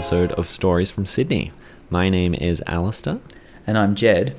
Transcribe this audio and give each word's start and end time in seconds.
welcome 0.00 0.16
to 0.16 0.22
another 0.22 0.30
episode 0.30 0.38
of 0.38 0.48
Stories 0.48 0.90
from 0.90 1.04
Sydney. 1.04 1.50
My 1.90 2.08
name 2.08 2.32
is 2.32 2.62
Alistair, 2.66 3.18
And 3.66 3.76
I'm 3.76 3.94
Jed. 3.94 4.34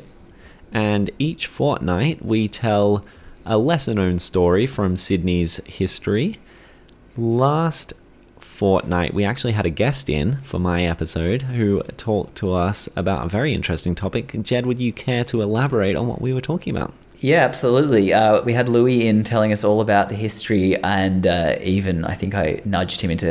and 0.74 1.12
each 1.20 1.46
fortnight 1.46 2.26
we 2.26 2.48
tell 2.48 3.06
a 3.46 3.60
lesser 3.60 3.94
known 3.94 4.18
story 4.18 4.66
from 4.66 4.98
Sydney's 4.98 5.58
history. 5.68 6.40
Last 7.16 7.94
fortnight, 8.40 9.14
we 9.14 9.24
actually 9.24 9.52
had 9.54 9.68
a 9.68 9.70
guest 9.70 10.10
in 10.10 10.40
for 10.44 10.58
my 10.58 10.84
episode 10.84 11.44
who 11.44 11.84
talked 11.96 12.36
to 12.38 12.54
us 12.54 12.90
about 12.96 13.28
a 13.28 13.30
very 13.30 13.54
interesting 13.54 13.94
topic. 13.94 14.36
Jed, 14.42 14.66
would 14.66 14.80
you 14.80 14.92
care 14.92 15.24
to 15.26 15.44
elaborate 15.44 15.96
on 15.96 16.08
what 16.08 16.22
we 16.22 16.34
were 16.34 16.42
talking 16.42 16.76
about? 16.76 16.92
Yeah, 17.20 17.46
absolutely. 17.46 18.14
Uh, 18.14 18.42
we 18.42 18.54
had 18.54 18.68
Louis 18.68 19.08
in 19.08 19.24
telling 19.24 19.52
us 19.52 19.64
all 19.64 19.80
about 19.80 20.10
the 20.10 20.16
history, 20.16 20.82
and 20.82 21.28
uh, 21.28 21.58
even 21.62 22.04
I 22.04 22.16
think 22.16 22.34
I 22.34 22.62
nudged 22.66 23.02
him 23.02 23.12
into 23.12 23.28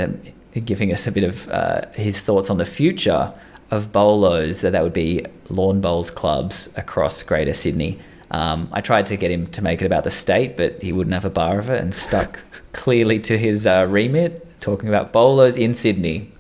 giving 0.64 0.92
us 0.92 1.06
a 1.06 1.12
bit 1.12 1.24
of 1.24 1.48
uh, 1.48 1.82
his 1.92 2.20
thoughts 2.22 2.50
on 2.50 2.58
the 2.58 2.64
future 2.64 3.32
of 3.70 3.92
bolos. 3.92 4.60
So 4.60 4.70
that 4.70 4.82
would 4.82 4.92
be 4.92 5.24
lawn 5.48 5.80
bowls 5.80 6.10
clubs 6.10 6.72
across 6.77 7.22
Greater 7.22 7.52
Sydney. 7.54 7.98
Um, 8.32 8.68
I 8.72 8.80
tried 8.80 9.06
to 9.06 9.16
get 9.16 9.30
him 9.30 9.46
to 9.48 9.62
make 9.62 9.82
it 9.82 9.86
about 9.86 10.05
the 10.05 10.10
state, 10.10 10.56
but 10.56 10.80
he 10.82 10.92
wouldn't 10.92 11.14
have 11.14 11.24
a 11.24 11.30
bar 11.30 11.58
of 11.58 11.68
it 11.70 11.80
and 11.80 11.94
stuck 11.94 12.38
clearly 12.72 13.18
to 13.20 13.36
his 13.38 13.66
uh, 13.66 13.86
remit, 13.88 14.60
talking 14.60 14.88
about 14.88 15.12
bolos 15.12 15.56
in 15.56 15.74
Sydney. 15.74 16.32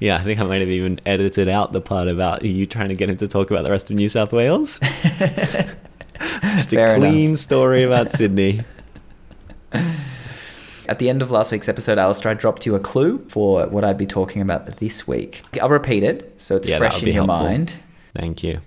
Yeah, 0.00 0.16
I 0.16 0.22
think 0.22 0.40
I 0.40 0.44
might 0.44 0.60
have 0.60 0.70
even 0.70 0.98
edited 1.04 1.48
out 1.48 1.72
the 1.72 1.80
part 1.80 2.08
about 2.08 2.42
you 2.44 2.64
trying 2.64 2.88
to 2.88 2.94
get 2.94 3.10
him 3.10 3.16
to 3.18 3.28
talk 3.28 3.50
about 3.50 3.64
the 3.64 3.70
rest 3.70 3.90
of 3.90 3.96
New 3.96 4.08
South 4.08 4.32
Wales. 4.32 4.78
Just 6.42 6.70
Fair 6.70 6.92
a 6.92 6.94
enough. 6.94 7.10
clean 7.10 7.36
story 7.36 7.82
about 7.82 8.10
Sydney. 8.10 8.62
At 10.88 10.98
the 10.98 11.08
end 11.10 11.20
of 11.20 11.30
last 11.30 11.52
week's 11.52 11.68
episode, 11.68 11.98
Alistair, 11.98 12.30
I 12.30 12.34
dropped 12.34 12.64
you 12.64 12.74
a 12.74 12.80
clue 12.80 13.22
for 13.28 13.66
what 13.66 13.84
I'd 13.84 13.98
be 13.98 14.06
talking 14.06 14.40
about 14.40 14.78
this 14.78 15.06
week. 15.06 15.42
I'll 15.60 15.68
repeat 15.68 16.02
it 16.02 16.32
so 16.40 16.56
it's 16.56 16.66
Yeah, 16.68 16.78
fresh 16.78 17.02
in 17.02 17.08
your 17.08 17.26
helpful. 17.26 17.40
mind. 17.46 17.74
Thank 18.14 18.42
you. 18.42 18.60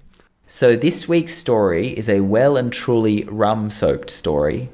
So, 0.45 0.75
this 0.75 1.07
week's 1.07 1.33
story 1.33 1.97
is 1.97 2.07
a 2.09 2.19
well 2.21 2.57
and 2.57 2.71
truly 2.71 3.23
rum 3.23 3.69
soaked 3.69 4.09
story 4.09 4.69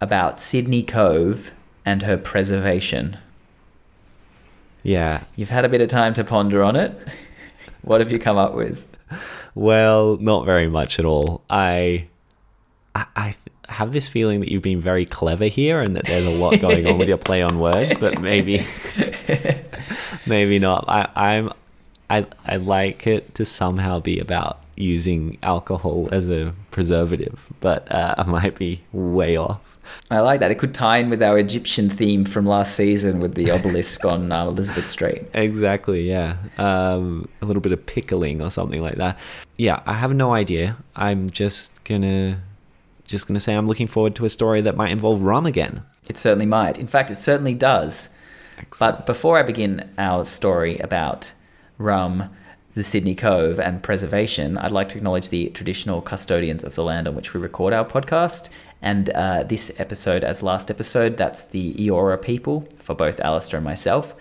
about 0.00 0.40
Sydney 0.40 0.82
Cove 0.82 1.52
and 1.84 2.02
her 2.02 2.16
preservation. 2.16 3.16
Yeah. 4.82 5.24
You've 5.34 5.50
had 5.50 5.64
a 5.64 5.68
bit 5.68 5.80
of 5.80 5.88
time 5.88 6.12
to 6.14 6.24
ponder 6.24 6.62
on 6.62 6.76
it. 6.76 6.96
What 7.82 8.00
have 8.00 8.10
you 8.10 8.18
come 8.18 8.36
up 8.36 8.52
with? 8.54 8.84
Well, 9.54 10.16
not 10.16 10.44
very 10.44 10.66
much 10.66 10.98
at 10.98 11.04
all. 11.04 11.42
I, 11.48 12.08
I, 12.96 13.06
I 13.14 13.34
have 13.68 13.92
this 13.92 14.08
feeling 14.08 14.40
that 14.40 14.50
you've 14.50 14.62
been 14.62 14.80
very 14.80 15.06
clever 15.06 15.46
here, 15.46 15.80
and 15.80 15.96
that 15.96 16.06
there's 16.06 16.26
a 16.26 16.30
lot 16.30 16.60
going 16.60 16.86
on 16.86 16.98
with 16.98 17.08
your 17.08 17.18
play 17.18 17.42
on 17.42 17.58
words. 17.58 17.96
But 17.98 18.20
maybe, 18.20 18.66
maybe 20.26 20.58
not. 20.58 20.84
I, 20.88 21.08
I'm, 21.14 21.52
I, 22.08 22.26
I 22.44 22.56
like 22.56 23.06
it 23.06 23.34
to 23.36 23.44
somehow 23.44 24.00
be 24.00 24.18
about 24.18 24.60
using 24.76 25.38
alcohol 25.42 26.08
as 26.12 26.28
a 26.28 26.54
preservative, 26.70 27.46
but 27.60 27.90
uh, 27.90 28.14
I 28.18 28.24
might 28.24 28.56
be 28.56 28.82
way 28.92 29.36
off. 29.36 29.76
I 30.10 30.20
like 30.20 30.40
that. 30.40 30.50
It 30.50 30.56
could 30.56 30.74
tie 30.74 30.98
in 30.98 31.10
with 31.10 31.22
our 31.22 31.38
Egyptian 31.38 31.88
theme 31.88 32.24
from 32.24 32.46
last 32.46 32.74
season 32.74 33.20
with 33.20 33.34
the 33.34 33.50
obelisk 33.50 34.04
on 34.04 34.30
uh, 34.32 34.46
Elizabeth 34.46 34.86
Street. 34.86 35.24
Exactly, 35.32 36.08
yeah. 36.08 36.36
Um, 36.58 37.28
a 37.40 37.46
little 37.46 37.62
bit 37.62 37.72
of 37.72 37.84
pickling 37.86 38.42
or 38.42 38.50
something 38.50 38.82
like 38.82 38.96
that. 38.96 39.18
Yeah, 39.56 39.80
I 39.86 39.94
have 39.94 40.14
no 40.14 40.32
idea. 40.32 40.76
I'm 40.94 41.30
just 41.30 41.84
gonna 41.84 42.42
just 43.06 43.26
gonna 43.26 43.40
say 43.40 43.54
I'm 43.54 43.66
looking 43.66 43.86
forward 43.86 44.14
to 44.16 44.24
a 44.24 44.30
story 44.30 44.60
that 44.62 44.76
might 44.76 44.90
involve 44.90 45.22
rum 45.22 45.46
again. 45.46 45.82
It 46.08 46.16
certainly 46.16 46.46
might. 46.46 46.78
In 46.78 46.86
fact, 46.86 47.10
it 47.10 47.16
certainly 47.16 47.54
does. 47.54 48.10
Excellent. 48.58 48.98
But 48.98 49.06
before 49.06 49.38
I 49.38 49.42
begin 49.42 49.90
our 49.98 50.24
story 50.24 50.78
about 50.78 51.32
rum, 51.78 52.30
the 52.74 52.82
Sydney 52.82 53.14
Cove, 53.14 53.58
and 53.58 53.82
preservation, 53.82 54.58
I'd 54.58 54.70
like 54.70 54.90
to 54.90 54.98
acknowledge 54.98 55.30
the 55.30 55.48
traditional 55.50 56.02
custodians 56.02 56.62
of 56.62 56.74
the 56.74 56.84
land 56.84 57.08
on 57.08 57.14
which 57.14 57.32
we 57.32 57.40
record 57.40 57.72
our 57.72 57.86
podcast. 57.86 58.50
And 58.82 59.08
uh, 59.10 59.44
this 59.44 59.72
episode, 59.78 60.24
as 60.24 60.42
last 60.42 60.70
episode, 60.70 61.16
that's 61.16 61.44
the 61.44 61.72
Eora 61.74 62.20
people 62.20 62.68
for 62.78 62.94
both 62.94 63.18
Alistair 63.20 63.58
and 63.58 63.64
myself, 63.64 64.14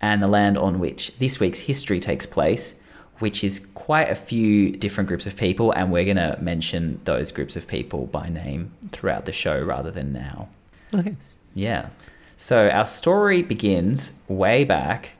and 0.00 0.22
the 0.22 0.28
land 0.28 0.56
on 0.56 0.78
which 0.78 1.18
this 1.18 1.38
week's 1.40 1.60
history 1.60 2.00
takes 2.00 2.24
place, 2.24 2.79
which 3.20 3.44
is 3.44 3.66
quite 3.74 4.10
a 4.10 4.14
few 4.14 4.72
different 4.72 5.08
groups 5.08 5.26
of 5.26 5.36
people. 5.36 5.72
And 5.72 5.92
we're 5.92 6.04
going 6.04 6.16
to 6.16 6.38
mention 6.40 7.00
those 7.04 7.32
groups 7.32 7.56
of 7.56 7.68
people 7.68 8.06
by 8.06 8.28
name 8.28 8.72
throughout 8.90 9.26
the 9.26 9.32
show 9.32 9.62
rather 9.62 9.90
than 9.90 10.12
now. 10.12 10.48
Okay. 10.92 11.16
Yeah. 11.54 11.90
So 12.36 12.68
our 12.70 12.86
story 12.86 13.42
begins 13.42 14.14
way 14.26 14.64
back 14.64 15.12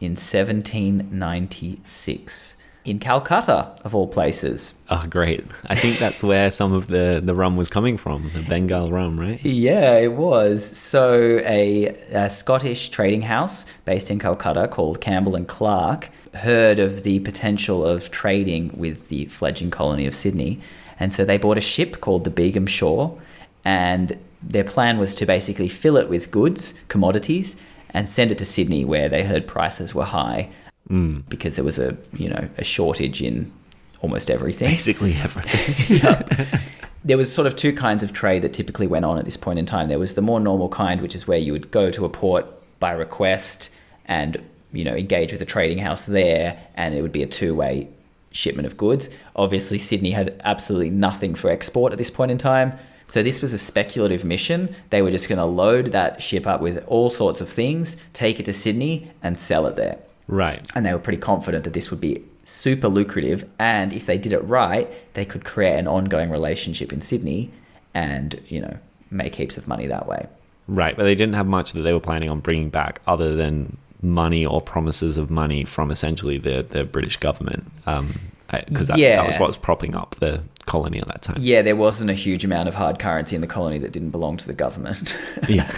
in 0.00 0.12
1796 0.12 2.54
in 2.84 2.98
Calcutta, 2.98 3.74
of 3.84 3.94
all 3.94 4.06
places. 4.06 4.72
Oh, 4.88 5.04
great. 5.10 5.44
I 5.66 5.74
think 5.74 5.98
that's 5.98 6.22
where 6.22 6.50
some 6.50 6.72
of 6.72 6.86
the, 6.86 7.20
the 7.22 7.34
rum 7.34 7.56
was 7.56 7.68
coming 7.68 7.98
from, 7.98 8.30
the 8.32 8.40
Bengal 8.42 8.90
rum, 8.90 9.20
right? 9.20 9.44
Yeah, 9.44 9.98
it 9.98 10.12
was. 10.12 10.64
So 10.64 11.40
a, 11.44 11.88
a 12.12 12.30
Scottish 12.30 12.88
trading 12.88 13.22
house 13.22 13.66
based 13.84 14.10
in 14.10 14.18
Calcutta 14.18 14.68
called 14.68 15.02
Campbell 15.02 15.36
and 15.36 15.46
Clark 15.46 16.08
heard 16.34 16.78
of 16.78 17.02
the 17.02 17.20
potential 17.20 17.84
of 17.84 18.10
trading 18.10 18.70
with 18.76 19.08
the 19.08 19.26
fledgling 19.26 19.70
colony 19.70 20.06
of 20.06 20.14
Sydney, 20.14 20.60
and 21.00 21.12
so 21.12 21.24
they 21.24 21.38
bought 21.38 21.58
a 21.58 21.62
ship 21.62 22.00
called 22.00 22.24
the 22.24 22.30
Begum 22.30 22.66
Shaw, 22.66 23.16
and 23.64 24.18
their 24.42 24.64
plan 24.64 24.98
was 24.98 25.14
to 25.16 25.26
basically 25.26 25.68
fill 25.68 25.96
it 25.96 26.08
with 26.08 26.30
goods, 26.30 26.74
commodities, 26.88 27.56
and 27.90 28.08
send 28.08 28.30
it 28.30 28.38
to 28.38 28.44
Sydney 28.44 28.84
where 28.84 29.08
they 29.08 29.24
heard 29.24 29.46
prices 29.46 29.94
were 29.94 30.04
high 30.04 30.50
hmm. 30.86 31.20
because 31.28 31.56
there 31.56 31.64
was 31.64 31.78
a 31.78 31.96
you 32.12 32.28
know 32.28 32.48
a 32.58 32.64
shortage 32.64 33.22
in 33.22 33.52
almost 34.00 34.30
everything. 34.30 34.68
Basically 34.68 35.14
everything. 35.14 36.00
there 37.04 37.16
was 37.16 37.32
sort 37.32 37.46
of 37.46 37.56
two 37.56 37.72
kinds 37.72 38.02
of 38.02 38.12
trade 38.12 38.42
that 38.42 38.52
typically 38.52 38.86
went 38.86 39.04
on 39.04 39.18
at 39.18 39.24
this 39.24 39.36
point 39.36 39.58
in 39.58 39.66
time. 39.66 39.88
There 39.88 39.98
was 39.98 40.14
the 40.14 40.22
more 40.22 40.40
normal 40.40 40.68
kind, 40.68 41.00
which 41.00 41.14
is 41.14 41.26
where 41.26 41.38
you 41.38 41.52
would 41.52 41.70
go 41.70 41.90
to 41.90 42.04
a 42.04 42.08
port 42.08 42.46
by 42.80 42.92
request 42.92 43.74
and 44.04 44.42
you 44.72 44.84
know 44.84 44.94
engage 44.94 45.32
with 45.32 45.42
a 45.42 45.46
trading 45.46 45.78
house 45.78 46.06
there, 46.06 46.58
and 46.74 46.94
it 46.94 47.02
would 47.02 47.12
be 47.12 47.22
a 47.22 47.26
two-way 47.26 47.88
shipment 48.30 48.66
of 48.66 48.76
goods. 48.76 49.10
Obviously, 49.36 49.78
Sydney 49.78 50.10
had 50.10 50.40
absolutely 50.44 50.90
nothing 50.90 51.34
for 51.34 51.50
export 51.50 51.92
at 51.92 51.98
this 51.98 52.10
point 52.10 52.30
in 52.30 52.38
time. 52.38 52.78
So 53.06 53.22
this 53.22 53.40
was 53.40 53.54
a 53.54 53.58
speculative 53.58 54.24
mission. 54.24 54.74
They 54.90 55.00
were 55.00 55.10
just 55.10 55.30
going 55.30 55.38
to 55.38 55.46
load 55.46 55.92
that 55.92 56.20
ship 56.20 56.46
up 56.46 56.60
with 56.60 56.84
all 56.86 57.08
sorts 57.08 57.40
of 57.40 57.48
things, 57.48 57.96
take 58.12 58.38
it 58.38 58.44
to 58.44 58.52
Sydney, 58.52 59.10
and 59.22 59.38
sell 59.38 59.66
it 59.66 59.76
there 59.76 59.98
right. 60.28 60.64
and 60.74 60.86
they 60.86 60.92
were 60.92 60.98
pretty 60.98 61.18
confident 61.18 61.64
that 61.64 61.72
this 61.72 61.90
would 61.90 62.00
be 62.00 62.22
super 62.44 62.88
lucrative 62.88 63.50
and 63.58 63.92
if 63.92 64.06
they 64.06 64.16
did 64.16 64.32
it 64.32 64.38
right 64.38 64.88
they 65.14 65.24
could 65.24 65.44
create 65.44 65.78
an 65.78 65.86
ongoing 65.86 66.30
relationship 66.30 66.92
in 66.92 67.00
sydney 67.00 67.50
and 67.92 68.40
you 68.48 68.60
know 68.60 68.78
make 69.10 69.34
heaps 69.34 69.56
of 69.56 69.66
money 69.66 69.86
that 69.86 70.06
way 70.06 70.26
Right. 70.70 70.94
But 70.94 71.04
they 71.04 71.14
didn't 71.14 71.34
have 71.34 71.46
much 71.46 71.72
that 71.72 71.80
they 71.80 71.94
were 71.94 72.00
planning 72.00 72.28
on 72.28 72.40
bringing 72.40 72.68
back 72.68 73.00
other 73.06 73.34
than 73.34 73.78
money 74.02 74.44
or 74.46 74.60
promises 74.60 75.18
of 75.18 75.30
money 75.30 75.64
from 75.64 75.90
essentially 75.90 76.38
the, 76.38 76.64
the 76.68 76.84
British 76.84 77.16
government. 77.16 77.64
Because 77.84 78.86
that, 78.88 78.98
that 78.98 79.26
was 79.26 79.38
what 79.38 79.48
was 79.48 79.56
propping 79.58 79.94
up 79.94 80.14
the 80.20 80.40
colony 80.64 80.98
at 81.00 81.06
that 81.08 81.22
time. 81.22 81.36
yeah 81.40 81.62
there 81.62 81.76
wasn't 81.76 82.10
a 82.10 82.14
huge 82.14 82.44
amount 82.44 82.68
of 82.68 82.74
hard 82.74 82.98
currency 82.98 83.34
in 83.34 83.40
the 83.40 83.46
colony 83.46 83.78
that 83.78 83.90
didn't 83.92 84.10
belong 84.10 84.36
to 84.36 84.46
the 84.46 84.52
government 84.52 85.16
Yeah. 85.48 85.70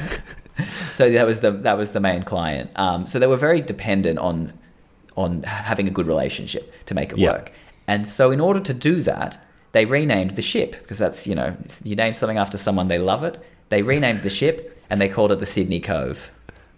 so 0.95 1.11
that 1.11 1.25
was 1.27 1.41
the 1.41 1.53
that 1.53 1.79
was 1.79 1.93
the 1.93 2.01
main 2.01 2.25
client 2.25 2.71
um, 2.77 3.07
so 3.07 3.19
they 3.21 3.29
were 3.29 3.37
very 3.37 3.61
dependent 3.61 4.19
on 4.19 4.53
on 5.17 5.43
having 5.45 5.87
a 5.87 5.91
good 5.93 6.07
relationship 6.09 6.73
to 6.87 6.95
make 6.95 7.13
it 7.13 7.19
Yeah. 7.19 7.33
work 7.33 7.53
and 7.87 8.09
so 8.09 8.33
in 8.33 8.41
order 8.41 8.59
to 8.61 8.75
do 8.75 9.01
that 9.03 9.39
they 9.73 9.85
renamed 9.85 10.33
the 10.33 10.43
ship 10.43 10.73
because 10.73 10.99
that's 10.99 11.25
you 11.27 11.37
know 11.37 11.57
you 11.85 11.95
name 11.95 12.13
something 12.13 12.37
after 12.39 12.59
someone 12.59 12.89
they 12.89 12.99
love 12.99 13.23
it 13.23 13.39
they 13.69 13.83
renamed 13.83 14.23
the 14.23 14.31
ship 14.31 14.77
and 14.91 15.01
they 15.01 15.09
called 15.09 15.31
it 15.31 15.39
the 15.39 15.47
sydney 15.47 15.79
cove 15.81 16.33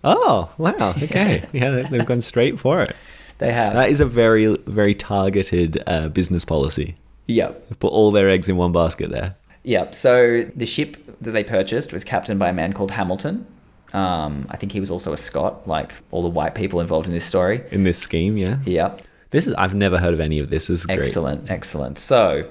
Oh, 0.04 0.50
wow. 0.58 0.94
Okay. 1.02 1.44
Yeah, 1.52 1.70
they- 1.70 1.82
they've 1.82 2.06
gone 2.06 2.22
straight 2.22 2.58
for 2.58 2.80
it. 2.82 2.94
they 3.38 3.52
have 3.52 3.74
That 3.74 3.90
is 3.90 4.00
a 4.00 4.06
very, 4.06 4.56
very 4.66 4.94
targeted 4.94 5.82
uh, 5.86 6.08
business 6.08 6.44
policy. 6.44 6.94
yep 7.26 7.68
They've 7.68 7.78
put 7.78 7.92
all 7.92 8.10
their 8.12 8.28
eggs 8.28 8.48
in 8.48 8.56
one 8.56 8.72
basket 8.72 9.10
there. 9.10 9.36
Yep. 9.64 9.94
So 9.94 10.42
the 10.56 10.66
ship 10.66 10.96
that 11.20 11.30
they 11.30 11.44
purchased 11.44 11.92
was 11.92 12.02
captained 12.04 12.40
by 12.40 12.48
a 12.48 12.52
man 12.52 12.72
called 12.72 12.90
Hamilton. 12.92 13.46
Um, 13.92 14.46
I 14.50 14.56
think 14.56 14.72
he 14.72 14.80
was 14.80 14.90
also 14.90 15.12
a 15.12 15.16
Scot, 15.16 15.68
like 15.68 15.92
all 16.10 16.22
the 16.22 16.28
white 16.30 16.54
people 16.54 16.80
involved 16.80 17.06
in 17.06 17.12
this 17.12 17.24
story. 17.26 17.62
In 17.70 17.84
this 17.84 17.98
scheme, 17.98 18.36
yeah. 18.36 18.58
Yep. 18.64 19.02
This 19.30 19.46
is 19.46 19.54
I've 19.54 19.74
never 19.74 19.98
heard 19.98 20.14
of 20.14 20.20
any 20.20 20.38
of 20.40 20.50
this. 20.50 20.66
This 20.66 20.80
is 20.80 20.86
great. 20.86 20.98
Excellent, 21.00 21.50
excellent. 21.50 21.98
So 21.98 22.48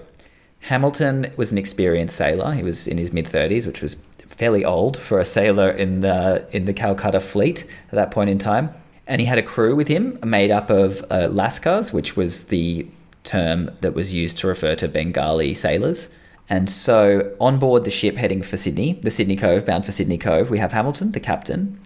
Hamilton 0.61 1.31
was 1.37 1.51
an 1.51 1.57
experienced 1.57 2.15
sailor. 2.15 2.53
He 2.53 2.63
was 2.63 2.87
in 2.87 2.97
his 2.97 3.11
mid 3.11 3.27
thirties, 3.27 3.65
which 3.67 3.81
was 3.81 3.95
fairly 4.31 4.65
old 4.65 4.97
for 4.97 5.19
a 5.19 5.25
sailor 5.25 5.69
in 5.69 6.01
the 6.01 6.47
in 6.51 6.65
the 6.65 6.73
Calcutta 6.73 7.19
fleet 7.19 7.65
at 7.89 7.95
that 7.95 8.11
point 8.11 8.29
in 8.29 8.37
time. 8.37 8.73
And 9.07 9.19
he 9.19 9.27
had 9.27 9.37
a 9.37 9.43
crew 9.43 9.75
with 9.75 9.87
him 9.87 10.19
made 10.23 10.51
up 10.51 10.69
of 10.69 11.03
uh, 11.09 11.27
Lascars, 11.27 11.91
which 11.91 12.15
was 12.15 12.45
the 12.45 12.87
term 13.23 13.69
that 13.81 13.93
was 13.93 14.13
used 14.13 14.37
to 14.39 14.47
refer 14.47 14.75
to 14.75 14.87
Bengali 14.87 15.53
sailors. 15.53 16.09
And 16.49 16.69
so 16.69 17.35
on 17.39 17.59
board 17.59 17.83
the 17.83 17.91
ship 17.91 18.15
heading 18.15 18.41
for 18.41 18.57
Sydney, 18.57 18.93
the 19.01 19.11
Sydney 19.11 19.35
Cove, 19.35 19.65
bound 19.65 19.85
for 19.85 19.91
Sydney 19.91 20.17
Cove, 20.17 20.49
we 20.49 20.59
have 20.59 20.71
Hamilton, 20.71 21.11
the 21.11 21.19
captain. 21.19 21.79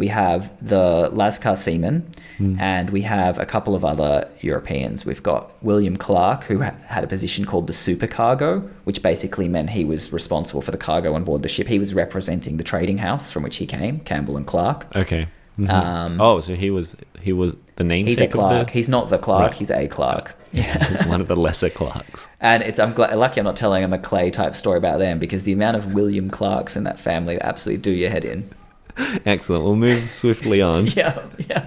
We 0.00 0.08
have 0.08 0.40
the 0.66 0.84
Lascar 1.20 1.56
seamen, 1.56 1.94
Hmm. 2.38 2.56
and 2.58 2.88
we 2.90 3.02
have 3.02 3.34
a 3.38 3.44
couple 3.54 3.74
of 3.78 3.82
other 3.84 4.14
Europeans. 4.40 5.04
We've 5.10 5.22
got 5.22 5.42
William 5.62 5.96
Clark, 6.06 6.44
who 6.44 6.56
ha- 6.62 6.74
had 6.86 7.04
a 7.04 7.06
position 7.16 7.44
called 7.50 7.66
the 7.66 7.74
supercargo, 7.84 8.50
which 8.84 9.02
basically 9.02 9.46
meant 9.48 9.68
he 9.70 9.84
was 9.84 10.02
responsible 10.12 10.62
for 10.62 10.70
the 10.76 10.78
cargo 10.88 11.14
on 11.14 11.22
board 11.24 11.42
the 11.42 11.48
ship. 11.56 11.66
He 11.68 11.78
was 11.78 11.92
representing 11.94 12.56
the 12.56 12.64
trading 12.64 12.98
house 12.98 13.30
from 13.30 13.42
which 13.42 13.56
he 13.56 13.66
came, 13.66 13.94
Campbell 14.00 14.36
and 14.38 14.46
Clark. 14.46 14.86
Okay. 14.96 15.26
Mhm. 15.58 15.68
Um, 15.70 16.20
oh, 16.20 16.40
so 16.40 16.54
he 16.54 16.70
was 16.70 16.96
he 17.20 17.32
was 17.34 17.54
the 17.76 17.84
namesake 17.84 18.18
He's 18.18 18.28
a 18.28 18.32
Clark. 18.38 18.66
the. 18.68 18.72
He's 18.72 18.88
not 18.88 19.10
the 19.10 19.18
Clark. 19.18 19.42
Right. 19.50 19.54
He's 19.60 19.70
a 19.70 19.86
Clark. 19.88 20.26
Yeah. 20.52 20.82
He's 20.88 21.06
one 21.06 21.20
of 21.20 21.28
the 21.28 21.36
lesser 21.36 21.70
Clarks. 21.70 22.26
And 22.40 22.62
it's 22.64 22.78
I'm 22.80 22.92
glad, 22.92 23.14
lucky 23.16 23.38
I'm 23.40 23.44
not 23.44 23.54
telling 23.56 23.84
a 23.84 23.88
Maclay 23.88 24.30
type 24.30 24.54
story 24.56 24.78
about 24.78 24.98
them 24.98 25.18
because 25.20 25.44
the 25.44 25.52
amount 25.52 25.76
of 25.76 25.92
William 25.94 26.28
Clarks 26.28 26.74
in 26.76 26.82
that 26.84 26.98
family 26.98 27.36
absolutely 27.40 27.82
do 27.82 27.92
your 27.92 28.10
head 28.10 28.24
in. 28.24 28.48
Excellent. 29.26 29.64
We'll 29.64 29.76
move 29.76 30.12
swiftly 30.12 30.60
on. 30.60 30.86
yeah, 30.96 31.22
yeah, 31.48 31.66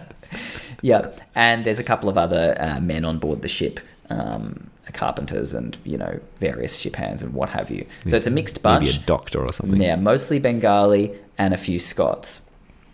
yeah. 0.82 1.12
And 1.36 1.66
there's 1.66 1.80
a 1.80 1.84
couple 1.84 2.10
of 2.10 2.18
other 2.18 2.56
uh, 2.60 2.80
men 2.80 3.06
on 3.06 3.18
board 3.18 3.42
the 3.42 3.48
ship, 3.48 3.80
um, 4.10 4.70
carpenters 4.94 5.54
and 5.54 5.78
you 5.84 5.98
know 5.98 6.20
various 6.38 6.76
ship 6.76 6.96
hands 6.96 7.22
and 7.22 7.34
what 7.34 7.50
have 7.50 7.72
you. 7.72 7.86
So 8.06 8.16
it's 8.18 8.28
a 8.28 8.32
mixed 8.32 8.62
bunch. 8.62 8.86
Maybe 8.86 8.98
a 8.98 9.06
doctor 9.06 9.40
or 9.40 9.52
something. 9.52 9.82
Yeah, 9.82 9.96
mostly 9.96 10.40
Bengali 10.40 11.14
and 11.38 11.54
a 11.54 11.58
few 11.58 11.80
Scots. 11.80 12.50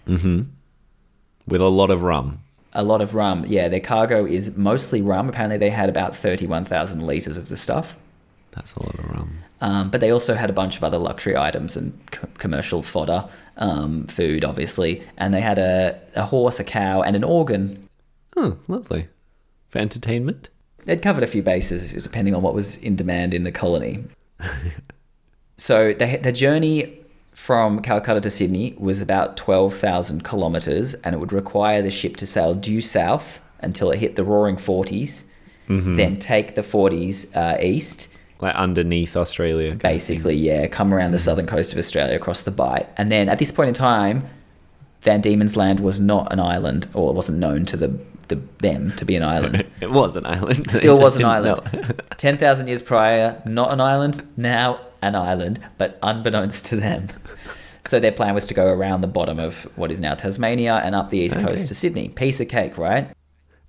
Mm-hmm. 0.07 0.43
With 1.47 1.61
a 1.61 1.67
lot 1.67 1.91
of 1.91 2.03
rum. 2.03 2.39
A 2.73 2.83
lot 2.83 3.01
of 3.01 3.15
rum. 3.15 3.45
Yeah, 3.47 3.67
their 3.67 3.79
cargo 3.79 4.25
is 4.25 4.55
mostly 4.55 5.01
rum. 5.01 5.29
Apparently, 5.29 5.57
they 5.57 5.71
had 5.71 5.89
about 5.89 6.15
31,000 6.15 7.01
litres 7.01 7.35
of 7.35 7.49
the 7.49 7.57
stuff. 7.57 7.97
That's 8.51 8.73
a 8.73 8.83
lot 8.83 8.99
of 8.99 9.05
rum. 9.09 9.39
Um, 9.61 9.89
but 9.89 9.99
they 10.01 10.11
also 10.11 10.35
had 10.35 10.49
a 10.49 10.53
bunch 10.53 10.77
of 10.77 10.83
other 10.83 10.97
luxury 10.97 11.35
items 11.35 11.75
and 11.75 11.99
co- 12.11 12.29
commercial 12.37 12.81
fodder, 12.81 13.27
um, 13.57 14.07
food, 14.07 14.45
obviously. 14.45 15.03
And 15.17 15.33
they 15.33 15.41
had 15.41 15.59
a, 15.59 15.99
a 16.15 16.25
horse, 16.25 16.59
a 16.59 16.63
cow, 16.63 17.01
and 17.01 17.15
an 17.15 17.23
organ. 17.23 17.89
Oh, 18.37 18.57
lovely. 18.67 19.07
For 19.69 19.79
entertainment? 19.79 20.49
They'd 20.85 21.01
covered 21.01 21.23
a 21.23 21.27
few 21.27 21.43
bases 21.43 21.91
depending 22.03 22.33
on 22.33 22.41
what 22.41 22.53
was 22.53 22.77
in 22.77 22.95
demand 22.95 23.33
in 23.33 23.43
the 23.43 23.51
colony. 23.51 24.05
so 25.57 25.93
they, 25.93 26.15
the 26.17 26.31
journey 26.31 26.99
from 27.33 27.81
Calcutta 27.81 28.19
to 28.21 28.29
Sydney 28.29 28.75
was 28.77 28.99
about 28.99 29.37
12,000 29.37 30.25
kilometres, 30.25 30.93
and 30.95 31.15
it 31.15 31.19
would 31.19 31.31
require 31.31 31.81
the 31.81 31.89
ship 31.89 32.17
to 32.17 32.27
sail 32.27 32.53
due 32.53 32.81
south 32.81 33.41
until 33.61 33.91
it 33.91 33.99
hit 33.99 34.15
the 34.15 34.23
roaring 34.25 34.57
40s, 34.57 35.23
then 35.95 36.17
take 36.19 36.55
the 36.55 36.61
40s 36.61 37.35
uh, 37.35 37.57
east. 37.61 38.13
Like 38.41 38.55
underneath 38.55 39.17
Australia. 39.17 39.71
kind 39.71 39.75
of 39.75 39.81
thing. 39.81 39.91
Basically, 39.93 40.35
yeah, 40.35 40.67
come 40.67 40.93
around 40.93 41.11
the 41.11 41.17
mm. 41.17 41.21
southern 41.21 41.45
coast 41.45 41.73
of 41.73 41.79
Australia 41.79 42.15
across 42.15 42.43
the 42.43 42.51
Bight. 42.51 42.87
And 42.97 43.11
then 43.11 43.27
at 43.27 43.37
this 43.37 43.51
point 43.51 43.67
in 43.67 43.73
time, 43.73 44.29
Van 45.01 45.21
Diemen's 45.21 45.55
Land 45.55 45.79
was 45.79 45.99
not 45.99 46.31
an 46.31 46.39
island, 46.39 46.87
or 46.93 47.09
it 47.09 47.13
wasn't 47.13 47.39
known 47.39 47.65
to 47.65 47.77
the, 47.77 47.99
the 48.27 48.39
them 48.59 48.93
to 48.97 49.05
be 49.05 49.15
an 49.15 49.23
island. 49.23 49.65
It 49.81 49.91
was 49.91 50.15
an 50.17 50.25
island. 50.25 50.69
Still 50.73 50.99
was 50.99 51.15
an 51.15 51.25
island. 51.25 51.61
10,000 52.17 52.67
years 52.67 52.81
prior, 52.81 53.41
not 53.45 53.71
an 53.71 53.79
island, 53.79 54.21
now 54.35 54.79
an 55.01 55.15
island, 55.15 55.59
but 55.77 55.97
unbeknownst 56.03 56.65
to 56.65 56.75
them. 56.75 57.07
So 57.87 57.99
their 57.99 58.11
plan 58.11 58.35
was 58.35 58.45
to 58.47 58.53
go 58.53 58.67
around 58.67 59.01
the 59.01 59.07
bottom 59.07 59.39
of 59.39 59.63
what 59.77 59.89
is 59.89 59.99
now 59.99 60.15
Tasmania 60.15 60.81
and 60.83 60.93
up 60.95 61.09
the 61.09 61.19
east 61.19 61.37
Okay. 61.37 61.47
coast 61.47 61.69
to 61.69 61.75
Sydney. 61.75 62.09
Piece 62.09 62.41
of 62.41 62.49
cake, 62.49 62.77
right? 62.77 63.09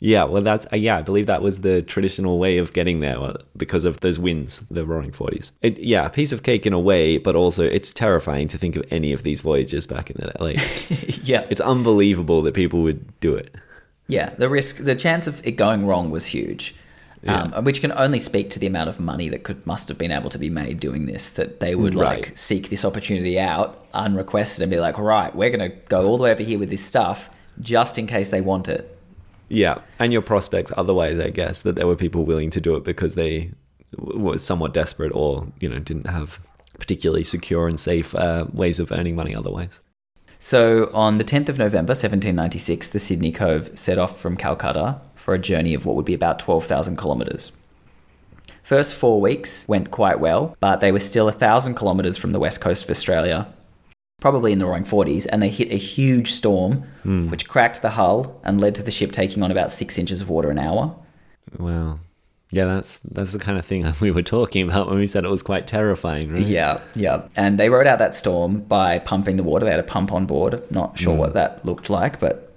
Yeah, 0.03 0.25
well, 0.25 0.41
that's 0.41 0.67
uh, 0.73 0.77
yeah. 0.77 0.97
I 0.97 1.03
believe 1.03 1.27
that 1.27 1.43
was 1.43 1.61
the 1.61 1.83
traditional 1.83 2.39
way 2.39 2.57
of 2.57 2.73
getting 2.73 3.01
there 3.01 3.21
uh, 3.21 3.37
because 3.55 3.85
of 3.85 4.01
those 4.01 4.19
winds, 4.19 4.61
the 4.71 4.87
Roaring 4.87 5.13
Forties. 5.13 5.53
It, 5.61 5.79
yeah, 5.79 6.07
a 6.07 6.11
piece 6.11 6.33
of 6.33 6.43
cake 6.43 6.65
in 6.65 6.73
a 6.73 6.81
way, 6.81 7.19
but 7.19 7.37
also 7.37 7.65
it's 7.65 7.93
terrifying 7.93 8.49
to 8.49 8.59
think 8.59 8.77
of 8.77 8.85
any 8.91 9.13
of 9.13 9.25
these 9.25 9.43
voyages 9.43 9.87
back 9.87 10.11
in 10.11 10.17
the 10.19 10.33
like. 10.43 10.57
yeah. 11.29 11.47
it's 11.51 11.61
unbelievable 11.61 12.41
that 12.43 12.55
people 12.55 12.83
would 12.83 13.21
do 13.21 13.35
it. 13.35 13.55
Yeah, 14.07 14.31
the 14.31 14.49
risk, 14.49 14.79
the 14.79 14.95
chance 14.95 15.27
of 15.27 15.47
it 15.47 15.53
going 15.53 15.87
wrong 15.87 16.11
was 16.11 16.25
huge, 16.25 16.75
um, 17.27 17.53
which 17.63 17.83
can 17.83 17.93
only 17.93 18.19
speak 18.21 18.49
to 18.51 18.59
the 18.59 18.67
amount 18.67 18.89
of 18.89 18.99
money 18.99 19.29
that 19.29 19.45
could 19.45 19.65
must 19.67 19.87
have 19.89 19.99
been 19.99 20.11
able 20.11 20.31
to 20.31 20.39
be 20.39 20.49
made 20.49 20.81
doing 20.81 21.05
this. 21.05 21.29
That 21.29 21.61
they 21.61 21.75
would 21.75 21.95
like 21.95 22.35
seek 22.39 22.71
this 22.71 22.87
opportunity 22.87 23.39
out 23.39 23.85
unrequested 23.93 24.63
and 24.63 24.71
be 24.71 24.81
like, 24.81 24.97
right, 24.97 25.35
we're 25.37 25.51
going 25.51 25.71
to 25.71 25.77
go 25.89 26.07
all 26.07 26.17
the 26.17 26.23
way 26.23 26.33
over 26.33 26.43
here 26.43 26.59
with 26.59 26.71
this 26.71 26.83
stuff 26.83 27.29
just 27.61 27.99
in 27.99 28.07
case 28.07 28.31
they 28.31 28.41
want 28.41 28.67
it. 28.67 28.97
Yeah, 29.51 29.79
and 29.99 30.13
your 30.13 30.23
prospects 30.23 30.73
otherwise, 30.77 31.19
I 31.19 31.31
guess, 31.31 31.63
that 31.63 31.75
there 31.75 31.87
were 31.87 31.97
people 31.97 32.25
willing 32.25 32.51
to 32.51 32.61
do 32.61 32.77
it 32.77 32.85
because 32.85 33.17
they 33.17 33.51
were 33.99 34.39
somewhat 34.39 34.73
desperate 34.73 35.11
or, 35.13 35.49
you 35.59 35.69
know, 35.69 35.81
didn't 35.81 36.07
have 36.07 36.39
particularly 36.79 37.25
secure 37.25 37.67
and 37.67 37.79
safe 37.79 38.15
uh, 38.15 38.47
ways 38.53 38.79
of 38.79 38.93
earning 38.93 39.17
money 39.17 39.35
otherwise. 39.35 39.81
So 40.39 40.89
on 40.95 41.19
the 41.19 41.25
10th 41.25 41.49
of 41.49 41.59
November, 41.59 41.91
1796, 41.91 42.89
the 42.89 43.01
Sydney 43.01 43.33
Cove 43.33 43.73
set 43.75 43.99
off 43.99 44.19
from 44.19 44.37
Calcutta 44.37 45.01
for 45.17 45.35
a 45.35 45.39
journey 45.39 45.75
of 45.75 45.85
what 45.85 45.97
would 45.97 46.07
be 46.07 46.15
about 46.15 46.39
12,000 46.39 46.97
kilometres. 46.97 47.51
First 48.63 48.95
four 48.95 49.21
weeks 49.21 49.67
went 49.67 49.91
quite 49.91 50.21
well, 50.21 50.57
but 50.61 50.81
they 50.81 50.93
were 50.93 51.01
still 51.01 51.29
a 51.29 51.33
thousand 51.33 51.75
kilometres 51.75 52.17
from 52.17 52.31
the 52.31 52.39
west 52.39 52.61
coast 52.61 52.85
of 52.85 52.91
Australia, 52.91 53.53
probably 54.21 54.53
in 54.53 54.59
the 54.59 54.67
roaring 54.67 54.85
40s, 54.85 55.27
and 55.31 55.43
they 55.43 55.49
hit 55.49 55.73
a 55.73 55.77
huge 55.77 56.33
storm 56.33 56.85
which 57.31 57.49
cracked 57.49 57.83
the 57.83 57.91
hull 57.91 58.41
and 58.45 58.61
led 58.61 58.75
to 58.77 58.83
the 58.83 58.91
ship 58.91 59.11
taking 59.13 59.43
on 59.43 59.51
about 59.51 59.73
six 59.73 59.99
inches 59.99 60.21
of 60.21 60.29
water 60.29 60.51
an 60.51 60.59
hour. 60.59 60.95
Wow. 61.59 61.99
Yeah, 62.53 62.65
that's 62.65 62.99
that's 63.01 63.33
the 63.33 63.39
kind 63.39 63.59
of 63.59 63.65
thing 63.65 63.87
we 64.01 64.11
were 64.11 64.23
talking 64.23 64.69
about 64.69 64.89
when 64.89 64.99
we 64.99 65.07
said 65.07 65.25
it 65.25 65.31
was 65.31 65.43
quite 65.43 65.67
terrifying, 65.67 66.33
right? 66.33 66.43
Yeah, 66.43 66.81
yeah. 66.95 67.29
And 67.37 67.59
they 67.59 67.71
rode 67.71 67.87
out 67.87 67.99
that 68.01 68.15
storm 68.15 68.63
by 68.63 68.99
pumping 68.99 69.37
the 69.37 69.43
water. 69.43 69.65
They 69.65 69.71
had 69.71 69.81
a 69.81 69.85
pump 69.85 70.13
on 70.13 70.27
board. 70.27 70.71
Not 70.71 70.99
sure 70.99 71.15
what 71.15 71.35
that 71.35 71.65
looked 71.65 71.91
like, 71.91 72.19
but 72.19 72.53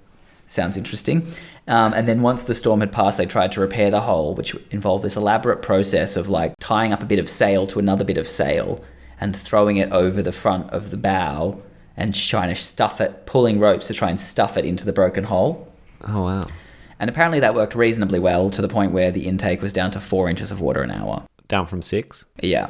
sounds 0.47 0.77
interesting. 0.77 1.27
Um, 1.67 1.93
and 1.93 2.07
then 2.07 2.21
once 2.21 2.43
the 2.43 2.55
storm 2.55 2.81
had 2.81 2.91
passed, 2.91 3.17
they 3.17 3.25
tried 3.25 3.51
to 3.53 3.61
repair 3.61 3.89
the 3.89 4.01
hull, 4.01 4.35
which 4.35 4.55
involved 4.71 5.03
this 5.03 5.15
elaborate 5.15 5.61
process 5.61 6.17
of 6.17 6.27
like 6.27 6.55
tying 6.59 6.91
up 6.91 7.01
a 7.01 7.05
bit 7.05 7.19
of 7.19 7.29
sail 7.29 7.65
to 7.67 7.79
another 7.79 8.03
bit 8.03 8.17
of 8.17 8.27
sail 8.27 8.83
and 9.23 9.35
throwing 9.35 9.77
it 9.77 9.89
over 9.91 10.21
the 10.21 10.31
front 10.33 10.69
of 10.71 10.91
the 10.91 10.97
bow 10.97 11.61
and 11.95 12.13
trying 12.13 12.49
to 12.49 12.55
stuff 12.55 12.99
it, 12.99 13.25
pulling 13.25 13.57
ropes 13.59 13.87
to 13.87 13.93
try 13.93 14.09
and 14.09 14.19
stuff 14.19 14.57
it 14.57 14.65
into 14.65 14.85
the 14.85 14.91
broken 14.93 15.23
hole. 15.23 15.71
Oh 16.07 16.23
wow. 16.23 16.45
And 16.99 17.09
apparently 17.09 17.39
that 17.39 17.55
worked 17.55 17.73
reasonably 17.75 18.19
well 18.19 18.49
to 18.49 18.61
the 18.61 18.67
point 18.67 18.91
where 18.91 19.11
the 19.11 19.25
intake 19.27 19.61
was 19.61 19.71
down 19.73 19.91
to 19.91 19.99
four 20.01 20.29
inches 20.29 20.51
of 20.51 20.59
water 20.61 20.81
an 20.83 20.91
hour. 20.91 21.23
Down 21.47 21.65
from 21.67 21.81
six? 21.81 22.25
Yeah. 22.41 22.69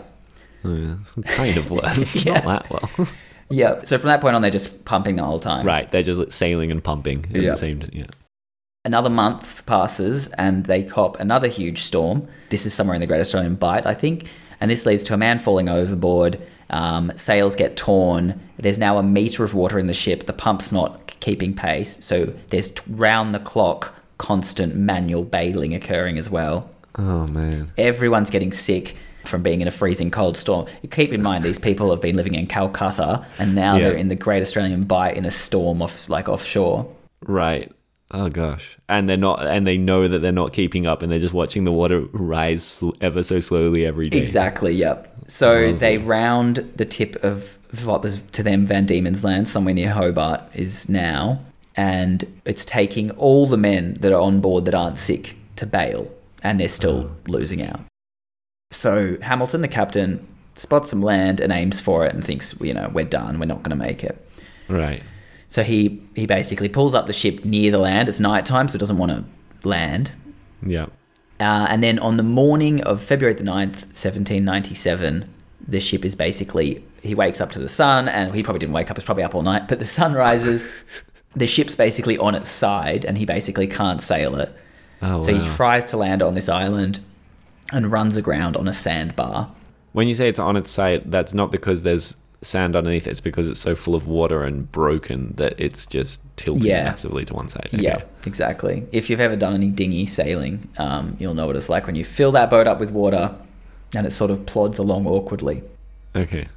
Oh, 0.64 0.76
yeah. 0.76 0.96
Kind 1.26 1.58
of 1.58 1.72
worked. 1.72 2.16
Yeah. 2.26 2.34
Not 2.42 2.46
that 2.46 2.70
well. 2.70 3.08
Yeah. 3.50 3.84
So 3.84 3.98
from 3.98 4.08
that 4.10 4.22
point 4.22 4.36
on, 4.36 4.42
they're 4.42 4.50
just 4.50 4.84
pumping 4.86 5.16
the 5.18 5.24
whole 5.24 5.40
time. 5.40 5.66
right, 5.66 5.92
they're 5.92 6.02
just 6.04 6.20
like, 6.20 6.32
sailing 6.32 6.72
and 6.72 6.84
pumping 6.84 7.26
at 7.36 7.42
Yeah. 7.42 7.50
the 7.52 7.56
same 7.56 7.80
time. 7.82 7.90
Yeah. 7.94 8.08
Another 8.86 9.10
month 9.10 9.66
passes 9.66 10.28
and 10.30 10.66
they 10.66 10.84
cop 10.84 11.20
another 11.20 11.48
huge 11.48 11.84
storm. 11.84 12.28
This 12.50 12.66
is 12.66 12.74
somewhere 12.74 12.96
in 12.96 13.02
the 13.02 13.08
Great 13.08 13.20
Australian 13.22 13.56
Bight, 13.56 13.86
I 13.86 13.94
think. 13.94 14.28
And 14.64 14.72
this 14.72 14.86
leads 14.86 15.04
to 15.04 15.14
a 15.14 15.18
man 15.18 15.40
falling 15.40 15.68
overboard. 15.68 16.40
Um, 16.70 17.12
sails 17.18 17.54
get 17.58 17.76
torn. 17.76 18.40
There's 18.56 18.78
now 18.78 18.98
a 18.98 19.04
meter 19.04 19.44
of 19.44 19.54
water 19.54 19.78
in 19.78 19.88
the 19.88 19.94
ship. 19.94 20.26
The 20.26 20.32
pump's 20.32 20.72
not 20.72 21.06
keeping 21.20 21.54
pace. 21.54 21.98
So 22.00 22.34
there's 22.50 22.72
t- 22.72 22.82
round 22.88 23.36
the 23.36 23.40
clock 23.40 23.94
constant 24.20 24.74
manual 24.74 25.26
bailing 25.26 25.74
occurring 25.76 26.18
as 26.18 26.30
well. 26.30 26.70
Oh 26.96 27.28
man. 27.28 27.74
Everyone's 27.78 28.30
getting 28.30 28.54
sick 28.54 28.96
from 29.26 29.44
being 29.44 29.60
in 29.60 29.68
a 29.68 29.72
freezing 29.72 30.10
cold 30.12 30.38
storm. 30.38 30.68
Keep 30.90 31.12
in 31.12 31.22
mind, 31.22 31.44
these 31.44 31.60
people 31.60 31.90
have 31.92 32.00
been 32.00 32.16
living 32.16 32.36
in 32.36 32.48
Calcutta 32.48 33.26
and 33.40 33.56
now 33.56 33.76
Yeah. 33.76 33.90
they're 33.90 33.98
in 33.98 34.08
the 34.08 34.16
Great 34.16 34.42
Australian 34.42 34.86
Bight 34.86 35.18
in 35.18 35.26
a 35.26 35.32
storm 35.32 35.82
off 35.82 36.08
like 36.08 36.30
offshore. 36.30 36.88
Right. 37.28 37.70
Oh 38.12 38.30
gosh. 38.30 38.78
And 38.88 39.10
they're 39.10 39.18
not 39.18 39.46
and 39.46 39.66
they 39.66 39.78
know 39.78 40.08
that 40.08 40.20
they're 40.20 40.32
not 40.32 40.54
keeping 40.54 40.86
up 40.86 41.02
and 41.02 41.12
they're 41.12 41.20
just 41.20 41.34
watching 41.34 41.64
the 41.64 41.72
water 41.72 42.02
rise 42.14 42.84
ever 43.02 43.24
so 43.24 43.40
slowly 43.40 43.86
every 43.86 44.10
day. 44.10 44.20
Exactly, 44.20 44.74
yep. 44.74 45.10
So 45.28 45.72
they 45.74 45.98
round 45.98 46.58
the 46.76 46.86
tip 46.86 47.16
of 47.24 47.58
what 47.84 48.04
was 48.04 48.22
to 48.34 48.44
them 48.44 48.66
Van 48.66 48.86
Diemen's 48.86 49.24
Land, 49.24 49.48
somewhere 49.48 49.74
near 49.74 49.90
Hobart, 49.90 50.42
is 50.54 50.88
now, 50.90 51.40
and 51.76 52.42
it's 52.46 52.66
taking 52.66 53.10
all 53.12 53.48
the 53.48 53.58
men 53.58 53.96
that 54.02 54.12
are 54.12 54.22
on 54.22 54.42
board 54.42 54.66
that 54.66 54.76
aren't 54.76 54.98
sick 54.98 55.36
to 55.56 55.66
bail, 55.66 56.12
and 56.44 56.60
they're 56.60 56.68
still 56.68 57.10
losing 57.28 57.64
out. 57.64 57.80
So 58.72 59.18
Hamilton, 59.22 59.62
the 59.62 59.68
captain, 59.68 60.28
spots 60.56 60.90
some 60.90 61.02
land 61.02 61.40
and 61.40 61.52
aims 61.52 61.80
for 61.80 62.06
it 62.06 62.14
and 62.14 62.24
thinks, 62.24 62.60
you 62.62 62.74
know, 62.74 62.90
we're 62.94 63.06
done, 63.06 63.40
we're 63.40 63.46
not 63.46 63.64
going 63.64 63.78
to 63.78 63.88
make 63.88 64.04
it. 64.04 64.20
Right. 64.68 65.04
So 65.54 65.62
he, 65.62 66.02
he 66.16 66.26
basically 66.26 66.68
pulls 66.68 66.96
up 66.96 67.06
the 67.06 67.14
ship 67.14 67.46
near 67.46 67.70
the 67.70 67.78
land. 67.78 68.10
It's 68.10 68.20
nighttime, 68.20 68.68
so 68.68 68.76
it 68.76 68.80
doesn't 68.80 68.98
want 68.98 69.12
to 69.12 69.70
land. 69.70 70.12
Yeah. 70.66 70.88
Uh, 71.40 71.68
and 71.70 71.84
then 71.84 72.00
on 72.00 72.18
the 72.18 72.24
morning 72.24 72.82
of 72.86 73.00
February 73.00 73.36
the 73.36 73.44
9th, 73.44 73.86
1797, 73.94 75.30
the 75.68 75.80
ship 75.80 76.06
is 76.06 76.16
basically, 76.16 76.84
he 77.04 77.14
wakes 77.14 77.40
up 77.40 77.52
to 77.52 77.60
the 77.60 77.70
sun, 77.70 78.10
and 78.10 78.34
he 78.34 78.42
probably 78.42 78.58
didn't 78.62 78.74
wake 78.74 78.90
up, 78.90 78.98
he's 78.98 79.04
probably 79.04 79.24
up 79.24 79.36
all 79.36 79.44
night, 79.44 79.68
but 79.68 79.78
the 79.78 79.86
sun 79.86 80.14
rises. 80.26 80.66
the 81.36 81.46
ship's 81.46 81.76
basically 81.76 82.18
on 82.18 82.34
its 82.34 82.50
side, 82.50 83.06
and 83.06 83.16
he 83.20 83.26
basically 83.26 83.68
can't 83.68 84.02
sail 84.02 84.36
it. 84.38 84.52
Oh 85.04 85.22
So 85.22 85.34
wow. 85.34 85.40
he 85.40 85.56
tries 85.56 85.86
to 85.88 85.98
land 85.98 86.24
on 86.24 86.34
this 86.34 86.50
island 86.50 87.00
and 87.72 87.92
runs 87.92 88.18
aground 88.18 88.58
on 88.58 88.68
a 88.68 88.74
sandbar. 88.74 89.52
when 89.92 90.08
you 90.08 90.16
say 90.16 90.28
it's 90.28 90.40
on 90.40 90.58
its 90.58 90.72
side, 90.72 91.12
that's 91.12 91.36
not 91.36 91.52
because 91.52 91.84
there's 91.84 92.18
sand 92.44 92.76
underneath, 92.76 93.08
it's 93.08 93.20
because 93.22 93.48
it's 93.48 93.60
so 93.60 93.76
full 93.76 93.96
of 93.96 94.08
water 94.08 94.44
and 94.44 94.72
broken 94.72 95.34
that 95.38 95.54
it's 95.58 95.86
just 95.86 96.22
tilting 96.36 96.66
Yeah. 96.70 96.84
massively 96.86 97.26
to 97.26 97.34
one 97.34 97.50
side. 97.50 97.70
Okay. 97.74 97.82
Yeah, 97.84 98.02
exactly. 98.26 98.86
If 98.92 99.10
you've 99.10 99.20
ever 99.20 99.36
done 99.36 99.54
any 99.54 99.70
dinghy 99.70 100.06
sailing, 100.06 100.68
um, 100.78 101.16
you'll 101.20 101.34
know 101.34 101.48
what 101.48 101.56
it's 101.56 101.70
like 101.70 101.86
when 101.88 101.96
you 101.96 102.04
fill 102.04 102.32
that 102.34 102.50
boat 102.50 102.68
up 102.68 102.80
with 102.80 102.92
water 102.92 103.34
and 103.96 104.06
it 104.06 104.12
sort 104.12 104.32
of 104.32 104.46
plods 104.46 104.78
along 104.78 105.08
awkwardly. 105.08 105.64
Okay. 106.16 106.48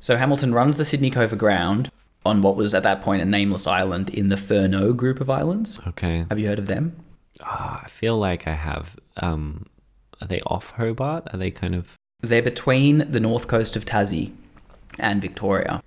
So 0.00 0.16
Hamilton 0.16 0.52
runs 0.52 0.76
the 0.76 0.84
Sydney 0.84 1.10
Cove 1.10 1.32
aground 1.32 1.90
on 2.26 2.42
what 2.42 2.56
was 2.56 2.74
at 2.74 2.82
that 2.82 3.00
point 3.00 3.22
a 3.22 3.24
nameless 3.24 3.66
island 3.66 4.10
in 4.10 4.28
the 4.28 4.36
Furneaux 4.36 4.92
group 4.92 5.20
of 5.20 5.30
islands. 5.30 5.78
Okay. 5.88 6.26
Have 6.28 6.38
you 6.38 6.48
heard 6.48 6.58
of 6.58 6.66
them? 6.66 6.94
Ah, 7.42 7.82
I 7.84 7.88
feel 7.88 8.16
like 8.18 8.46
I 8.46 8.52
have. 8.54 8.96
Um, 9.16 9.66
are 10.20 10.26
they 10.28 10.40
off 10.42 10.70
Hobart? 10.72 11.26
Are 11.32 11.36
they 11.36 11.50
kind 11.50 11.74
of 11.74 11.96
They're 12.22 12.42
between 12.42 13.10
the 13.10 13.20
north 13.20 13.48
coast 13.48 13.76
of 13.76 13.84
Tassie 13.84 14.32
and 14.98 15.20
Victoria. 15.20 15.82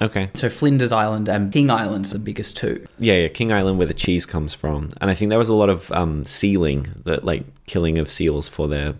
okay? 0.00 0.30
So 0.34 0.48
Flinders 0.48 0.92
Island 0.92 1.28
and 1.28 1.52
King 1.52 1.70
Island's 1.70 2.12
the 2.12 2.18
biggest 2.18 2.56
two. 2.56 2.86
Yeah, 2.98 3.14
yeah. 3.14 3.28
King 3.28 3.52
Island, 3.52 3.78
where 3.78 3.86
the 3.86 3.94
cheese 3.94 4.26
comes 4.26 4.54
from, 4.54 4.90
and 5.00 5.10
I 5.10 5.14
think 5.14 5.30
there 5.30 5.38
was 5.38 5.48
a 5.48 5.54
lot 5.54 5.68
of 5.70 5.90
um, 5.92 6.24
sealing, 6.24 6.86
that 7.04 7.24
like 7.24 7.44
killing 7.66 7.98
of 7.98 8.10
seals 8.10 8.48
for 8.48 8.68
their 8.68 8.94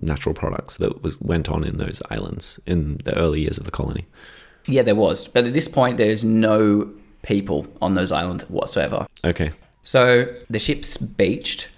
natural 0.00 0.34
products 0.34 0.76
that 0.78 1.02
was 1.02 1.20
went 1.20 1.48
on 1.48 1.64
in 1.64 1.78
those 1.78 2.02
islands 2.10 2.60
in 2.66 2.98
the 3.04 3.16
early 3.16 3.40
years 3.40 3.58
of 3.58 3.64
the 3.64 3.70
colony. 3.70 4.06
Yeah, 4.66 4.82
there 4.82 4.94
was. 4.94 5.28
But 5.28 5.46
at 5.46 5.52
this 5.52 5.68
point, 5.68 5.96
there's 5.96 6.24
no 6.24 6.90
people 7.22 7.66
on 7.80 7.94
those 7.94 8.12
islands 8.12 8.48
whatsoever. 8.50 9.06
Okay. 9.24 9.50
So 9.82 10.26
the 10.50 10.58
ship's 10.58 10.96
beached, 10.98 11.68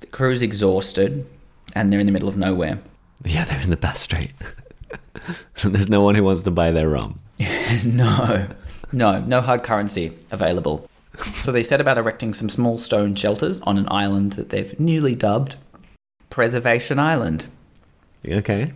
the 0.00 0.06
crew's 0.06 0.42
exhausted, 0.42 1.26
and 1.74 1.92
they're 1.92 2.00
in 2.00 2.06
the 2.06 2.12
middle 2.12 2.28
of 2.28 2.36
nowhere. 2.36 2.78
Yeah, 3.24 3.44
they're 3.44 3.60
in 3.60 3.70
the 3.70 3.76
Bass 3.76 4.00
Strait. 4.00 4.32
there's 5.64 5.88
no 5.88 6.02
one 6.02 6.14
who 6.14 6.22
wants 6.22 6.42
to 6.42 6.50
buy 6.50 6.70
their 6.70 6.88
rum. 6.88 7.18
no, 7.84 8.46
no, 8.92 9.20
no 9.20 9.40
hard 9.40 9.62
currency 9.62 10.16
available. 10.30 10.88
So 11.34 11.50
they 11.52 11.62
set 11.62 11.80
about 11.80 11.98
erecting 11.98 12.32
some 12.34 12.48
small 12.48 12.78
stone 12.78 13.14
shelters 13.14 13.60
on 13.62 13.76
an 13.78 13.88
island 13.90 14.32
that 14.34 14.50
they've 14.50 14.78
newly 14.78 15.14
dubbed 15.14 15.56
Preservation 16.30 16.98
Island. 16.98 17.46
Okay. 18.26 18.72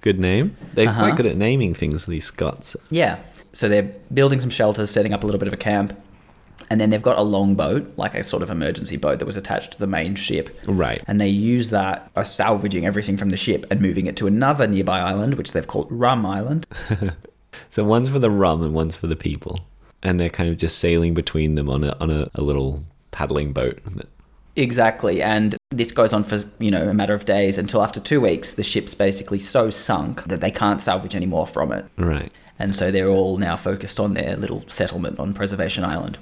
Good 0.00 0.20
name. 0.20 0.56
They're 0.74 0.88
Uh-huh. 0.88 1.00
quite 1.00 1.16
good 1.16 1.26
at 1.26 1.36
naming 1.36 1.74
things, 1.74 2.06
these 2.06 2.24
Scots. 2.26 2.76
Yeah. 2.90 3.18
So 3.52 3.68
they're 3.68 3.90
building 4.12 4.40
some 4.40 4.50
shelters, 4.50 4.90
setting 4.90 5.12
up 5.12 5.22
a 5.22 5.26
little 5.26 5.38
bit 5.38 5.48
of 5.48 5.54
a 5.54 5.58
camp, 5.58 5.98
and 6.70 6.80
then 6.80 6.90
they've 6.90 7.02
got 7.02 7.18
a 7.18 7.22
longboat, 7.22 7.96
like 7.96 8.14
a 8.14 8.22
sort 8.22 8.42
of 8.42 8.50
emergency 8.50 8.96
boat 8.96 9.18
that 9.18 9.26
was 9.26 9.36
attached 9.36 9.72
to 9.72 9.78
the 9.78 9.86
main 9.86 10.14
ship. 10.14 10.56
Right. 10.66 11.02
And 11.06 11.20
they 11.20 11.28
use 11.28 11.70
that 11.70 12.12
by 12.14 12.22
salvaging 12.22 12.86
everything 12.86 13.16
from 13.16 13.30
the 13.30 13.36
ship 13.36 13.66
and 13.70 13.80
moving 13.80 14.06
it 14.06 14.16
to 14.16 14.26
another 14.26 14.66
nearby 14.66 15.00
island, 15.00 15.34
which 15.34 15.52
they've 15.52 15.66
called 15.66 15.86
Rum 15.90 16.26
Island. 16.26 16.66
So 17.70 17.84
one's 17.84 18.08
for 18.08 18.18
the 18.18 18.30
rum 18.30 18.62
and 18.62 18.74
one's 18.74 18.96
for 18.96 19.06
the 19.06 19.16
people. 19.16 19.60
And 20.02 20.18
they're 20.18 20.30
kind 20.30 20.48
of 20.48 20.58
just 20.58 20.78
sailing 20.78 21.14
between 21.14 21.54
them 21.54 21.68
on 21.68 21.84
a, 21.84 21.96
on 22.00 22.10
a, 22.10 22.30
a 22.34 22.42
little 22.42 22.84
paddling 23.10 23.52
boat. 23.52 23.80
Exactly. 24.56 25.22
And 25.22 25.56
this 25.70 25.92
goes 25.92 26.12
on 26.12 26.22
for, 26.22 26.38
you 26.58 26.70
know, 26.70 26.88
a 26.88 26.94
matter 26.94 27.14
of 27.14 27.24
days 27.24 27.58
until 27.58 27.82
after 27.82 28.00
two 28.00 28.20
weeks, 28.20 28.54
the 28.54 28.62
ship's 28.62 28.94
basically 28.94 29.38
so 29.38 29.70
sunk 29.70 30.24
that 30.24 30.40
they 30.40 30.50
can't 30.50 30.80
salvage 30.80 31.14
any 31.14 31.26
more 31.26 31.46
from 31.46 31.72
it. 31.72 31.86
Right. 31.96 32.32
And 32.60 32.74
so 32.74 32.90
they're 32.90 33.08
all 33.08 33.36
now 33.38 33.56
focused 33.56 34.00
on 34.00 34.14
their 34.14 34.36
little 34.36 34.64
settlement 34.68 35.18
on 35.18 35.34
Preservation 35.34 35.84
Island. 35.84 36.18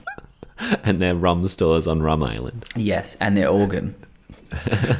And 0.84 1.02
their 1.02 1.14
rum 1.14 1.46
stores 1.48 1.86
on 1.86 2.02
Rum 2.02 2.22
Island. 2.22 2.64
Yes, 2.76 3.16
and 3.20 3.36
their 3.36 3.48
organ, 3.48 3.94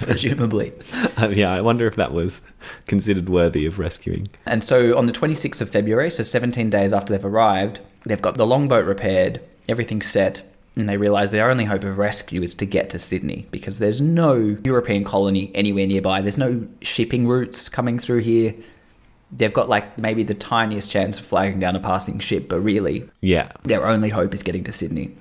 presumably. 0.02 0.72
Uh, 1.16 1.28
yeah, 1.32 1.52
I 1.52 1.60
wonder 1.60 1.86
if 1.86 1.96
that 1.96 2.12
was 2.12 2.42
considered 2.86 3.28
worthy 3.28 3.66
of 3.66 3.78
rescuing. 3.78 4.28
And 4.46 4.62
so 4.62 4.96
on 4.96 5.06
the 5.06 5.12
26th 5.12 5.60
of 5.60 5.70
February, 5.70 6.10
so 6.10 6.22
17 6.22 6.70
days 6.70 6.92
after 6.92 7.12
they've 7.12 7.24
arrived, 7.24 7.80
they've 8.04 8.20
got 8.20 8.36
the 8.36 8.46
longboat 8.46 8.84
repaired, 8.86 9.40
everything's 9.68 10.06
set, 10.06 10.42
and 10.76 10.88
they 10.88 10.96
realise 10.96 11.30
their 11.30 11.50
only 11.50 11.64
hope 11.64 11.84
of 11.84 11.96
rescue 11.98 12.42
is 12.42 12.54
to 12.56 12.66
get 12.66 12.90
to 12.90 12.98
Sydney 12.98 13.46
because 13.50 13.78
there's 13.78 14.00
no 14.00 14.56
European 14.64 15.04
colony 15.04 15.50
anywhere 15.54 15.86
nearby. 15.86 16.20
There's 16.20 16.36
no 16.38 16.66
shipping 16.82 17.26
routes 17.26 17.68
coming 17.70 17.98
through 17.98 18.20
here. 18.20 18.54
They've 19.32 19.52
got 19.54 19.68
like 19.70 19.98
maybe 19.98 20.22
the 20.22 20.34
tiniest 20.34 20.90
chance 20.90 21.18
of 21.18 21.24
flagging 21.24 21.60
down 21.60 21.76
a 21.76 21.80
passing 21.80 22.18
ship, 22.18 22.48
but 22.48 22.60
really, 22.60 23.08
Yeah. 23.22 23.52
their 23.62 23.86
only 23.86 24.10
hope 24.10 24.34
is 24.34 24.42
getting 24.42 24.64
to 24.64 24.72
Sydney. 24.72 25.16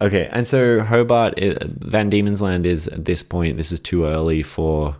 Okay, 0.00 0.28
and 0.30 0.46
so 0.46 0.80
Hobart, 0.80 1.38
Van 1.38 2.10
Diemen's 2.10 2.42
Land 2.42 2.66
is 2.66 2.86
at 2.88 3.06
this 3.06 3.22
point, 3.22 3.56
this 3.56 3.72
is 3.72 3.80
too 3.80 4.04
early 4.04 4.42
for 4.42 4.96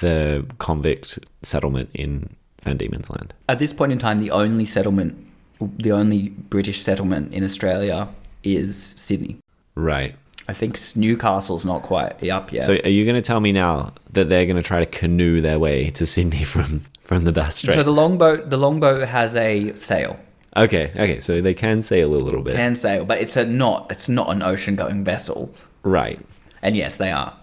the 0.00 0.46
convict 0.58 1.18
settlement 1.42 1.90
in 1.92 2.34
Van 2.62 2.76
Diemen's 2.76 3.10
Land. 3.10 3.34
At 3.48 3.58
this 3.58 3.72
point 3.72 3.92
in 3.92 3.98
time, 3.98 4.18
the 4.18 4.30
only 4.30 4.64
settlement, 4.64 5.26
the 5.60 5.92
only 5.92 6.30
British 6.30 6.80
settlement 6.80 7.34
in 7.34 7.44
Australia 7.44 8.08
is 8.42 8.78
Sydney. 8.96 9.36
Right. 9.74 10.16
I 10.48 10.52
think 10.52 10.78
Newcastle's 10.96 11.64
not 11.64 11.82
quite 11.82 12.28
up 12.28 12.52
yet. 12.52 12.64
So 12.64 12.72
are 12.72 12.88
you 12.88 13.04
going 13.04 13.16
to 13.16 13.22
tell 13.22 13.40
me 13.40 13.52
now 13.52 13.92
that 14.12 14.28
they're 14.28 14.46
going 14.46 14.56
to 14.56 14.62
try 14.62 14.80
to 14.80 14.86
canoe 14.86 15.40
their 15.40 15.58
way 15.58 15.90
to 15.90 16.06
Sydney 16.06 16.44
from, 16.54 16.84
from 17.02 17.24
the 17.24 17.32
Bass 17.32 17.56
Strait? 17.56 17.74
So 17.74 17.82
the 17.82 17.92
longboat, 17.92 18.50
the 18.50 18.56
longboat 18.56 19.06
has 19.06 19.36
a 19.36 19.74
sail, 19.78 20.18
okay, 20.56 20.90
okay, 20.94 21.20
so 21.20 21.40
they 21.40 21.54
can 21.54 21.82
sail 21.82 22.14
a 22.14 22.16
little 22.16 22.42
bit. 22.42 22.54
can 22.54 22.76
sail, 22.76 23.04
but 23.04 23.18
it's 23.20 23.36
a 23.36 23.44
not, 23.44 23.90
it's 23.90 24.08
not 24.08 24.30
an 24.30 24.42
ocean-going 24.42 25.04
vessel. 25.04 25.54
Right. 25.82 26.20
And 26.62 26.76
yes, 26.76 26.96
they 26.96 27.10
are. 27.10 27.36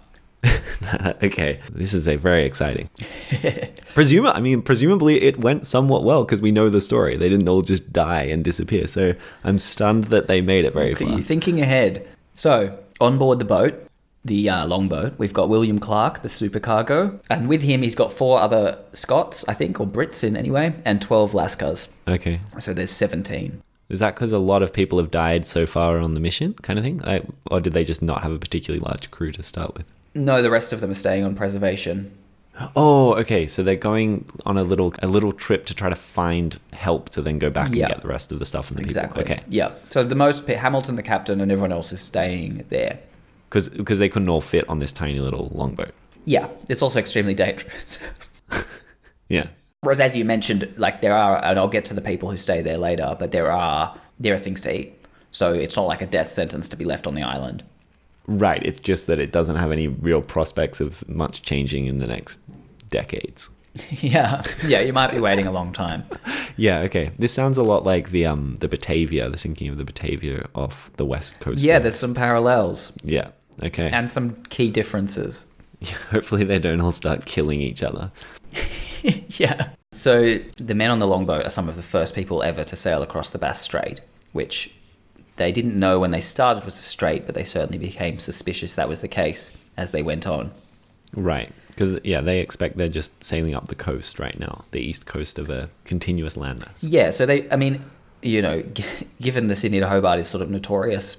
okay, 1.24 1.60
this 1.72 1.94
is 1.94 2.08
a 2.08 2.16
very 2.16 2.46
exciting. 2.46 2.90
Presum- 3.96 4.32
I 4.34 4.40
mean, 4.40 4.62
presumably 4.62 5.22
it 5.24 5.40
went 5.40 5.66
somewhat 5.66 6.04
well 6.04 6.24
because 6.24 6.42
we 6.42 6.52
know 6.52 6.70
the 6.70 6.82
story. 6.82 7.18
They 7.18 7.30
didn't 7.30 7.50
all 7.50 7.62
just 7.64 7.92
die 7.92 8.24
and 8.24 8.44
disappear. 8.44 8.88
So 8.88 9.16
I'm 9.44 9.58
stunned 9.58 10.06
that 10.06 10.28
they 10.28 10.42
made 10.42 10.66
it 10.66 10.74
very 10.74 10.92
Look 10.92 11.00
far. 11.00 11.10
you 11.10 11.24
thinking 11.24 11.60
ahead. 11.60 12.08
So 12.36 12.78
on 13.02 13.18
board 13.18 13.40
the 13.40 13.46
boat, 13.46 13.87
the 14.28 14.50
uh, 14.50 14.66
longboat, 14.68 15.18
we've 15.18 15.34
got 15.34 15.50
William 15.50 15.80
Clark, 15.80 16.22
the 16.22 16.28
supercargo, 16.28 17.20
and 17.30 17.48
with 17.50 17.62
him 17.62 17.82
he's 17.82 17.96
got 17.96 18.12
four 18.12 18.40
other 18.40 18.78
Scots, 18.94 19.44
I 19.48 19.54
think, 19.54 19.80
or 19.80 19.88
Brits 19.88 20.24
in 20.24 20.38
anyway, 20.38 20.74
and 20.86 21.02
twelve 21.02 21.32
Lascars. 21.32 21.88
Okay. 22.08 22.40
So 22.60 22.74
there's 22.74 22.92
seventeen. 22.92 23.62
Is 23.90 24.00
that 24.00 24.16
because 24.16 24.34
a 24.34 24.40
lot 24.40 24.62
of 24.64 24.74
people 24.74 24.98
have 25.00 25.12
died 25.12 25.48
so 25.48 25.66
far 25.66 25.98
on 26.00 26.14
the 26.14 26.20
mission, 26.20 26.54
kind 26.56 26.78
of 26.78 26.84
thing? 26.84 26.98
Like, 27.00 27.24
or 27.50 27.62
did 27.62 27.72
they 27.74 27.86
just 27.86 28.02
not 28.02 28.22
have 28.22 28.34
a 28.34 28.38
particularly 28.40 28.84
large 28.86 29.10
crew 29.12 29.32
to 29.32 29.42
start 29.42 29.76
with? 29.76 29.86
No, 30.14 30.42
the 30.42 30.52
rest 30.52 30.74
of 30.74 30.82
them 30.82 30.92
are 30.92 30.96
staying 30.96 31.24
on 31.24 31.36
preservation. 31.36 32.12
Oh, 32.76 33.14
okay. 33.16 33.48
So 33.48 33.62
they're 33.64 33.76
going 33.76 34.26
on 34.46 34.58
a 34.58 34.64
little 34.64 34.94
a 35.02 35.08
little 35.08 35.32
trip 35.32 35.66
to 35.68 35.76
try 35.76 35.90
to 35.90 35.96
find 35.96 36.60
help 36.74 37.10
to 37.10 37.22
then 37.22 37.38
go 37.40 37.50
back 37.52 37.74
Yeah. 37.74 37.86
and 37.86 37.94
get 37.94 38.02
the 38.02 38.08
rest 38.08 38.32
of 38.32 38.40
the 38.40 38.46
stuff 38.46 38.70
and 38.72 38.80
the 38.80 38.84
Exactly. 38.84 39.24
people. 39.24 39.36
Okay. 39.36 39.44
Yeah. 39.48 39.72
So 39.90 40.04
the 40.04 40.16
most 40.16 40.48
Hamilton, 40.48 40.96
the 40.96 41.04
captain, 41.04 41.40
and 41.40 41.52
everyone 41.52 41.72
else 41.72 41.92
is 41.94 42.02
staying 42.02 42.66
there. 42.70 43.00
Because 43.50 43.70
because 43.70 44.00
they 44.00 44.10
couldn't 44.10 44.30
all 44.30 44.42
fit 44.42 44.68
on 44.70 44.80
this 44.80 44.92
tiny 44.92 45.20
little 45.20 45.52
longboat. 45.54 45.94
Yeah, 46.26 46.50
it's 46.68 46.82
also 46.82 47.00
extremely 47.00 47.34
dangerous. 47.34 48.00
Yeah. 49.30 49.48
Whereas, 49.82 50.00
as 50.00 50.16
you 50.16 50.26
mentioned, 50.26 50.74
like 50.78 51.02
there 51.02 51.14
are, 51.14 51.44
and 51.44 51.60
I'll 51.60 51.68
get 51.68 51.86
to 51.86 51.94
the 51.94 52.02
people 52.02 52.32
who 52.32 52.38
stay 52.38 52.62
there 52.62 52.78
later, 52.78 53.16
but 53.20 53.32
there 53.32 53.52
are 53.52 53.98
there 54.20 54.34
are 54.34 54.38
things 54.38 54.62
to 54.62 54.76
eat. 54.76 54.94
So 55.32 55.54
it's 55.54 55.76
not 55.76 55.84
like 55.84 56.02
a 56.02 56.08
death 56.08 56.34
sentence 56.34 56.68
to 56.70 56.76
be 56.76 56.86
left 56.86 57.06
on 57.06 57.14
the 57.14 57.22
island. 57.22 57.64
Right. 58.26 58.62
It's 58.66 58.80
just 58.80 59.08
that 59.08 59.20
it 59.20 59.32
doesn't 59.32 59.56
have 59.56 59.72
any 59.72 59.88
real 59.88 60.22
prospects 60.22 60.80
of 60.80 61.08
much 61.08 61.44
changing 61.44 61.86
in 61.86 62.00
the 62.00 62.08
next 62.08 62.40
decades. 62.90 63.50
yeah, 64.02 64.44
yeah, 64.66 64.82
you 64.82 64.94
might 64.94 65.12
be 65.12 65.20
waiting 65.20 65.46
a 65.46 65.52
long 65.52 65.74
time. 65.74 66.04
Yeah. 66.56 66.80
Okay. 66.82 67.12
This 67.20 67.34
sounds 67.34 67.58
a 67.58 67.64
lot 67.64 67.84
like 67.84 68.12
the 68.12 68.26
um 68.26 68.56
the 68.60 68.68
Batavia, 68.68 69.30
the 69.30 69.38
sinking 69.38 69.70
of 69.70 69.78
the 69.78 69.86
Batavia 69.86 70.48
off 70.56 70.92
the 70.98 71.06
west 71.06 71.40
coast. 71.40 71.64
Yeah, 71.64 71.80
there's 71.80 72.00
some 72.00 72.14
parallels 72.14 72.92
yeah. 73.04 73.30
Okay. 73.64 73.90
and 73.92 74.10
some 74.10 74.36
key 74.46 74.70
differences. 74.70 75.46
Hopefully 76.12 76.44
they 76.44 76.60
don't 76.60 76.82
all 76.82 76.92
start 76.92 77.26
killing 77.26 77.62
each 77.62 77.84
other. 77.84 78.12
yeah. 79.04 79.70
So 79.92 80.40
the 80.58 80.76
men 80.76 80.92
on 80.92 81.00
the 81.00 81.08
longboat 81.08 81.46
are 81.46 81.50
some 81.50 81.70
of 81.70 81.76
the 81.76 81.84
first 81.84 82.14
people 82.14 82.44
ever 82.44 82.64
to 82.64 82.76
sail 82.76 83.02
across 83.02 83.30
the 83.30 83.38
Bass 83.38 83.62
Strait, 83.62 84.02
which 84.32 84.72
they 85.38 85.52
didn't 85.52 85.80
know 85.80 86.00
when 86.00 86.12
they 86.12 86.22
started 86.22 86.66
was 86.66 86.78
a 86.78 86.82
strait, 86.82 87.26
but 87.26 87.36
they 87.36 87.44
certainly 87.44 87.78
became 87.78 88.20
suspicious 88.20 88.76
that 88.76 88.90
was 88.90 89.02
the 89.02 89.08
case 89.08 89.52
as 89.78 89.92
they 89.92 90.04
went 90.04 90.28
on. 90.28 90.52
Right. 91.16 91.52
Because 91.70 92.00
yeah, 92.04 92.22
they 92.22 92.40
expect 92.40 92.78
they're 92.78 92.90
just 92.90 93.24
sailing 93.24 93.56
up 93.56 93.68
the 93.68 93.76
coast 93.76 94.18
right 94.20 94.38
now, 94.40 94.66
the 94.72 94.80
east 94.80 95.06
coast 95.06 95.38
of 95.38 95.50
a 95.50 95.70
continuous 95.86 96.36
landmass. 96.36 96.80
Yeah, 96.82 97.12
so 97.12 97.26
they, 97.26 97.50
I 97.52 97.56
mean, 97.56 97.84
you 98.24 98.42
know, 98.42 98.62
g- 98.64 98.84
given 99.22 99.48
the 99.48 99.56
Sydney 99.56 99.80
to 99.80 99.88
Hobart 99.88 100.20
is 100.20 100.28
sort 100.28 100.42
of 100.42 100.50
notorious 100.50 101.18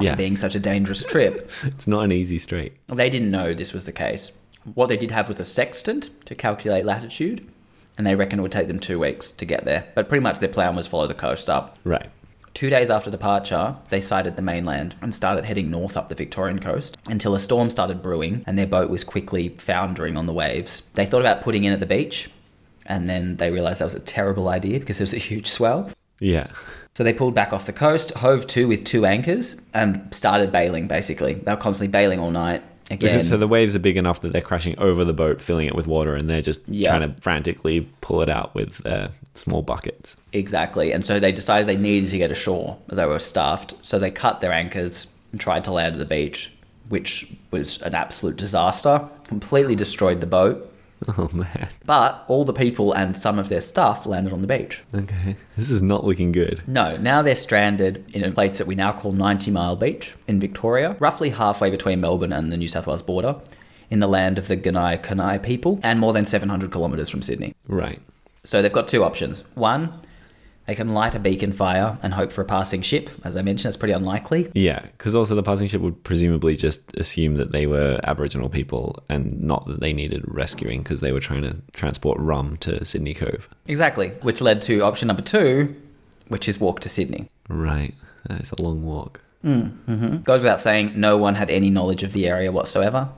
Yeah. 0.00 0.10
for 0.12 0.16
being 0.16 0.34
such 0.36 0.54
a 0.56 0.60
dangerous 0.60 1.04
trip, 1.04 1.48
It's 1.62 1.86
not 1.86 2.00
an 2.00 2.10
easy 2.12 2.38
strait. 2.38 2.72
they 2.88 3.08
didn't 3.08 3.30
know 3.30 3.54
this 3.54 3.72
was 3.72 3.86
the 3.86 3.92
case. 3.92 4.32
What 4.74 4.88
they 4.88 4.96
did 4.96 5.10
have 5.12 5.28
was 5.28 5.38
a 5.38 5.44
sextant 5.44 6.10
to 6.26 6.34
calculate 6.34 6.84
latitude, 6.84 7.46
and 7.96 8.04
they 8.06 8.16
reckon 8.16 8.40
it 8.40 8.42
would 8.42 8.50
take 8.52 8.66
them 8.66 8.80
two 8.80 8.98
weeks 8.98 9.30
to 9.32 9.44
get 9.44 9.64
there. 9.64 9.86
But 9.94 10.08
pretty 10.08 10.22
much 10.22 10.40
their 10.40 10.48
plan 10.48 10.74
was 10.74 10.86
follow 10.88 11.06
the 11.06 11.14
coast 11.14 11.48
up. 11.48 11.78
Right. 11.84 12.10
Two 12.54 12.70
days 12.70 12.88
after 12.88 13.10
departure, 13.10 13.74
they 13.90 14.00
sighted 14.00 14.36
the 14.36 14.42
mainland 14.42 14.94
and 15.02 15.12
started 15.12 15.44
heading 15.44 15.72
north 15.72 15.96
up 15.96 16.08
the 16.08 16.14
Victorian 16.14 16.60
coast 16.60 16.96
until 17.06 17.34
a 17.34 17.40
storm 17.40 17.68
started 17.68 18.00
brewing 18.00 18.44
and 18.46 18.56
their 18.56 18.66
boat 18.66 18.88
was 18.88 19.02
quickly 19.02 19.48
foundering 19.58 20.16
on 20.16 20.26
the 20.26 20.32
waves. 20.32 20.82
They 20.94 21.04
thought 21.04 21.20
about 21.20 21.42
putting 21.42 21.64
in 21.64 21.72
at 21.72 21.80
the 21.80 21.86
beach, 21.86 22.30
and 22.86 23.10
then 23.10 23.38
they 23.38 23.50
realized 23.50 23.80
that 23.80 23.86
was 23.86 23.96
a 23.96 24.00
terrible 24.00 24.48
idea 24.48 24.78
because 24.78 24.98
there 24.98 25.04
was 25.04 25.14
a 25.14 25.18
huge 25.18 25.48
swell. 25.48 25.90
Yeah. 26.20 26.46
So 26.94 27.02
they 27.02 27.12
pulled 27.12 27.34
back 27.34 27.52
off 27.52 27.66
the 27.66 27.72
coast, 27.72 28.12
hove 28.12 28.46
to 28.48 28.68
with 28.68 28.84
two 28.84 29.04
anchors, 29.04 29.60
and 29.74 30.14
started 30.14 30.52
bailing. 30.52 30.86
Basically, 30.86 31.34
they 31.34 31.50
were 31.50 31.56
constantly 31.56 31.90
bailing 31.90 32.20
all 32.20 32.30
night. 32.30 32.62
Again, 32.90 32.98
Because, 33.14 33.28
so 33.28 33.36
the 33.38 33.48
waves 33.48 33.74
are 33.74 33.78
big 33.78 33.96
enough 33.96 34.20
that 34.20 34.32
they're 34.32 34.42
crashing 34.42 34.78
over 34.78 35.04
the 35.04 35.12
boat, 35.14 35.40
filling 35.40 35.66
it 35.66 35.74
with 35.74 35.86
water, 35.86 36.14
and 36.14 36.28
they're 36.28 36.42
just 36.42 36.68
Yeah. 36.68 36.90
trying 36.96 37.02
to 37.14 37.20
frantically 37.22 37.88
pull 38.02 38.20
it 38.22 38.28
out 38.28 38.54
with 38.54 38.78
their 38.78 39.08
small 39.34 39.62
buckets. 39.62 40.16
exactly. 40.32 40.92
And 40.92 41.04
so 41.04 41.18
they 41.18 41.32
decided 41.32 41.66
they 41.66 41.76
needed 41.76 42.10
to 42.10 42.18
get 42.18 42.30
ashore. 42.30 42.76
They 42.88 43.06
were 43.06 43.18
staffed, 43.18 43.74
so 43.82 43.98
they 43.98 44.10
cut 44.10 44.40
their 44.42 44.52
anchors 44.52 45.06
and 45.32 45.40
tried 45.40 45.64
to 45.64 45.72
land 45.72 45.94
at 45.94 45.98
the 45.98 46.04
beach, 46.04 46.52
which 46.90 47.32
was 47.50 47.80
an 47.82 47.94
absolute 47.94 48.36
disaster. 48.36 49.00
Completely 49.26 49.74
destroyed 49.74 50.20
the 50.20 50.26
boat. 50.26 50.70
Oh 51.18 51.30
man. 51.32 51.68
But 51.84 52.24
all 52.28 52.44
the 52.44 52.52
people 52.52 52.92
and 52.92 53.16
some 53.16 53.38
of 53.38 53.48
their 53.48 53.60
stuff 53.60 54.06
landed 54.06 54.32
on 54.32 54.40
the 54.40 54.46
beach. 54.46 54.82
Okay. 54.94 55.36
This 55.56 55.70
is 55.70 55.82
not 55.82 56.04
looking 56.04 56.32
good. 56.32 56.62
No, 56.66 56.96
now 56.96 57.22
they're 57.22 57.36
stranded 57.36 58.04
in 58.14 58.24
a 58.24 58.32
place 58.32 58.58
that 58.58 58.66
we 58.66 58.74
now 58.74 58.92
call 58.92 59.12
90 59.12 59.50
Mile 59.50 59.76
Beach 59.76 60.14
in 60.26 60.40
Victoria, 60.40 60.96
roughly 60.98 61.30
halfway 61.30 61.70
between 61.70 62.00
Melbourne 62.00 62.32
and 62.32 62.50
the 62.50 62.56
New 62.56 62.68
South 62.68 62.86
Wales 62.86 63.02
border, 63.02 63.36
in 63.90 63.98
the 63.98 64.06
land 64.06 64.38
of 64.38 64.48
the 64.48 64.56
Gunai 64.56 65.02
Kurnai 65.02 65.42
people, 65.42 65.78
and 65.82 66.00
more 66.00 66.12
than 66.12 66.24
700 66.24 66.72
kilometres 66.72 67.08
from 67.10 67.22
Sydney. 67.22 67.54
Right. 67.68 68.00
So 68.42 68.62
they've 68.62 68.72
got 68.72 68.88
two 68.88 69.04
options. 69.04 69.44
One, 69.54 70.00
they 70.66 70.74
can 70.74 70.94
light 70.94 71.14
a 71.14 71.18
beacon 71.18 71.52
fire 71.52 71.98
and 72.02 72.14
hope 72.14 72.32
for 72.32 72.40
a 72.40 72.44
passing 72.44 72.82
ship. 72.82 73.10
As 73.22 73.36
I 73.36 73.42
mentioned, 73.42 73.68
that's 73.68 73.76
pretty 73.76 73.92
unlikely. 73.92 74.50
Yeah, 74.54 74.80
because 74.80 75.14
also 75.14 75.34
the 75.34 75.42
passing 75.42 75.68
ship 75.68 75.82
would 75.82 76.02
presumably 76.04 76.56
just 76.56 76.94
assume 76.94 77.34
that 77.36 77.52
they 77.52 77.66
were 77.66 78.00
Aboriginal 78.04 78.48
people 78.48 79.02
and 79.08 79.42
not 79.42 79.66
that 79.66 79.80
they 79.80 79.92
needed 79.92 80.22
rescuing 80.26 80.82
because 80.82 81.00
they 81.00 81.12
were 81.12 81.20
trying 81.20 81.42
to 81.42 81.56
transport 81.72 82.18
rum 82.18 82.56
to 82.58 82.84
Sydney 82.84 83.14
Cove. 83.14 83.48
Exactly, 83.66 84.08
which 84.22 84.40
led 84.40 84.62
to 84.62 84.80
option 84.80 85.08
number 85.08 85.22
two, 85.22 85.74
which 86.28 86.48
is 86.48 86.58
walk 86.58 86.80
to 86.80 86.88
Sydney. 86.88 87.28
Right. 87.48 87.94
Is 88.30 88.52
a 88.52 88.62
long 88.62 88.82
walk. 88.84 89.20
Mm, 89.44 89.76
mm-hmm. 89.86 90.16
Goes 90.18 90.40
without 90.40 90.60
saying, 90.60 90.92
no 90.96 91.18
one 91.18 91.34
had 91.34 91.50
any 91.50 91.68
knowledge 91.68 92.02
of 92.02 92.12
the 92.12 92.26
area 92.26 92.50
whatsoever. 92.50 93.10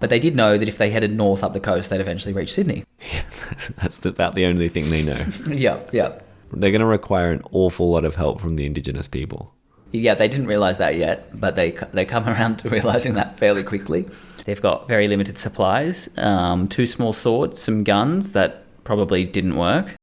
But 0.00 0.10
they 0.10 0.18
did 0.18 0.34
know 0.34 0.58
that 0.58 0.66
if 0.66 0.76
they 0.76 0.90
headed 0.90 1.16
north 1.16 1.44
up 1.44 1.52
the 1.52 1.60
coast, 1.60 1.88
they'd 1.88 2.00
eventually 2.00 2.34
reach 2.34 2.52
Sydney. 2.52 2.84
Yeah, 3.12 3.22
that's 3.76 4.04
about 4.04 4.34
the 4.34 4.46
only 4.46 4.68
thing 4.68 4.90
they 4.90 5.02
know. 5.02 5.24
yeah, 5.48 5.80
yeah. 5.92 6.18
They're 6.56 6.70
going 6.70 6.80
to 6.80 6.86
require 6.86 7.32
an 7.32 7.42
awful 7.52 7.90
lot 7.90 8.04
of 8.04 8.14
help 8.14 8.40
from 8.40 8.56
the 8.56 8.66
Indigenous 8.66 9.08
people. 9.08 9.54
Yeah, 9.92 10.14
they 10.14 10.26
didn't 10.26 10.48
realize 10.48 10.78
that 10.78 10.96
yet, 10.96 11.38
but 11.38 11.54
they 11.54 11.70
they 11.92 12.04
come 12.04 12.28
around 12.32 12.58
to 12.60 12.68
realizing 12.68 13.14
that 13.14 13.38
fairly 13.38 13.62
quickly. 13.62 14.06
They've 14.44 14.60
got 14.60 14.88
very 14.88 15.06
limited 15.06 15.38
supplies, 15.38 16.08
um, 16.18 16.68
two 16.68 16.86
small 16.86 17.12
swords, 17.12 17.60
some 17.60 17.84
guns 17.84 18.32
that 18.32 18.64
probably 18.84 19.26
didn't 19.26 19.56
work. 19.56 19.94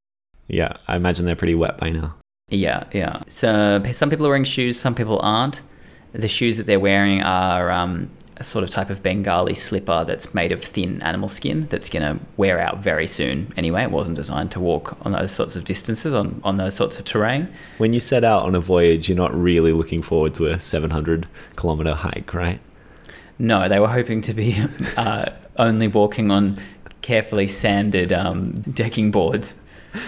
Yeah, 0.47 0.77
I 0.87 0.95
imagine 0.95 1.25
they're 1.25 1.35
pretty 1.35 1.55
wet 1.55 1.77
by 1.77 1.89
now. 1.89 2.15
Yeah, 2.49 2.85
yeah. 2.93 3.21
So 3.27 3.81
some 3.91 4.09
people 4.09 4.25
are 4.25 4.29
wearing 4.29 4.43
shoes, 4.43 4.79
some 4.79 4.95
people 4.95 5.19
aren't. 5.21 5.61
The 6.13 6.27
shoes 6.27 6.57
that 6.57 6.65
they're 6.65 6.79
wearing 6.79 7.21
are 7.21 7.71
um, 7.71 8.09
a 8.37 8.43
sort 8.43 8.63
of 8.63 8.69
type 8.69 8.89
of 8.89 9.03
Bengali 9.03 9.53
slipper 9.53 10.03
that's 10.03 10.33
made 10.33 10.51
of 10.51 10.63
thin 10.63 11.01
animal 11.03 11.29
skin 11.29 11.67
that's 11.69 11.89
going 11.89 12.17
to 12.17 12.23
wear 12.37 12.59
out 12.59 12.79
very 12.79 13.05
soon. 13.05 13.53
Anyway, 13.55 13.83
it 13.83 13.91
wasn't 13.91 14.15
designed 14.15 14.51
to 14.51 14.59
walk 14.59 14.97
on 15.05 15.11
those 15.11 15.31
sorts 15.31 15.55
of 15.55 15.63
distances 15.65 16.13
on, 16.13 16.41
on 16.43 16.57
those 16.57 16.73
sorts 16.73 16.97
of 16.97 17.05
terrain. 17.05 17.47
When 17.77 17.93
you 17.93 17.99
set 17.99 18.23
out 18.23 18.43
on 18.43 18.55
a 18.55 18.59
voyage, 18.59 19.09
you're 19.09 19.17
not 19.17 19.33
really 19.35 19.71
looking 19.73 20.01
forward 20.01 20.33
to 20.35 20.47
a 20.47 20.59
700 20.59 21.27
kilometer 21.55 21.93
hike, 21.93 22.33
right? 22.33 22.59
No, 23.37 23.67
they 23.69 23.79
were 23.79 23.89
hoping 23.89 24.21
to 24.21 24.33
be 24.33 24.55
uh, 24.97 25.31
only 25.57 25.87
walking 25.87 26.31
on 26.31 26.57
carefully 27.01 27.47
sanded 27.47 28.13
um, 28.13 28.51
decking 28.53 29.11
boards, 29.11 29.55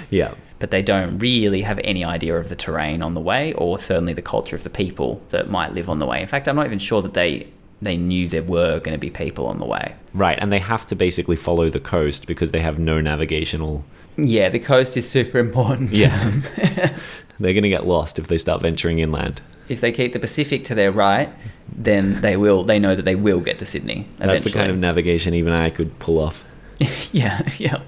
Yeah. 0.09 0.33
but 0.59 0.71
they 0.71 0.81
don't 0.81 1.17
really 1.19 1.61
have 1.61 1.79
any 1.83 2.03
idea 2.05 2.35
of 2.37 2.49
the 2.49 2.55
terrain 2.55 3.01
on 3.03 3.15
the 3.15 3.19
way, 3.21 3.53
or 3.53 3.79
certainly 3.79 4.13
the 4.13 4.21
culture 4.21 4.55
of 4.55 4.63
the 4.63 4.69
people 4.69 5.21
that 5.29 5.49
might 5.49 5.73
live 5.73 5.89
on 5.89 5.99
the 5.99 6.05
way. 6.05 6.21
In 6.21 6.27
fact, 6.27 6.47
I'm 6.47 6.55
not 6.55 6.65
even 6.67 6.79
sure 6.79 7.01
that 7.01 7.13
they 7.15 7.47
they 7.83 7.97
knew 7.97 8.27
there 8.27 8.43
were 8.43 8.79
going 8.79 8.93
to 8.93 8.99
be 8.99 9.09
people 9.09 9.45
on 9.47 9.59
the 9.59 9.65
way. 9.65 9.95
Right, 10.13 10.37
and 10.41 10.51
they 10.51 10.59
have 10.59 10.85
to 10.87 10.95
basically 10.95 11.35
follow 11.35 11.69
the 11.69 11.79
coast 11.79 12.27
because 12.27 12.51
they 12.51 12.61
have 12.61 12.79
no 12.79 13.01
navigational. 13.01 13.83
Yeah, 14.17 14.49
the 14.49 14.59
coast 14.59 14.95
is 14.97 15.09
super 15.09 15.39
important. 15.39 15.91
Yeah. 15.91 16.41
They're 17.39 17.53
going 17.53 17.63
to 17.63 17.69
get 17.69 17.87
lost 17.87 18.19
if 18.19 18.27
they 18.27 18.37
start 18.37 18.61
venturing 18.61 18.99
inland. 18.99 19.41
if 19.69 19.81
they 19.81 19.91
keep 19.91 20.13
the 20.13 20.19
Pacific 20.19 20.63
to 20.65 20.75
their 20.75 20.91
right, 20.91 21.29
then 21.75 22.21
they 22.21 22.37
will. 22.37 22.63
They 22.63 22.77
know 22.79 22.93
that 22.95 23.05
they 23.05 23.15
will 23.15 23.39
get 23.39 23.57
to 23.59 23.65
Sydney. 23.65 24.07
That's 24.17 24.43
the 24.43 24.51
kind 24.51 24.69
of 24.69 24.77
navigation 24.77 25.33
even 25.33 25.51
I 25.51 25.69
could 25.71 25.97
pull 25.99 26.19
off. 26.19 26.45
yeah, 27.11 27.41
yeah. 27.57 27.81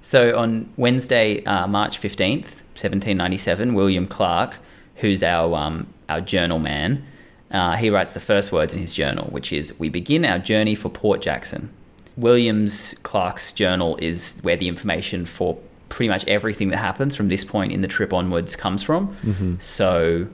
So 0.00 0.38
on 0.38 0.72
Wednesday, 0.76 1.44
uh, 1.44 1.66
March 1.66 1.98
fifteenth, 1.98 2.64
seventeen 2.74 3.18
ninety-seven, 3.18 3.74
William 3.74 4.06
Clark, 4.06 4.56
who's 4.96 5.22
our 5.22 5.54
um, 5.54 5.86
our 6.08 6.22
journal 6.22 6.58
man, 6.58 7.04
uh, 7.50 7.76
he 7.76 7.90
writes 7.90 8.12
the 8.12 8.20
first 8.20 8.52
words 8.52 8.74
in 8.74 8.80
his 8.80 8.92
journal, 8.92 9.26
which 9.30 9.52
is, 9.52 9.78
"We 9.78 9.88
begin 9.88 10.24
our 10.24 10.38
journey 10.38 10.74
for 10.74 10.88
Port 10.88 11.20
Jackson." 11.22 11.70
Williams 12.16 12.94
Clark's 13.04 13.52
journal 13.52 13.96
is 13.98 14.40
where 14.42 14.56
the 14.56 14.66
information 14.66 15.24
for 15.24 15.56
pretty 15.88 16.08
much 16.08 16.26
everything 16.26 16.68
that 16.70 16.78
happens 16.78 17.14
from 17.14 17.28
this 17.28 17.44
point 17.44 17.72
in 17.72 17.80
the 17.80 17.88
trip 17.88 18.12
onwards 18.12 18.56
comes 18.56 18.82
from. 18.82 19.16
So, 19.60 20.26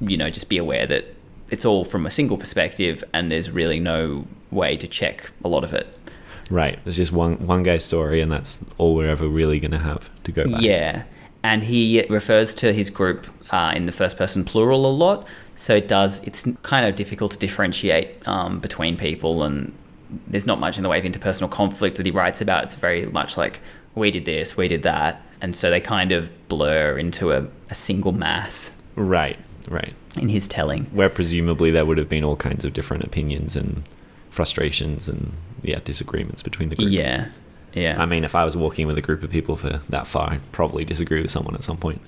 you 0.00 0.16
know, 0.16 0.30
just 0.30 0.48
be 0.48 0.58
aware 0.58 0.86
that 0.86 1.04
it's 1.50 1.64
all 1.64 1.84
from 1.84 2.06
a 2.06 2.10
single 2.10 2.36
perspective, 2.36 3.02
and 3.12 3.30
there's 3.30 3.50
really 3.50 3.80
no 3.80 4.26
way 4.50 4.76
to 4.76 4.86
check 4.86 5.30
a 5.44 5.48
lot 5.48 5.64
of 5.64 5.72
it. 5.72 5.86
Right, 6.50 6.78
there's 6.84 6.96
just 6.96 7.12
one 7.12 7.46
one 7.46 7.62
guy's 7.62 7.84
story, 7.84 8.20
and 8.20 8.30
that's 8.30 8.64
all 8.78 8.94
we're 8.94 9.10
ever 9.10 9.28
really 9.28 9.58
going 9.60 9.72
to 9.72 9.78
have 9.78 10.08
to 10.22 10.32
go 10.32 10.44
back. 10.44 10.62
Yeah. 10.62 11.02
And 11.42 11.62
he 11.62 12.02
refers 12.08 12.54
to 12.56 12.72
his 12.72 12.90
group 12.90 13.26
uh, 13.50 13.72
in 13.74 13.86
the 13.86 13.92
first 13.92 14.16
person 14.16 14.44
plural 14.44 14.86
a 14.86 14.92
lot. 14.92 15.26
So 15.56 15.74
it 15.76 15.88
does, 15.88 16.22
it's 16.24 16.46
kind 16.62 16.86
of 16.86 16.94
difficult 16.94 17.32
to 17.32 17.38
differentiate 17.38 18.26
um, 18.28 18.60
between 18.60 18.96
people. 18.96 19.42
And 19.42 19.72
there's 20.26 20.46
not 20.46 20.60
much 20.60 20.76
in 20.76 20.82
the 20.82 20.88
way 20.88 20.98
of 20.98 21.04
interpersonal 21.04 21.50
conflict 21.50 21.96
that 21.96 22.06
he 22.06 22.12
writes 22.12 22.40
about. 22.40 22.64
It's 22.64 22.74
very 22.74 23.06
much 23.06 23.36
like, 23.36 23.60
we 23.94 24.10
did 24.10 24.24
this, 24.24 24.56
we 24.56 24.68
did 24.68 24.82
that. 24.84 25.22
And 25.40 25.54
so 25.56 25.70
they 25.70 25.80
kind 25.80 26.12
of 26.12 26.30
blur 26.48 26.98
into 26.98 27.32
a, 27.32 27.46
a 27.70 27.74
single 27.74 28.12
mass 28.12 28.76
Right, 28.96 29.38
right. 29.68 29.94
in 30.16 30.28
his 30.28 30.48
telling. 30.48 30.84
Where 30.86 31.08
presumably 31.08 31.70
there 31.70 31.86
would 31.86 31.98
have 31.98 32.08
been 32.08 32.24
all 32.24 32.36
kinds 32.36 32.64
of 32.64 32.72
different 32.72 33.04
opinions 33.04 33.54
and 33.56 33.84
frustrations 34.30 35.08
and 35.08 35.32
yeah 35.62 35.80
disagreements 35.84 36.42
between 36.42 36.68
the 36.68 36.76
group. 36.76 36.90
Yeah. 36.90 37.28
Yeah. 37.74 38.00
I 38.00 38.06
mean, 38.06 38.24
if 38.24 38.34
I 38.34 38.44
was 38.44 38.56
walking 38.56 38.86
with 38.86 38.98
a 38.98 39.02
group 39.02 39.22
of 39.22 39.30
people 39.30 39.56
for 39.56 39.80
that 39.88 40.06
far, 40.06 40.30
I'd 40.30 40.52
probably 40.52 40.84
disagree 40.84 41.20
with 41.22 41.30
someone 41.30 41.54
at 41.54 41.62
some 41.64 41.76
point. 41.76 42.00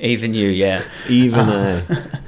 Even 0.00 0.34
you, 0.34 0.48
yeah. 0.48 0.82
Even 1.08 1.40
I. 1.40 1.84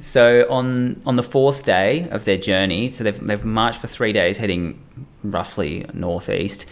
So 0.00 0.46
on 0.50 1.00
on 1.06 1.16
the 1.16 1.22
fourth 1.22 1.64
day 1.64 2.08
of 2.10 2.24
their 2.26 2.36
journey, 2.36 2.90
so 2.90 3.04
they've 3.04 3.18
they've 3.26 3.44
marched 3.44 3.80
for 3.80 3.86
three 3.86 4.12
days, 4.12 4.36
heading 4.38 4.78
roughly 5.24 5.86
northeast, 5.94 6.66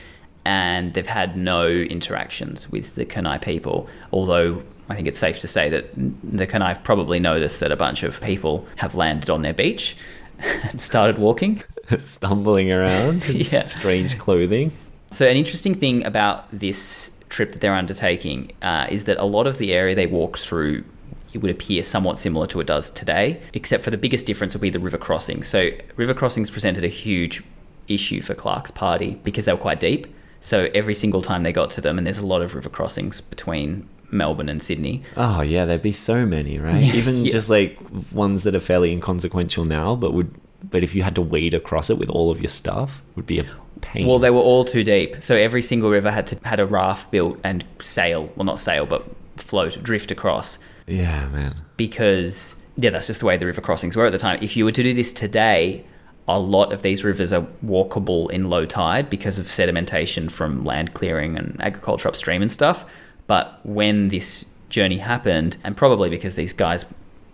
and 0.44 0.92
they've 0.92 1.06
had 1.06 1.36
no 1.36 1.66
interactions 1.66 2.70
with 2.70 2.94
the 2.94 3.06
Kurnai 3.06 3.40
people. 3.40 3.88
Although 4.12 4.62
I 4.90 4.94
think 4.94 5.08
it's 5.08 5.18
safe 5.18 5.38
to 5.40 5.48
say 5.48 5.70
that 5.70 5.86
the 6.22 6.46
Kurnai 6.46 6.68
have 6.68 6.84
probably 6.84 7.18
noticed 7.18 7.60
that 7.60 7.72
a 7.72 7.76
bunch 7.76 8.02
of 8.02 8.20
people 8.20 8.66
have 8.76 8.94
landed 8.94 9.30
on 9.30 9.40
their 9.42 9.54
beach 9.54 9.96
and 10.38 10.80
started 10.80 11.16
walking. 11.18 11.62
stumbling 11.98 12.70
around 12.70 13.24
in 13.24 13.36
Yeah. 13.36 13.62
strange 13.64 14.18
clothing. 14.18 14.72
So, 15.10 15.26
an 15.26 15.36
interesting 15.36 15.74
thing 15.74 16.04
about 16.04 16.44
this 16.52 17.12
trip 17.28 17.52
that 17.52 17.60
they're 17.60 17.74
undertaking 17.74 18.52
uh, 18.62 18.86
is 18.90 19.04
that 19.04 19.16
a 19.18 19.24
lot 19.24 19.46
of 19.46 19.58
the 19.58 19.72
area 19.72 19.94
they 19.94 20.06
walk 20.06 20.38
through 20.38 20.84
it 21.32 21.38
would 21.42 21.50
appear 21.50 21.82
somewhat 21.82 22.18
similar 22.18 22.46
to 22.46 22.60
it 22.60 22.66
does 22.66 22.88
today, 22.90 23.40
except 23.52 23.84
for 23.84 23.90
the 23.90 23.98
biggest 23.98 24.26
difference 24.26 24.54
would 24.54 24.60
be 24.62 24.70
the 24.70 24.80
river 24.80 24.96
crossings. 24.98 25.46
So, 25.46 25.70
river 25.96 26.14
crossings 26.14 26.50
presented 26.50 26.82
a 26.84 26.88
huge 26.88 27.42
issue 27.88 28.22
for 28.22 28.34
Clark's 28.34 28.70
party 28.70 29.20
because 29.22 29.44
they 29.44 29.52
were 29.52 29.58
quite 29.58 29.78
deep. 29.80 30.06
So, 30.40 30.68
every 30.74 30.94
single 30.94 31.20
time 31.22 31.42
they 31.42 31.52
got 31.52 31.70
to 31.72 31.80
them, 31.80 31.98
and 31.98 32.06
there's 32.06 32.18
a 32.18 32.26
lot 32.26 32.40
of 32.40 32.54
river 32.54 32.70
crossings 32.70 33.20
between 33.20 33.86
Melbourne 34.10 34.48
and 34.48 34.62
Sydney. 34.62 35.02
Oh 35.16 35.42
yeah, 35.42 35.64
there'd 35.66 35.82
be 35.82 35.92
so 35.92 36.24
many, 36.24 36.58
right? 36.58 36.82
Yeah. 36.82 36.92
Even 37.00 37.24
Yeah. 37.24 37.30
just 37.32 37.50
like 37.50 37.76
ones 38.12 38.44
that 38.44 38.54
are 38.54 38.60
fairly 38.60 38.92
inconsequential 38.92 39.64
now, 39.66 39.94
but 39.96 40.14
would 40.14 40.30
but 40.68 40.82
if 40.82 40.94
you 40.94 41.02
had 41.02 41.14
to 41.14 41.22
wade 41.22 41.54
across 41.54 41.90
it 41.90 41.98
with 41.98 42.08
all 42.08 42.30
of 42.30 42.40
your 42.40 42.48
stuff, 42.48 43.02
would 43.14 43.26
be 43.26 43.38
a 43.38 43.44
pain. 43.80 44.06
Well, 44.06 44.18
they 44.18 44.30
were 44.30 44.40
all 44.40 44.64
too 44.64 44.84
deep. 44.84 45.22
So 45.22 45.36
every 45.36 45.62
single 45.62 45.90
river 45.90 46.10
had 46.10 46.26
to 46.28 46.38
had 46.44 46.60
a 46.60 46.66
raft 46.66 47.10
built 47.10 47.38
and 47.44 47.64
sail, 47.80 48.30
well, 48.36 48.44
not 48.44 48.60
sail, 48.60 48.86
but 48.86 49.04
float, 49.36 49.82
drift 49.82 50.10
across. 50.10 50.58
yeah, 50.86 51.28
man. 51.28 51.54
because 51.76 52.62
yeah, 52.76 52.90
that's 52.90 53.06
just 53.06 53.20
the 53.20 53.26
way 53.26 53.36
the 53.36 53.46
river 53.46 53.60
crossings 53.60 53.96
were 53.96 54.06
at 54.06 54.12
the 54.12 54.18
time. 54.18 54.38
If 54.42 54.56
you 54.56 54.64
were 54.66 54.72
to 54.72 54.82
do 54.82 54.92
this 54.94 55.12
today, 55.12 55.84
a 56.28 56.38
lot 56.38 56.72
of 56.72 56.82
these 56.82 57.04
rivers 57.04 57.32
are 57.32 57.46
walkable 57.64 58.30
in 58.30 58.48
low 58.48 58.66
tide 58.66 59.08
because 59.08 59.38
of 59.38 59.46
sedimentation 59.46 60.30
from 60.30 60.64
land 60.64 60.92
clearing 60.92 61.36
and 61.38 61.56
agriculture 61.62 62.08
upstream 62.08 62.42
and 62.42 62.52
stuff. 62.52 62.84
But 63.26 63.60
when 63.64 64.08
this 64.08 64.50
journey 64.68 64.98
happened, 64.98 65.56
and 65.64 65.76
probably 65.76 66.10
because 66.10 66.34
these 66.36 66.52
guys 66.52 66.84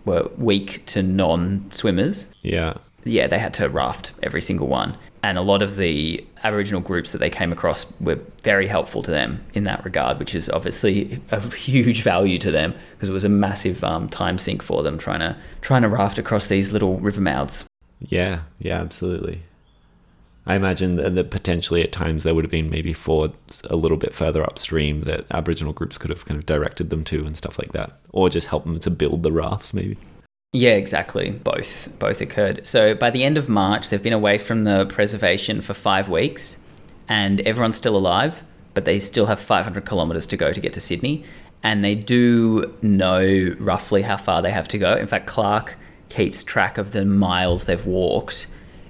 were 0.05 0.29
weak 0.37 0.85
to 0.87 1.03
non 1.03 1.67
swimmers, 1.71 2.29
Yeah. 2.43 2.75
yeah, 3.05 3.27
they 3.27 3.39
had 3.39 3.55
to 3.55 3.69
raft 3.69 4.13
every 4.23 4.43
single 4.43 4.67
one. 4.69 4.97
And 5.25 5.39
a 5.39 5.43
lot 5.43 5.63
of 5.63 5.77
the 5.77 6.25
Aboriginal 6.43 6.81
groups 6.81 7.13
that 7.13 7.19
they 7.19 7.31
came 7.31 7.53
across 7.53 7.87
were 8.01 8.19
very 8.43 8.67
helpful 8.67 9.03
to 9.03 9.11
them 9.11 9.45
in 9.55 9.65
that 9.65 9.85
regard, 9.85 10.19
which 10.19 10.35
is 10.35 10.51
obviously 10.51 11.21
of 11.31 11.55
huge 11.55 12.03
value 12.03 12.39
to 12.39 12.51
them 12.51 12.75
because 12.93 13.09
it 13.09 13.13
was 13.13 13.25
a 13.25 13.29
massive 13.29 13.85
um, 13.85 14.09
time 14.09 14.39
sink 14.39 14.63
for 14.63 14.83
them 14.83 14.99
trying 14.99 15.21
to 15.21 15.37
trying 15.61 15.83
to 15.83 15.89
raft 15.89 16.19
across 16.19 16.49
these 16.49 16.73
little 16.73 16.99
river 16.99 17.21
mouths. 17.21 17.65
Yeah, 18.01 18.41
yeah, 18.59 18.81
absolutely. 18.81 19.43
I 20.45 20.57
imagine 20.57 20.97
that, 20.97 21.15
that 21.15 21.31
potentially 21.31 21.83
at 21.83 21.93
times 21.93 22.25
there 22.25 22.35
would 22.35 22.45
have 22.45 22.51
been 22.51 22.69
maybe 22.69 22.93
fords 22.93 23.63
a 23.71 23.77
little 23.77 23.97
bit 23.97 24.13
further 24.13 24.43
upstream 24.43 25.01
that 25.01 25.25
Aboriginal 25.31 25.73
groups 25.73 25.99
could 25.99 26.11
have 26.11 26.25
kind 26.25 26.39
of 26.39 26.47
directed 26.47 26.91
them 26.91 27.05
to 27.05 27.25
and 27.25 27.37
stuff 27.37 27.59
like 27.61 27.73
that, 27.73 27.93
or 28.11 28.29
just 28.29 28.49
help 28.49 28.65
them 28.65 28.81
to 28.81 28.91
build 28.91 29.23
the 29.23 29.31
rafts, 29.31 29.73
maybe. 29.73 29.97
Yeah, 30.53 30.75
exactly. 30.75 31.31
Both 31.31 31.89
both 31.99 32.21
occurred. 32.21 32.67
So 32.67 32.95
by 32.95 33.09
the 33.09 33.25
end 33.25 33.39
of 33.39 33.49
March, 33.49 33.89
they've 33.89 34.03
been 34.03 34.13
away 34.13 34.37
from 34.37 34.65
the 34.65 34.85
preservation 34.85 35.63
for 35.63 35.73
five 35.73 36.11
weeks, 36.11 36.59
and 37.09 37.41
everyone's 37.41 37.77
still 37.77 37.97
alive, 37.97 38.45
but 38.75 38.85
they 38.85 38.99
still 38.99 39.27
have 39.27 39.41
500 39.41 39.87
kilometers 39.87 40.27
to 40.27 40.37
go 40.37 40.53
to 40.53 40.61
get 40.61 40.75
to 40.75 40.81
Sydney, 40.81 41.25
and 41.63 41.83
they 41.83 41.95
do 41.95 42.77
know 42.83 43.55
roughly 43.59 44.03
how 44.03 44.19
far 44.19 44.43
they 44.43 44.51
have 44.51 44.69
to 44.69 44.79
go. 44.79 44.95
In 44.95 45.07
fact, 45.07 45.27
Clark 45.27 45.79
keeps 46.11 46.45
track 46.45 46.77
of 46.77 46.93
the 46.93 47.07
miles 47.07 47.65
they've 47.65 47.87
walked 47.87 48.47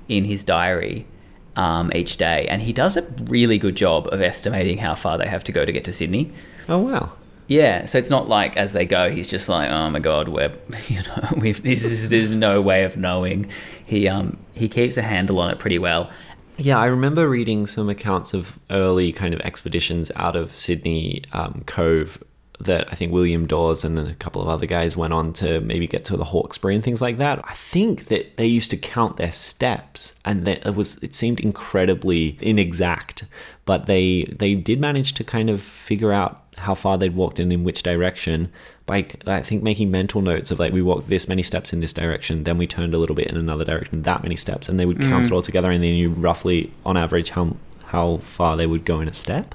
in 0.09 0.25
his 0.25 0.43
diary 0.43 1.07
um, 1.55 1.93
each 1.95 2.17
day, 2.17 2.49
and 2.49 2.61
he 2.61 2.73
does 2.73 2.97
a 2.97 3.03
really 3.23 3.57
good 3.57 3.77
job 3.77 4.09
of 4.11 4.21
estimating 4.21 4.79
how 4.79 4.97
far 4.97 5.17
they 5.17 5.29
have 5.29 5.45
to 5.45 5.53
go 5.53 5.65
to 5.65 5.71
get 5.71 5.85
to 5.85 5.93
Sydney. 5.93 6.33
Oh 6.69 6.79
wow! 6.79 7.13
Yeah, 7.53 7.85
so 7.85 7.99
it's 7.99 8.09
not 8.09 8.31
like 8.31 8.57
as 8.57 8.73
they 8.73 8.87
go, 8.87 9.11
he's 9.11 9.29
just 9.29 9.47
like, 9.47 9.71
oh 9.71 9.91
my 9.91 9.99
god, 9.99 10.29
we're 10.29 10.53
you 10.89 11.03
know, 11.03 11.29
we've 11.37 11.63
this 11.63 11.85
is 11.85 12.09
there's 12.09 12.35
no 12.35 12.63
way 12.63 12.85
of 12.85 12.97
knowing. 12.97 13.51
He 13.85 14.09
um 14.09 14.39
he 14.55 14.71
keeps 14.71 14.97
a 14.97 15.03
handle 15.03 15.39
on 15.39 15.51
it 15.51 15.59
pretty 15.59 15.79
well. 15.79 16.11
Yeah, 16.57 16.79
I 16.79 16.87
remember 16.87 17.29
reading 17.29 17.67
some 17.67 17.91
accounts 17.91 18.33
of 18.33 18.59
early 18.71 19.13
kind 19.13 19.35
of 19.35 19.41
expeditions 19.41 20.11
out 20.17 20.35
of 20.35 20.53
Sydney 20.53 21.25
um, 21.33 21.63
Cove 21.67 22.23
that 22.61 22.91
I 22.91 22.95
think 22.95 23.13
William 23.13 23.47
Dawes 23.47 23.85
and 23.85 23.99
a 23.99 24.15
couple 24.15 24.41
of 24.41 24.49
other 24.49 24.67
guys 24.67 24.97
went 24.97 25.13
on 25.13 25.33
to 25.35 25.61
maybe 25.61 25.87
get 25.87 26.05
to 26.07 26.17
the 26.17 26.25
Hawkesbury 26.25 26.75
and 26.75 26.85
things 26.85 27.03
like 27.03 27.19
that. 27.19 27.41
I 27.45 27.55
think 27.55 28.07
that 28.07 28.37
they 28.37 28.47
used 28.47 28.71
to 28.71 28.77
count 28.77 29.19
their 29.19 29.33
steps, 29.33 30.15
and 30.25 30.47
that 30.47 30.65
it 30.67 30.75
was 30.75 31.03
it 31.03 31.15
seemed 31.15 31.41
incredibly 31.41 32.39
inexact, 32.41 33.27
but 33.67 33.85
they 33.85 34.25
they 34.39 34.55
did 34.55 34.81
manage 34.81 35.13
to 35.15 35.25
kind 35.25 35.51
of 35.51 35.61
figure 35.61 36.13
out 36.13 36.42
how 36.63 36.75
far 36.75 36.99
they'd 36.99 37.15
walked 37.15 37.39
and 37.39 37.53
in 37.53 37.65
which 37.65 37.83
direction 37.83 38.51
by 38.87 39.07
I 39.27 39.43
think 39.43 39.63
making 39.63 39.91
mental 39.91 40.23
notes 40.23 40.51
of 40.51 40.59
like 40.59 40.73
we 40.73 40.83
walked 40.83 41.09
this 41.09 41.29
many 41.29 41.43
steps 41.43 41.73
in 41.73 41.81
this 41.81 41.93
direction, 41.93 42.45
then 42.45 42.59
we 42.59 42.67
turned 42.67 42.95
a 42.95 42.99
little 42.99 43.17
bit 43.17 43.29
in 43.29 43.37
another 43.37 43.65
direction, 43.65 44.03
that 44.03 44.23
many 44.23 44.37
steps, 44.37 44.69
and 44.69 44.79
they 44.79 44.87
would 44.87 45.01
count 45.01 45.27
it 45.27 45.33
all 45.33 45.43
together, 45.43 45.71
and 45.71 45.83
they 45.83 45.93
knew 45.93 46.11
roughly 46.11 46.73
on 46.85 46.97
average 46.97 47.31
how 47.31 47.57
how 47.85 48.17
far 48.19 48.57
they 48.57 48.67
would 48.67 48.85
go 48.85 49.01
in 49.01 49.09
a 49.09 49.15
step. 49.15 49.55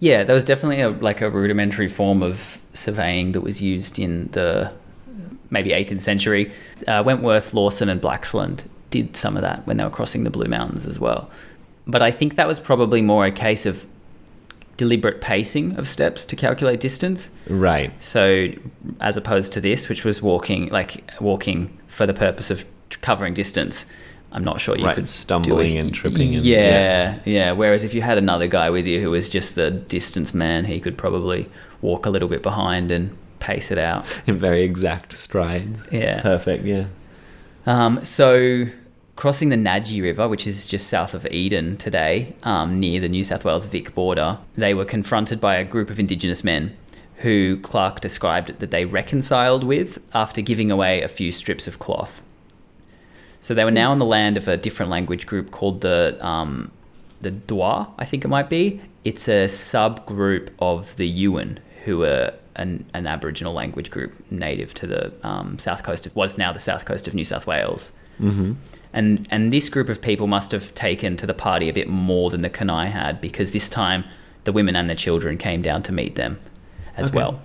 Yeah, 0.00 0.24
there 0.24 0.34
was 0.34 0.44
definitely 0.44 0.80
a 0.80 0.90
like 0.90 1.20
a 1.20 1.30
rudimentary 1.30 1.88
form 1.88 2.22
of 2.22 2.60
surveying 2.72 3.32
that 3.32 3.42
was 3.42 3.60
used 3.62 3.98
in 3.98 4.28
the 4.32 4.72
maybe 5.50 5.70
18th 5.70 6.02
century. 6.02 6.52
Uh, 6.86 7.02
Wentworth, 7.04 7.54
Lawson, 7.54 7.88
and 7.88 8.00
Blaxland 8.00 8.64
did 8.90 9.16
some 9.16 9.36
of 9.36 9.42
that 9.42 9.66
when 9.66 9.76
they 9.76 9.84
were 9.84 9.90
crossing 9.90 10.24
the 10.24 10.30
Blue 10.30 10.46
Mountains 10.46 10.86
as 10.86 10.98
well. 10.98 11.30
But 11.86 12.02
I 12.02 12.10
think 12.10 12.36
that 12.36 12.46
was 12.46 12.60
probably 12.60 13.02
more 13.02 13.24
a 13.24 13.32
case 13.32 13.66
of 13.66 13.86
deliberate 14.78 15.20
pacing 15.20 15.76
of 15.76 15.86
steps 15.86 16.24
to 16.24 16.36
calculate 16.36 16.80
distance. 16.80 17.30
Right. 17.48 17.92
So 18.02 18.48
as 19.00 19.18
opposed 19.18 19.52
to 19.52 19.60
this, 19.60 19.90
which 19.90 20.04
was 20.04 20.22
walking 20.22 20.68
like 20.68 21.04
walking 21.20 21.78
for 21.88 22.06
the 22.06 22.14
purpose 22.14 22.50
of 22.50 22.64
covering 23.02 23.34
distance. 23.34 23.84
I'm 24.30 24.44
not 24.44 24.60
sure 24.60 24.76
you 24.76 24.84
right. 24.84 24.94
could 24.94 25.08
stumbling 25.08 25.78
and 25.78 25.94
tripping. 25.94 26.34
And, 26.36 26.44
yeah, 26.44 27.18
yeah, 27.24 27.52
Whereas 27.52 27.82
if 27.82 27.94
you 27.94 28.02
had 28.02 28.18
another 28.18 28.46
guy 28.46 28.68
with 28.68 28.86
you 28.86 29.00
who 29.00 29.10
was 29.10 29.28
just 29.28 29.54
the 29.54 29.70
distance 29.70 30.34
man, 30.34 30.64
he 30.66 30.80
could 30.80 30.98
probably 30.98 31.48
walk 31.80 32.04
a 32.04 32.10
little 32.10 32.28
bit 32.28 32.42
behind 32.42 32.90
and 32.90 33.16
pace 33.40 33.70
it 33.70 33.78
out. 33.78 34.04
in 34.26 34.38
very 34.38 34.64
exact 34.64 35.12
strides. 35.12 35.82
Yeah. 35.90 36.20
Perfect. 36.20 36.66
Yeah. 36.66 36.86
Um, 37.66 38.04
so 38.04 38.66
crossing 39.18 39.48
the 39.48 39.56
Nadgee 39.56 40.00
River, 40.00 40.28
which 40.28 40.46
is 40.46 40.64
just 40.68 40.86
south 40.86 41.12
of 41.12 41.26
Eden 41.26 41.76
today, 41.76 42.36
um, 42.44 42.78
near 42.78 43.00
the 43.00 43.08
New 43.08 43.24
South 43.24 43.44
Wales 43.44 43.66
Vic 43.66 43.92
border, 43.92 44.38
they 44.56 44.74
were 44.74 44.84
confronted 44.84 45.40
by 45.40 45.56
a 45.56 45.64
group 45.64 45.90
of 45.90 45.98
Indigenous 45.98 46.44
men 46.44 46.76
who 47.16 47.56
Clark 47.56 48.00
described 48.00 48.60
that 48.60 48.70
they 48.70 48.84
reconciled 48.84 49.64
with 49.64 49.98
after 50.14 50.40
giving 50.40 50.70
away 50.70 51.02
a 51.02 51.08
few 51.08 51.32
strips 51.32 51.66
of 51.66 51.80
cloth. 51.80 52.22
So 53.40 53.54
they 53.54 53.64
were 53.64 53.72
now 53.72 53.90
on 53.90 53.98
the 53.98 54.04
land 54.04 54.36
of 54.36 54.46
a 54.46 54.56
different 54.56 54.88
language 54.88 55.26
group 55.26 55.50
called 55.50 55.80
the 55.80 56.16
um, 56.24 56.70
the 57.20 57.32
Dwa, 57.32 57.88
I 57.98 58.04
think 58.04 58.24
it 58.24 58.28
might 58.28 58.48
be. 58.48 58.80
It's 59.04 59.26
a 59.26 59.46
subgroup 59.46 60.50
of 60.60 60.94
the 60.94 61.12
Yuin, 61.12 61.58
who 61.84 62.04
are 62.04 62.34
an, 62.54 62.88
an 62.94 63.08
Aboriginal 63.08 63.52
language 63.52 63.90
group 63.90 64.14
native 64.30 64.74
to 64.74 64.86
the 64.86 65.12
um, 65.26 65.58
south 65.58 65.82
coast 65.82 66.06
of 66.06 66.14
what's 66.14 66.38
now 66.38 66.52
the 66.52 66.60
south 66.60 66.84
coast 66.84 67.08
of 67.08 67.14
New 67.14 67.24
South 67.24 67.48
Wales. 67.48 67.90
Mm-hmm. 68.20 68.52
And 68.92 69.26
and 69.30 69.52
this 69.52 69.68
group 69.68 69.88
of 69.88 70.00
people 70.00 70.26
must 70.26 70.50
have 70.52 70.74
taken 70.74 71.16
to 71.18 71.26
the 71.26 71.34
party 71.34 71.68
a 71.68 71.72
bit 71.72 71.88
more 71.88 72.30
than 72.30 72.42
the 72.42 72.50
Kurnai 72.50 72.86
had 72.90 73.20
because 73.20 73.52
this 73.52 73.68
time 73.68 74.04
the 74.44 74.52
women 74.52 74.76
and 74.76 74.88
the 74.88 74.94
children 74.94 75.36
came 75.36 75.60
down 75.62 75.82
to 75.82 75.92
meet 75.92 76.14
them 76.14 76.38
as 76.96 77.08
Okay. 77.08 77.16
well. 77.18 77.40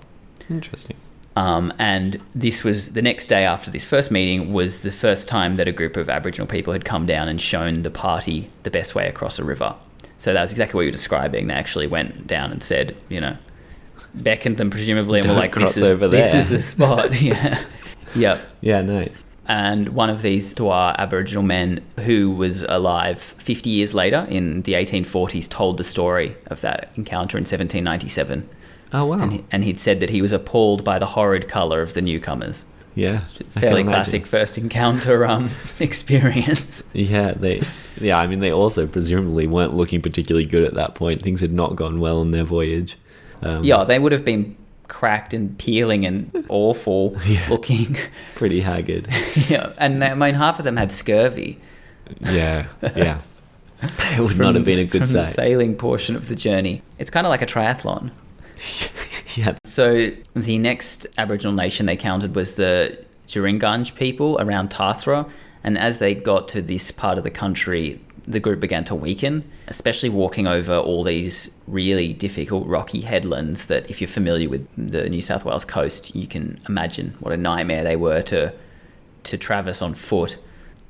Interesting. 0.49 0.95
Um, 1.35 1.73
and 1.79 2.21
this 2.35 2.63
was 2.63 2.91
the 2.91 3.01
next 3.01 3.25
day 3.25 3.43
after 3.43 3.71
this 3.71 3.85
first 3.87 4.11
meeting 4.11 4.53
was 4.53 4.83
the 4.83 4.91
first 4.91 5.27
time 5.27 5.55
that 5.55 5.67
a 5.67 5.71
group 5.71 5.97
of 5.97 6.07
Aboriginal 6.09 6.47
people 6.47 6.71
had 6.73 6.85
come 6.85 7.05
down 7.07 7.27
and 7.27 7.41
shown 7.41 7.81
the 7.81 7.89
party 7.89 8.49
the 8.61 8.69
best 8.69 8.93
way 8.93 9.07
across 9.07 9.39
a 9.39 9.43
river. 9.43 9.75
So 10.17 10.31
that 10.31 10.41
was 10.41 10.51
exactly 10.51 10.77
what 10.77 10.81
you 10.83 10.87
were 10.89 10.91
describing. 10.91 11.47
They 11.47 11.55
actually 11.55 11.87
went 11.87 12.27
down 12.27 12.51
and 12.51 12.61
said, 12.61 12.95
you 13.09 13.19
know, 13.19 13.35
beckoned 14.13 14.57
them 14.57 14.69
presumably 14.69 15.19
and 15.19 15.27
were 15.27 15.33
Don't 15.33 15.41
like, 15.41 15.53
"This 15.55 15.59
cross 15.73 15.77
is 15.77 15.89
over 15.89 16.07
this 16.07 16.31
there." 16.31 16.39
is 16.41 16.49
the 16.49 16.61
spot." 16.61 17.19
yeah, 17.21 17.59
yep. 18.15 18.39
Yeah. 18.61 18.81
Nice. 18.83 19.25
And 19.47 19.89
one 19.89 20.09
of 20.09 20.21
these 20.21 20.53
Dwa 20.53 20.95
Aboriginal 20.97 21.43
men 21.43 21.81
who 21.99 22.31
was 22.31 22.63
alive 22.63 23.19
50 23.21 23.69
years 23.69 23.93
later 23.93 24.25
in 24.29 24.61
the 24.61 24.73
1840s 24.73 25.49
told 25.49 25.77
the 25.77 25.83
story 25.83 26.35
of 26.47 26.61
that 26.61 26.91
encounter 26.95 27.37
in 27.37 27.41
1797. 27.41 28.47
Oh 28.93 29.05
wow. 29.05 29.19
And, 29.21 29.33
he, 29.33 29.45
and 29.51 29.63
he'd 29.63 29.79
said 29.79 29.99
that 29.99 30.09
he 30.11 30.21
was 30.21 30.31
appalled 30.31 30.83
by 30.83 30.97
the 30.99 31.07
horrid 31.07 31.47
colour 31.49 31.81
of 31.81 31.93
the 31.93 32.01
newcomers. 32.01 32.63
yeah. 32.95 33.21
Fairly 33.49 33.83
classic 33.83 34.25
first 34.25 34.57
encounter 34.57 35.25
um, 35.25 35.49
experience. 35.79 36.83
Yeah, 36.93 37.31
they. 37.33 37.61
Yeah, 37.99 38.19
I 38.19 38.27
mean, 38.27 38.39
they 38.39 38.51
also 38.51 38.85
presumably 38.87 39.47
weren't 39.47 39.73
looking 39.73 40.01
particularly 40.01 40.45
good 40.45 40.63
at 40.63 40.73
that 40.75 40.95
point. 40.95 41.21
Things 41.21 41.41
had 41.41 41.51
not 41.53 41.75
gone 41.75 41.99
well 41.99 42.19
on 42.19 42.31
their 42.31 42.43
voyage. 42.43 42.97
Um, 43.41 43.63
Yeah, 43.63 43.83
they 43.83 43.99
would 43.99 44.11
have 44.11 44.23
been 44.25 44.55
cracked 44.93 45.33
and 45.33 45.57
peeling 45.57 46.05
and 46.05 46.45
awful 46.49 47.17
Yeah. 47.25 47.47
looking. 47.49 47.97
pretty 48.35 48.61
haggard. 48.61 49.07
yeah, 49.49 49.73
and 49.77 50.03
I 50.03 50.13
mean, 50.13 50.35
half 50.35 50.59
of 50.59 50.65
them 50.65 50.77
had 50.77 50.91
scurvy. 50.91 51.59
Yeah, 52.21 52.67
yeah. 52.95 53.19
It 54.15 54.19
would 54.19 54.37
not 54.39 54.55
have 54.55 54.63
been 54.63 54.79
a 54.79 54.85
good 54.85 54.99
from 55.01 55.07
sight. 55.07 55.33
sailing 55.33 55.75
portion 55.75 56.15
of 56.15 56.29
the 56.29 56.35
journey. 56.35 56.81
It's 56.99 57.09
kind 57.09 57.25
of 57.27 57.31
like 57.31 57.41
a 57.41 57.45
triathlon. 57.45 58.11
yeah, 59.35 59.57
So 59.65 60.11
the 60.35 60.57
next 60.57 61.05
Aboriginal 61.17 61.53
nation 61.53 61.85
they 61.85 61.97
counted 61.97 62.33
was 62.35 62.55
the 62.55 62.97
Djiringanj 63.27 63.95
people 63.95 64.37
around 64.39 64.69
Tathra, 64.69 65.29
and 65.65 65.77
as 65.77 65.99
they 65.99 66.13
got 66.13 66.47
to 66.49 66.61
this 66.61 66.91
part 66.91 67.17
of 67.17 67.23
the 67.25 67.29
country, 67.31 67.99
the 68.25 68.39
group 68.39 68.59
began 68.59 68.83
to 68.85 68.95
weaken, 68.95 69.43
especially 69.67 70.09
walking 70.09 70.47
over 70.47 70.75
all 70.77 71.03
these 71.03 71.49
really 71.67 72.13
difficult 72.13 72.65
rocky 72.67 73.01
headlands 73.01 73.65
that 73.67 73.89
if 73.89 73.99
you're 73.99 74.07
familiar 74.07 74.47
with 74.49 74.67
the 74.77 75.09
New 75.09 75.21
South 75.21 75.43
Wales 75.45 75.65
coast, 75.65 76.15
you 76.15 76.27
can 76.27 76.59
imagine 76.69 77.15
what 77.19 77.33
a 77.33 77.37
nightmare 77.37 77.83
they 77.83 77.95
were 77.95 78.21
to 78.23 78.53
to 79.23 79.37
traverse 79.37 79.81
on 79.81 79.93
foot. 79.93 80.37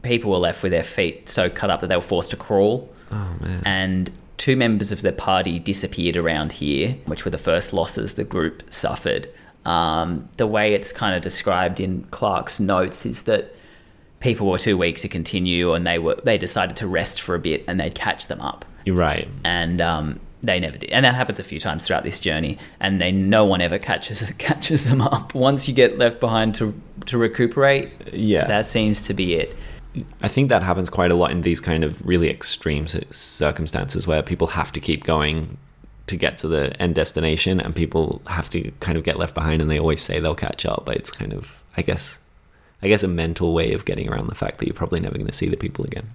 People 0.01 0.31
were 0.31 0.37
left 0.37 0.63
with 0.63 0.71
their 0.71 0.83
feet 0.83 1.29
so 1.29 1.49
cut 1.49 1.69
up 1.69 1.79
that 1.81 1.87
they 1.87 1.95
were 1.95 2.01
forced 2.01 2.31
to 2.31 2.37
crawl 2.37 2.89
Oh 3.11 3.35
man. 3.39 3.61
and 3.65 4.11
two 4.37 4.55
members 4.55 4.91
of 4.91 5.01
their 5.03 5.11
party 5.11 5.59
disappeared 5.59 6.17
around 6.17 6.53
here, 6.53 6.97
which 7.05 7.25
were 7.25 7.31
the 7.31 7.37
first 7.37 7.71
losses 7.73 8.15
the 8.15 8.23
group 8.23 8.63
suffered. 8.73 9.29
Um, 9.65 10.27
the 10.37 10.47
way 10.47 10.73
it's 10.73 10.91
kind 10.91 11.15
of 11.15 11.21
described 11.21 11.79
in 11.79 12.03
Clark's 12.11 12.59
notes 12.59 13.05
is 13.05 13.23
that 13.23 13.55
people 14.23 14.47
were 14.49 14.57
too 14.57 14.75
weak 14.77 14.97
to 15.01 15.07
continue, 15.07 15.73
and 15.73 15.85
they 15.85 15.99
were 15.99 16.15
they 16.23 16.39
decided 16.39 16.75
to 16.77 16.87
rest 16.87 17.21
for 17.21 17.35
a 17.35 17.39
bit, 17.39 17.63
and 17.67 17.79
they'd 17.79 17.93
catch 17.93 18.25
them 18.27 18.41
up, 18.41 18.65
You're 18.85 18.95
right. 18.95 19.27
and 19.43 19.79
um, 19.81 20.19
they 20.41 20.59
never 20.59 20.77
did. 20.77 20.89
And 20.89 21.05
that 21.05 21.13
happens 21.13 21.39
a 21.39 21.43
few 21.43 21.59
times 21.59 21.85
throughout 21.85 22.03
this 22.03 22.19
journey, 22.19 22.57
and 22.79 22.99
they 22.99 23.11
no 23.11 23.45
one 23.45 23.61
ever 23.61 23.77
catches 23.77 24.31
catches 24.39 24.89
them 24.89 25.01
up. 25.01 25.35
Once 25.35 25.67
you 25.67 25.73
get 25.75 25.99
left 25.99 26.19
behind 26.19 26.55
to 26.55 26.73
to 27.05 27.17
recuperate, 27.19 27.91
Yeah. 28.11 28.47
that 28.47 28.65
seems 28.65 29.05
to 29.07 29.13
be 29.13 29.35
it. 29.35 29.55
I 30.23 30.27
think 30.27 30.49
that 30.49 30.63
happens 30.63 30.89
quite 30.89 31.11
a 31.11 31.15
lot 31.15 31.29
in 31.29 31.41
these 31.43 31.61
kind 31.61 31.83
of 31.83 32.03
really 32.03 32.27
extreme 32.27 32.87
circumstances 33.11 34.07
where 34.07 34.23
people 34.23 34.47
have 34.47 34.71
to 34.71 34.79
keep 34.79 35.03
going 35.03 35.57
to 36.07 36.15
get 36.17 36.37
to 36.39 36.47
the 36.47 36.75
end 36.81 36.95
destination 36.95 37.59
and 37.61 37.75
people 37.75 38.21
have 38.27 38.49
to 38.49 38.71
kind 38.79 38.97
of 38.97 39.03
get 39.03 39.17
left 39.19 39.33
behind 39.35 39.61
and 39.61 39.69
they 39.69 39.79
always 39.79 40.01
say 40.01 40.19
they'll 40.19 40.33
catch 40.35 40.65
up, 40.65 40.83
but 40.85 40.97
it's 40.97 41.11
kind 41.11 41.31
of, 41.31 41.61
I 41.77 41.81
guess, 41.83 42.19
I 42.83 42.87
guess, 42.89 43.01
a 43.01 43.07
mental 43.07 43.53
way 43.53 43.71
of 43.73 43.85
getting 43.85 44.09
around 44.09 44.27
the 44.27 44.35
fact 44.35 44.59
that 44.59 44.67
you're 44.67 44.75
probably 44.75 44.99
never 44.99 45.15
going 45.15 45.27
to 45.27 45.33
see 45.33 45.47
the 45.47 45.57
people 45.57 45.85
again. 45.85 46.09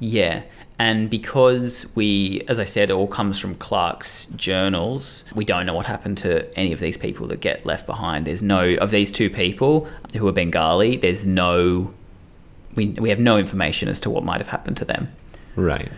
Yeah. 0.00 0.42
And 0.78 1.08
because 1.08 1.94
we, 1.94 2.42
as 2.48 2.58
I 2.58 2.64
said, 2.64 2.90
it 2.90 2.94
all 2.94 3.06
comes 3.06 3.38
from 3.38 3.54
Clark's 3.56 4.26
journals, 4.28 5.24
we 5.34 5.44
don't 5.44 5.66
know 5.66 5.74
what 5.74 5.86
happened 5.86 6.18
to 6.18 6.58
any 6.58 6.72
of 6.72 6.80
these 6.80 6.96
people 6.96 7.26
that 7.28 7.40
get 7.40 7.66
left 7.66 7.86
behind. 7.86 8.26
There's 8.26 8.42
no, 8.42 8.74
of 8.76 8.90
these 8.90 9.12
two 9.12 9.30
people 9.30 9.88
who 10.14 10.26
are 10.26 10.32
Bengali, 10.32 10.96
there's 10.96 11.26
no, 11.26 11.92
we, 12.74 12.88
we 12.88 13.10
have 13.10 13.20
no 13.20 13.38
information 13.38 13.88
as 13.88 14.00
to 14.00 14.10
what 14.10 14.24
might 14.24 14.38
have 14.38 14.48
happened 14.48 14.78
to 14.78 14.84
them. 14.84 15.12
Right. 15.54 15.90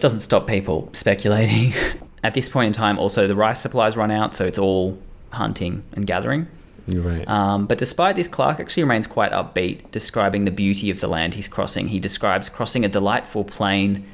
Doesn't 0.00 0.20
stop 0.20 0.46
people 0.46 0.90
speculating. 0.92 1.72
At 2.24 2.34
this 2.34 2.48
point 2.48 2.68
in 2.68 2.72
time, 2.72 2.98
also 2.98 3.28
the 3.28 3.36
rice 3.36 3.60
supplies 3.60 3.96
run 3.96 4.10
out, 4.10 4.34
so 4.34 4.44
it's 4.44 4.58
all 4.58 4.98
hunting 5.30 5.84
and 5.92 6.06
gathering. 6.06 6.48
Right. 6.88 7.28
Um, 7.28 7.66
but 7.66 7.78
despite 7.78 8.16
this, 8.16 8.28
Clark 8.28 8.60
actually 8.60 8.82
remains 8.82 9.06
quite 9.06 9.32
upbeat, 9.32 9.90
describing 9.90 10.44
the 10.44 10.50
beauty 10.50 10.90
of 10.90 11.00
the 11.00 11.06
land 11.08 11.34
he's 11.34 11.48
crossing. 11.48 11.88
He 11.88 12.00
describes 12.00 12.48
crossing 12.48 12.84
a 12.84 12.88
delightful 12.88 13.44
plain 13.44 14.06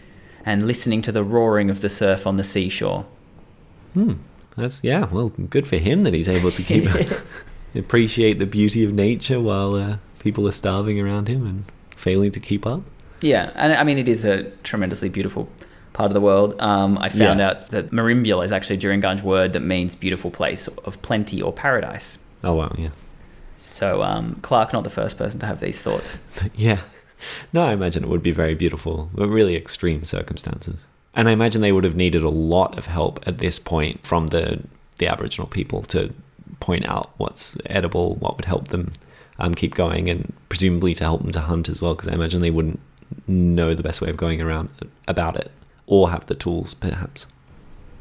and 0.45 0.67
listening 0.67 1.01
to 1.03 1.13
the 1.13 1.23
roaring 1.23 1.71
of 1.71 1.81
the 1.81 1.89
surf 1.89 2.27
on 2.27 2.37
the 2.37 2.45
seashore. 2.45 3.07
Hmm. 3.95 4.15
That's 4.57 4.85
yeah. 4.85 5.07
Well, 5.11 5.29
good 5.31 5.67
for 5.67 5.77
him 5.77 6.01
that 6.01 6.15
he's 6.15 6.29
able 6.29 6.53
to 6.53 6.63
keep 6.63 6.85
appreciate 7.75 8.39
the 8.39 8.47
beauty 8.47 8.85
of 8.85 8.93
nature 8.93 9.41
while 9.41 9.75
uh, 9.75 9.97
people 10.21 10.47
are 10.49 10.53
starving 10.53 11.01
around 11.01 11.29
him 11.29 11.47
and 11.47 11.65
failing 11.97 12.31
to 12.33 12.41
keep 12.41 12.67
up. 12.67 12.83
Yeah, 13.21 13.51
and 13.55 13.73
I 13.73 13.85
mean 13.85 13.99
it 13.99 14.09
is 14.09 14.25
a 14.25 14.45
tremendously 14.63 15.09
beautiful 15.09 15.49
part 15.93 16.09
of 16.11 16.15
the 16.15 16.21
world. 16.21 16.61
Um, 16.61 16.99
I 16.99 17.09
found 17.09 17.41
Yeah. 17.41 17.51
out 17.51 17.69
that 17.69 17.91
Merimbula 17.91 18.45
is 18.45 18.53
actually 18.53 18.77
a 18.77 18.79
Djiringanj 18.81 19.23
word 19.23 19.53
that 19.55 19.61
means 19.61 19.95
beautiful 19.95 20.31
place 20.31 20.67
of 20.69 21.01
plenty 21.03 21.41
or 21.41 21.53
paradise. 21.53 22.19
Oh 22.45 22.55
wow, 22.55 22.75
yeah, 22.79 22.91
So 23.57 24.03
um, 24.03 24.39
Clark, 24.43 24.73
not 24.73 24.85
the 24.85 24.91
first 24.91 25.17
person 25.17 25.41
to 25.41 25.47
have 25.47 25.61
these 25.61 25.83
thoughts. 25.83 26.19
yeah. 26.55 26.81
No, 27.53 27.63
I 27.63 27.73
imagine 27.73 28.05
it 28.05 28.11
would 28.11 28.23
be 28.23 28.33
very 28.33 28.55
beautiful, 28.55 29.09
but 29.15 29.29
really 29.29 29.57
extreme 29.57 30.05
circumstances. 30.05 30.87
And 31.15 31.29
I 31.29 31.33
imagine 31.33 31.63
they 31.63 31.73
would 31.73 31.85
have 31.85 31.97
needed 31.97 32.23
a 32.23 32.29
lot 32.29 32.77
of 32.77 32.87
help 32.87 33.27
at 33.27 33.39
this 33.39 33.59
point 33.59 34.07
from 34.07 34.29
the 34.29 34.63
the 34.99 35.07
Aboriginal 35.07 35.49
people 35.49 35.83
to 35.83 36.13
point 36.61 36.89
out 36.89 37.11
what's 37.17 37.57
edible, 37.67 38.15
what 38.17 38.37
would 38.37 38.45
help 38.45 38.69
them 38.69 38.93
um, 39.39 39.55
keep 39.55 39.75
going, 39.75 40.09
and 40.09 40.33
presumably 40.49 40.95
to 40.95 41.05
help 41.05 41.23
them 41.23 41.33
to 41.33 41.41
hunt 41.41 41.69
as 41.69 41.81
well, 41.83 41.95
because 41.95 42.09
I 42.09 42.15
imagine 42.15 42.41
they 42.41 42.51
wouldn't 42.51 42.81
know 43.27 43.75
the 43.75 43.83
best 43.83 44.01
way 44.01 44.11
of 44.11 44.17
going 44.17 44.41
around 44.41 44.69
about 45.09 45.37
it 45.37 45.51
or 45.87 46.11
have 46.11 46.27
the 46.27 46.35
tools, 46.35 46.75
perhaps. 46.75 47.27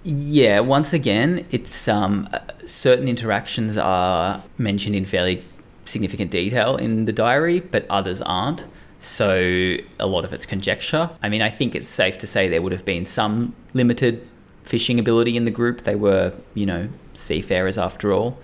Yeah, 0.03 0.59
once 0.59 0.91
again, 0.91 1.45
it's 1.49 1.87
um, 1.87 2.27
uh, 2.33 2.39
certain 2.65 3.07
interactions 3.07 3.77
are 3.77 4.43
mentioned 4.57 4.95
in 4.95 5.05
fairly 5.05 5.45
significant 5.85 6.29
detail 6.29 6.75
in 6.75 7.05
the 7.05 7.13
diary, 7.13 7.61
but 7.61 7.85
others 7.89 8.21
aren't. 8.21 8.65
So 8.99 9.77
a 9.99 10.05
lot 10.05 10.25
of 10.25 10.33
it's 10.33 10.45
conjecture. 10.45 11.09
I 11.21 11.29
mean, 11.29 11.41
I 11.41 11.49
think 11.49 11.73
it's 11.73 11.87
safe 11.87 12.17
to 12.19 12.27
say 12.27 12.49
there 12.49 12.61
would 12.61 12.73
have 12.73 12.85
been 12.85 13.05
some 13.05 13.55
limited 13.73 14.27
fishing 14.63 14.99
ability 14.99 15.37
in 15.37 15.45
the 15.45 15.51
group. 15.51 15.81
They 15.81 15.95
were, 15.95 16.33
you 16.53 16.65
know, 16.65 16.89
seafarers 17.13 17.77
after 17.77 18.11
all. 18.11 18.37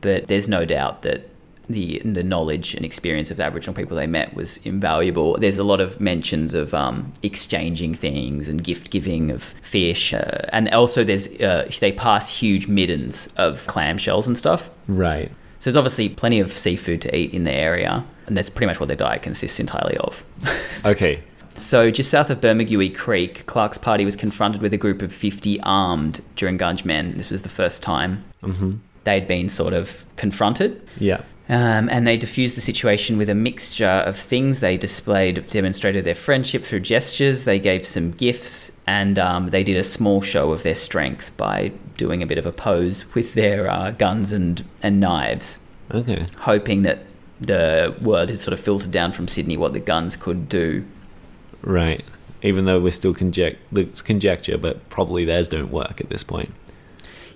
But 0.00 0.26
there's 0.26 0.48
no 0.48 0.64
doubt 0.64 1.02
that 1.02 1.28
the 1.68 2.00
the 2.04 2.22
knowledge 2.22 2.74
and 2.74 2.84
experience 2.84 3.30
of 3.30 3.36
the 3.36 3.44
Aboriginal 3.44 3.74
people 3.74 3.96
they 3.96 4.06
met 4.06 4.34
was 4.34 4.58
invaluable. 4.58 5.36
There's 5.38 5.58
a 5.58 5.64
lot 5.64 5.80
of 5.80 6.00
mentions 6.00 6.54
of 6.54 6.74
um, 6.74 7.12
exchanging 7.22 7.94
things 7.94 8.48
and 8.48 8.62
gift 8.62 8.90
giving 8.90 9.30
of 9.30 9.42
fish, 9.42 10.14
uh, 10.14 10.46
and 10.52 10.68
also 10.70 11.04
there's 11.04 11.28
uh, 11.40 11.70
they 11.80 11.92
pass 11.92 12.28
huge 12.28 12.68
middens 12.68 13.28
of 13.36 13.66
clam 13.66 13.96
shells 13.96 14.26
and 14.26 14.36
stuff. 14.36 14.70
Right. 14.86 15.30
So 15.60 15.64
there's 15.64 15.76
obviously 15.76 16.08
plenty 16.08 16.40
of 16.40 16.52
seafood 16.52 17.02
to 17.02 17.16
eat 17.16 17.32
in 17.34 17.44
the 17.44 17.52
area, 17.52 18.04
and 18.26 18.36
that's 18.36 18.50
pretty 18.50 18.66
much 18.66 18.80
what 18.80 18.86
their 18.86 18.96
diet 18.96 19.22
consists 19.22 19.60
entirely 19.60 19.96
of. 19.98 20.24
Okay. 20.84 21.24
So, 21.56 21.90
just 21.90 22.08
south 22.08 22.30
of 22.30 22.40
Bermagui 22.40 22.94
Creek, 22.94 23.44
Clark's 23.46 23.78
party 23.78 24.04
was 24.04 24.14
confronted 24.14 24.62
with 24.62 24.72
a 24.72 24.76
group 24.76 25.02
of 25.02 25.12
50 25.12 25.60
armed 25.62 26.20
Djiringanj 26.36 26.84
men. 26.84 27.16
This 27.16 27.30
was 27.30 27.42
the 27.42 27.48
first 27.48 27.82
time 27.82 28.22
hmm 28.44 28.76
they'd 29.08 29.26
been 29.26 29.48
sort 29.48 29.72
of 29.72 30.04
confronted. 30.16 30.86
Yeah. 30.98 31.22
Um, 31.50 31.88
and 31.88 32.06
they 32.06 32.18
diffused 32.18 32.58
the 32.58 32.60
situation 32.60 33.16
with 33.16 33.30
a 33.30 33.34
mixture 33.34 33.86
of 33.86 34.16
things. 34.18 34.60
They 34.60 34.76
displayed, 34.76 35.48
demonstrated 35.48 36.04
their 36.04 36.14
friendship 36.14 36.62
through 36.62 36.80
gestures. 36.80 37.46
They 37.46 37.58
gave 37.58 37.86
some 37.86 38.10
gifts, 38.10 38.76
and 38.86 39.18
um, 39.18 39.48
they 39.48 39.64
did 39.64 39.76
a 39.78 39.82
small 39.82 40.20
show 40.20 40.52
of 40.52 40.62
their 40.62 40.74
strength 40.74 41.34
by 41.38 41.72
doing 41.96 42.22
a 42.22 42.26
bit 42.26 42.36
of 42.36 42.44
a 42.44 42.52
pose 42.52 43.12
with 43.14 43.32
their 43.32 43.70
uh, 43.70 43.92
guns 43.92 44.30
and, 44.30 44.62
and 44.82 45.00
knives, 45.00 45.58
Okay. 45.92 46.26
hoping 46.40 46.82
that 46.82 47.04
the 47.40 47.96
word 48.02 48.28
had 48.28 48.38
sort 48.38 48.52
of 48.52 48.60
filtered 48.60 48.90
down 48.90 49.12
from 49.12 49.26
Sydney 49.26 49.56
what 49.56 49.72
the 49.72 49.80
guns 49.80 50.16
could 50.16 50.48
do. 50.50 50.84
Right. 51.62 52.04
Even 52.42 52.66
though 52.66 52.78
we're 52.80 52.92
still 52.92 53.14
conject 53.14 53.58
it's 53.76 54.02
conjecture, 54.02 54.58
but 54.58 54.86
probably 54.90 55.24
theirs 55.24 55.48
don't 55.48 55.72
work 55.72 56.00
at 56.00 56.08
this 56.08 56.22
point. 56.22 56.52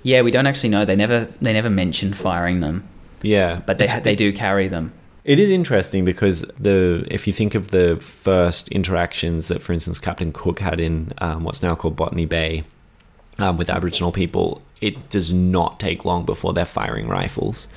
Yeah, 0.03 0.22
we 0.22 0.31
don't 0.31 0.46
actually 0.46 0.68
know. 0.68 0.85
They 0.85 0.96
never 0.96 1.29
they 1.40 1.53
never 1.53 1.70
mentioned 1.70 2.16
firing 2.16 2.61
them, 2.61 2.88
Yeah, 3.22 3.61
but 3.66 3.78
they 3.78 3.87
they 4.00 4.16
do 4.16 4.32
carry 4.32 4.68
them. 4.68 4.92
It 5.24 5.38
is 5.38 5.50
interesting 5.50 6.04
because 6.04 6.42
the 6.58 7.06
if 7.11 7.26
you 7.26 7.32
think 7.32 7.54
of 7.54 7.70
the 7.70 7.96
first 8.00 8.68
interactions 8.70 9.48
that, 9.48 9.62
for 9.62 9.72
instance, 9.72 10.00
Captain 10.00 10.32
Cook 10.32 10.58
had 10.58 10.80
in 10.80 11.12
um, 11.18 11.44
what's 11.44 11.62
now 11.62 11.74
called 11.76 11.94
Botany 11.94 12.26
Bay 12.26 12.64
um, 13.38 13.56
with 13.56 13.70
Aboriginal 13.70 14.11
people, 14.11 14.62
it 14.80 15.11
does 15.11 15.32
not 15.32 15.78
take 15.78 16.04
long 16.04 16.24
before 16.24 16.52
they're 16.52 16.64
firing 16.64 17.06
rifles, 17.06 17.68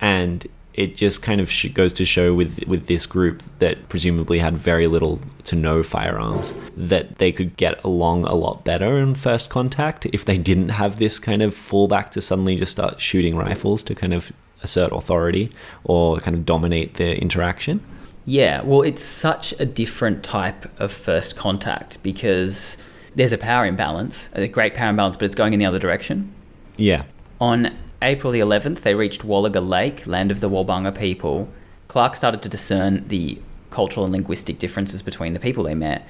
and 0.00 0.46
it 0.72 0.96
just 0.96 1.22
kind 1.22 1.40
of 1.40 1.52
goes 1.74 1.92
to 1.92 2.06
show 2.06 2.32
with 2.32 2.58
with 2.66 2.86
this 2.86 3.04
group 3.04 3.42
that 3.58 3.88
presumably 3.90 4.38
had 4.38 4.56
very 4.56 4.86
little 4.86 5.20
to 5.44 5.54
no 5.54 5.82
firearms 5.82 6.54
that 6.74 7.18
they 7.18 7.30
could 7.30 7.56
get 7.56 7.82
along 7.84 8.24
a 8.24 8.34
lot 8.34 8.64
better 8.64 8.98
in 8.98 9.14
first 9.14 9.50
contact 9.50 10.06
if 10.12 10.24
they 10.24 10.36
didn't 10.38 10.70
have 10.70 10.98
this 10.98 11.18
kind 11.18 11.42
of 11.42 11.54
fallback 11.54 12.08
to 12.10 12.20
suddenly 12.20 12.56
just 12.56 12.72
start 12.72 13.00
shooting 13.00 13.36
rifles 13.36 13.84
to 13.84 13.94
kind 13.94 14.12
of 14.12 14.32
assert 14.64 14.92
authority 14.92 15.50
or 15.84 16.18
kind 16.18 16.36
of 16.36 16.44
dominate 16.44 16.94
the 16.94 17.16
interaction. 17.20 17.80
Yeah, 18.26 18.62
well, 18.62 18.82
it's 18.82 19.04
such 19.04 19.52
a 19.60 19.66
different 19.66 20.24
type 20.24 20.66
of 20.80 20.90
first 20.92 21.36
contact 21.36 22.02
because 22.02 22.78
there's 23.14 23.32
a 23.32 23.38
power 23.38 23.66
imbalance, 23.66 24.30
a 24.32 24.48
great 24.48 24.74
power 24.74 24.90
imbalance, 24.90 25.16
but 25.16 25.26
it's 25.26 25.34
going 25.34 25.52
in 25.52 25.58
the 25.58 25.66
other 25.66 25.78
direction. 25.78 26.32
Yeah. 26.76 27.04
On 27.40 27.76
April 28.00 28.32
the 28.32 28.40
11th, 28.40 28.80
they 28.80 28.94
reached 28.94 29.22
Wallaga 29.22 29.66
Lake, 29.66 30.06
land 30.06 30.30
of 30.30 30.40
the 30.40 30.48
Walbanga 30.48 30.96
people. 30.96 31.48
Clark 31.88 32.16
started 32.16 32.42
to 32.42 32.48
discern 32.48 33.06
the 33.08 33.38
cultural 33.70 34.04
and 34.04 34.12
linguistic 34.12 34.58
differences 34.58 35.02
between 35.02 35.34
the 35.34 35.40
people 35.40 35.64
they 35.64 35.74
met. 35.74 36.06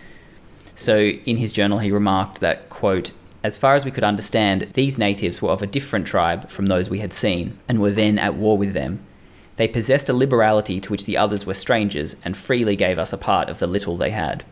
So, 0.76 0.98
in 0.98 1.36
his 1.36 1.52
journal, 1.52 1.78
he 1.78 1.90
remarked 1.90 2.40
that, 2.40 2.68
quote, 2.68 3.12
as 3.44 3.58
far 3.58 3.74
as 3.74 3.84
we 3.84 3.90
could 3.90 4.02
understand, 4.02 4.70
these 4.72 4.98
natives 4.98 5.42
were 5.42 5.50
of 5.50 5.60
a 5.60 5.66
different 5.66 6.06
tribe 6.06 6.48
from 6.48 6.64
those 6.64 6.88
we 6.88 7.00
had 7.00 7.12
seen, 7.12 7.58
and 7.68 7.78
were 7.78 7.90
then 7.90 8.18
at 8.18 8.34
war 8.34 8.56
with 8.56 8.72
them. 8.72 9.04
They 9.56 9.68
possessed 9.68 10.08
a 10.08 10.14
liberality 10.14 10.80
to 10.80 10.90
which 10.90 11.04
the 11.04 11.18
others 11.18 11.44
were 11.44 11.52
strangers, 11.52 12.16
and 12.24 12.38
freely 12.38 12.74
gave 12.74 12.98
us 12.98 13.12
a 13.12 13.18
part 13.18 13.50
of 13.50 13.58
the 13.58 13.66
little 13.66 13.98
they 13.98 14.10
had. 14.10 14.46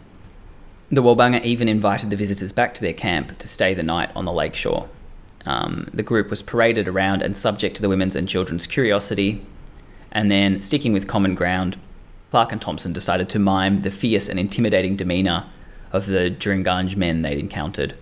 The 0.90 1.02
Walbanga 1.02 1.42
even 1.42 1.68
invited 1.68 2.10
the 2.10 2.16
visitors 2.16 2.52
back 2.52 2.74
to 2.74 2.82
their 2.82 2.92
camp 2.92 3.38
to 3.38 3.48
stay 3.48 3.72
the 3.72 3.82
night 3.82 4.10
on 4.14 4.26
the 4.26 4.32
lake 4.32 4.54
shore. 4.54 4.90
Um, 5.46 5.88
the 5.94 6.02
group 6.02 6.28
was 6.28 6.42
paraded 6.42 6.86
around 6.86 7.22
and 7.22 7.34
subject 7.34 7.76
to 7.76 7.82
the 7.82 7.88
women's 7.88 8.14
and 8.14 8.28
children's 8.28 8.66
curiosity. 8.66 9.44
And 10.12 10.30
then, 10.30 10.60
sticking 10.60 10.92
with 10.92 11.08
common 11.08 11.34
ground, 11.34 11.78
Clark 12.30 12.52
and 12.52 12.60
Thompson 12.60 12.92
decided 12.92 13.30
to 13.30 13.38
mime 13.38 13.80
the 13.80 13.90
fierce 13.90 14.28
and 14.28 14.38
intimidating 14.38 14.96
demeanour 14.96 15.46
of 15.92 16.06
the 16.06 16.30
Djiringanj 16.30 16.94
men 16.96 17.22
they'd 17.22 17.38
encountered. 17.38 17.94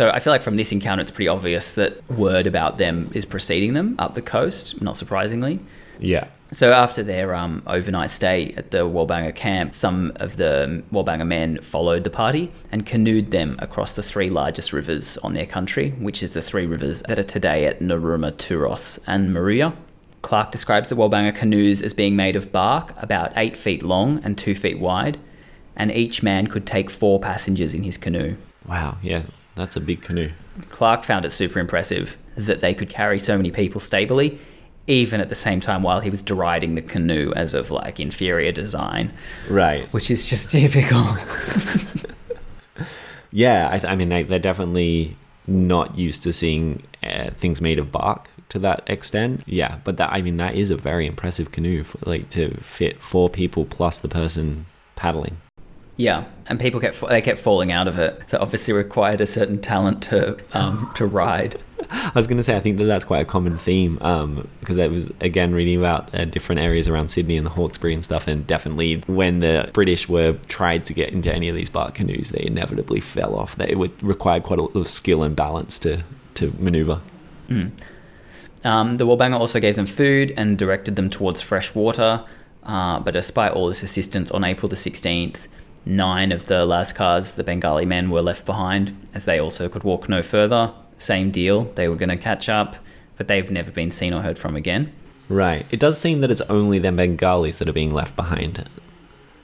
So 0.00 0.08
I 0.08 0.18
feel 0.18 0.32
like 0.32 0.40
from 0.40 0.56
this 0.56 0.72
encounter, 0.72 1.02
it's 1.02 1.10
pretty 1.10 1.28
obvious 1.28 1.72
that 1.72 2.10
word 2.10 2.46
about 2.46 2.78
them 2.78 3.10
is 3.12 3.26
preceding 3.26 3.74
them 3.74 3.96
up 3.98 4.14
the 4.14 4.22
coast, 4.22 4.80
not 4.80 4.96
surprisingly. 4.96 5.60
Yeah. 5.98 6.28
So 6.52 6.72
after 6.72 7.02
their 7.02 7.34
um, 7.34 7.62
overnight 7.66 8.08
stay 8.08 8.54
at 8.56 8.70
the 8.70 8.88
Walbanga 8.88 9.34
camp, 9.34 9.74
some 9.74 10.12
of 10.16 10.38
the 10.38 10.82
Walbanga 10.90 11.26
men 11.26 11.58
followed 11.58 12.04
the 12.04 12.08
party 12.08 12.50
and 12.72 12.86
canoed 12.86 13.30
them 13.30 13.56
across 13.58 13.92
the 13.92 14.02
three 14.02 14.30
largest 14.30 14.72
rivers 14.72 15.18
on 15.18 15.34
their 15.34 15.44
country, 15.44 15.90
which 15.98 16.22
is 16.22 16.32
the 16.32 16.40
three 16.40 16.64
rivers 16.64 17.02
that 17.02 17.18
are 17.18 17.22
today 17.22 17.66
at 17.66 17.80
Narooma, 17.80 18.32
Tuross, 18.32 18.98
and 19.06 19.36
Moruya. 19.36 19.74
Clark 20.22 20.50
describes 20.50 20.88
the 20.88 20.96
Walbanga 20.96 21.34
canoes 21.34 21.82
as 21.82 21.92
being 21.92 22.16
made 22.16 22.36
of 22.36 22.50
bark, 22.50 22.94
about 22.96 23.34
eight 23.36 23.54
feet 23.54 23.82
long 23.82 24.18
and 24.24 24.38
two 24.38 24.54
feet 24.54 24.78
wide, 24.78 25.18
and 25.76 25.92
each 25.92 26.22
man 26.22 26.46
could 26.46 26.66
take 26.66 26.88
four 26.88 27.20
passengers 27.20 27.74
in 27.74 27.82
his 27.82 27.98
canoe. 27.98 28.38
Wow. 28.66 28.96
Yeah. 29.02 29.24
That's 29.60 29.76
a 29.76 29.80
big 29.80 30.00
canoe. 30.00 30.30
Clark 30.70 31.04
found 31.04 31.26
it 31.26 31.30
super 31.30 31.58
impressive 31.58 32.16
that 32.36 32.60
they 32.60 32.72
could 32.72 32.88
carry 32.88 33.18
so 33.18 33.36
many 33.36 33.50
people 33.50 33.78
stably, 33.78 34.38
even 34.86 35.20
at 35.20 35.28
the 35.28 35.34
same 35.34 35.60
time 35.60 35.82
while 35.82 36.00
he 36.00 36.08
was 36.08 36.22
deriding 36.22 36.76
the 36.76 36.80
canoe 36.82 37.30
as 37.36 37.52
of 37.52 37.70
like 37.70 38.00
inferior 38.00 38.52
design, 38.52 39.12
Right. 39.50 39.86
which 39.92 40.10
is 40.10 40.24
just 40.24 40.50
typical. 40.56 41.04
Yeah. 43.30 43.68
I, 43.70 43.78
th- 43.78 43.84
I 43.92 43.96
mean, 43.96 44.08
they, 44.08 44.22
they're 44.22 44.38
definitely 44.38 45.16
not 45.46 45.98
used 45.98 46.22
to 46.22 46.32
seeing 46.32 46.82
uh, 47.02 47.30
things 47.32 47.60
made 47.60 47.78
of 47.78 47.92
bark 47.92 48.30
to 48.48 48.58
that 48.60 48.82
extent. 48.88 49.42
Yeah, 49.46 49.78
but 49.84 49.96
that 49.98 50.10
I 50.12 50.22
mean 50.22 50.36
that 50.38 50.54
is 50.54 50.70
a 50.70 50.76
very 50.76 51.06
impressive 51.06 51.52
canoe, 51.52 51.84
for, 51.84 51.98
like 52.08 52.28
to 52.30 52.54
fit 52.62 53.00
four 53.00 53.28
people 53.28 53.64
plus 53.66 54.00
the 54.00 54.08
person 54.08 54.64
paddling. 54.96 55.36
Yeah, 56.00 56.24
and 56.46 56.58
people 56.58 56.80
kept 56.80 56.98
they 57.10 57.20
kept 57.20 57.38
falling 57.38 57.70
out 57.70 57.86
of 57.86 57.98
it, 57.98 58.22
so 58.26 58.38
obviously 58.40 58.72
required 58.72 59.20
a 59.20 59.26
certain 59.26 59.60
talent 59.60 60.02
to 60.04 60.38
um, 60.54 60.90
to 60.94 61.04
ride. 61.04 61.60
I 61.90 62.12
was 62.14 62.26
going 62.26 62.38
to 62.38 62.42
say 62.42 62.56
I 62.56 62.60
think 62.60 62.78
that 62.78 62.84
that's 62.84 63.04
quite 63.04 63.20
a 63.20 63.26
common 63.26 63.58
theme 63.58 63.98
um, 64.00 64.48
because 64.60 64.78
I 64.78 64.86
was 64.86 65.10
again 65.20 65.52
reading 65.52 65.78
about 65.78 66.14
uh, 66.14 66.24
different 66.24 66.62
areas 66.62 66.88
around 66.88 67.10
Sydney 67.10 67.36
and 67.36 67.44
the 67.44 67.50
Hawkesbury 67.50 67.92
and 67.92 68.02
stuff, 68.02 68.26
and 68.28 68.46
definitely 68.46 69.02
when 69.08 69.40
the 69.40 69.68
British 69.74 70.08
were 70.08 70.38
tried 70.48 70.86
to 70.86 70.94
get 70.94 71.12
into 71.12 71.30
any 71.30 71.50
of 71.50 71.54
these 71.54 71.68
bark 71.68 71.96
canoes, 71.96 72.30
they 72.30 72.46
inevitably 72.46 73.00
fell 73.00 73.36
off. 73.36 73.56
They 73.56 73.74
would 73.74 74.02
require 74.02 74.40
quite 74.40 74.58
a 74.58 74.62
lot 74.62 74.76
of 74.76 74.88
skill 74.88 75.22
and 75.22 75.36
balance 75.36 75.78
to 75.80 76.02
to 76.36 76.50
maneuver. 76.58 77.02
Mm. 77.50 77.72
Um, 78.64 78.96
the 78.96 79.06
Walbanga 79.06 79.38
also 79.38 79.60
gave 79.60 79.76
them 79.76 79.86
food 79.86 80.32
and 80.34 80.56
directed 80.56 80.96
them 80.96 81.10
towards 81.10 81.42
fresh 81.42 81.74
water. 81.74 82.24
Uh, 82.62 83.00
but 83.00 83.12
despite 83.12 83.52
all 83.52 83.68
this 83.68 83.82
assistance, 83.82 84.30
on 84.30 84.44
April 84.44 84.68
the 84.68 84.76
16th, 84.76 85.46
nine 85.84 86.32
of 86.32 86.46
the 86.46 86.66
Lascars, 86.66 87.36
the 87.36 87.44
Bengali 87.44 87.84
men, 87.84 88.10
were 88.10 88.22
left 88.22 88.46
behind 88.46 88.96
as 89.14 89.24
they 89.24 89.38
also 89.38 89.68
could 89.68 89.84
walk 89.84 90.08
no 90.08 90.22
further. 90.22 90.72
Same 90.98 91.30
deal, 91.30 91.64
they 91.74 91.88
were 91.88 91.96
going 91.96 92.10
to 92.10 92.16
catch 92.16 92.48
up, 92.48 92.76
but 93.16 93.28
they've 93.28 93.50
never 93.50 93.70
been 93.70 93.90
seen 93.90 94.12
or 94.12 94.22
heard 94.22 94.38
from 94.38 94.56
again. 94.56 94.92
Right. 95.28 95.64
It 95.70 95.80
does 95.80 95.98
seem 95.98 96.20
that 96.20 96.30
it's 96.30 96.42
only 96.42 96.78
the 96.78 96.92
Bengalis 96.92 97.58
that 97.58 97.68
are 97.68 97.72
being 97.72 97.94
left 97.94 98.16
behind. 98.16 98.68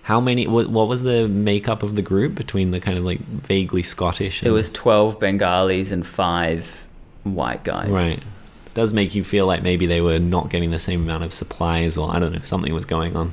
How 0.03 0.20
many? 0.20 0.46
What, 0.46 0.68
what 0.68 0.88
was 0.88 1.03
the 1.03 1.27
makeup 1.27 1.83
of 1.83 1.96
the 1.96 2.03
group 2.03 2.35
between 2.35 2.70
the 2.70 2.81
kind 2.81 2.99
of 2.99 3.05
like 3.05 3.20
vaguely 3.20 3.83
Scottish? 3.83 4.42
It 4.42 4.51
was 4.51 4.70
12 4.70 5.18
Bengalis 5.18 5.90
and 5.90 6.07
five 6.07 6.87
white 7.25 7.64
guys. 7.64 7.90
Right. 7.90 8.18
It 8.18 8.75
does 8.75 8.92
make 8.92 9.14
you 9.14 9.25
feel 9.25 9.46
like 9.46 9.62
maybe 9.62 9.87
they 9.87 10.01
were 10.01 10.18
not 10.18 10.51
getting 10.51 10.70
the 10.70 10.79
same 10.79 11.03
amount 11.03 11.25
of 11.25 11.35
supplies, 11.35 11.96
or 11.96 12.14
I 12.14 12.18
don't 12.18 12.33
know, 12.33 12.42
something 12.42 12.75
was 12.75 12.87
going 12.87 13.16
on. 13.16 13.33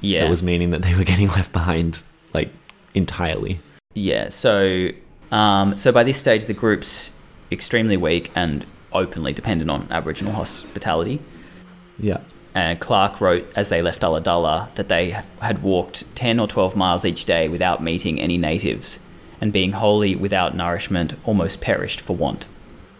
Yeah. 0.00 0.22
That 0.24 0.30
was 0.30 0.42
meaning 0.42 0.70
that 0.70 0.82
they 0.82 0.94
were 0.94 1.04
getting 1.04 1.28
left 1.36 1.52
behind, 1.52 2.02
like 2.36 2.50
entirely. 2.94 3.58
Yeah. 3.94 4.28
So, 4.28 4.90
um, 5.32 5.76
so 5.76 5.90
by 5.90 6.04
this 6.04 6.18
stage, 6.18 6.44
the 6.44 6.54
group's 6.54 7.10
extremely 7.50 7.96
weak 7.96 8.30
and 8.34 8.66
openly 8.92 9.32
dependent 9.32 9.70
on 9.70 9.88
Aboriginal 9.90 10.32
hospitality. 10.34 11.18
Yeah. 11.98 12.20
And 12.54 12.78
Clark 12.78 13.20
wrote 13.20 13.50
as 13.56 13.68
they 13.68 13.82
left 13.82 14.02
Ulladulla 14.02 14.74
that 14.76 14.88
they 14.88 15.16
had 15.40 15.62
walked 15.62 16.14
10 16.14 16.38
or 16.38 16.46
12 16.46 16.76
miles 16.76 17.04
each 17.04 17.24
day 17.24 17.48
without 17.48 17.82
meeting 17.82 18.20
any 18.20 18.38
natives, 18.38 18.98
and 19.40 19.52
being 19.52 19.72
wholly 19.72 20.14
without 20.14 20.54
nourishment, 20.54 21.14
almost 21.24 21.60
perished 21.60 22.00
for 22.00 22.16
want. 22.16 22.46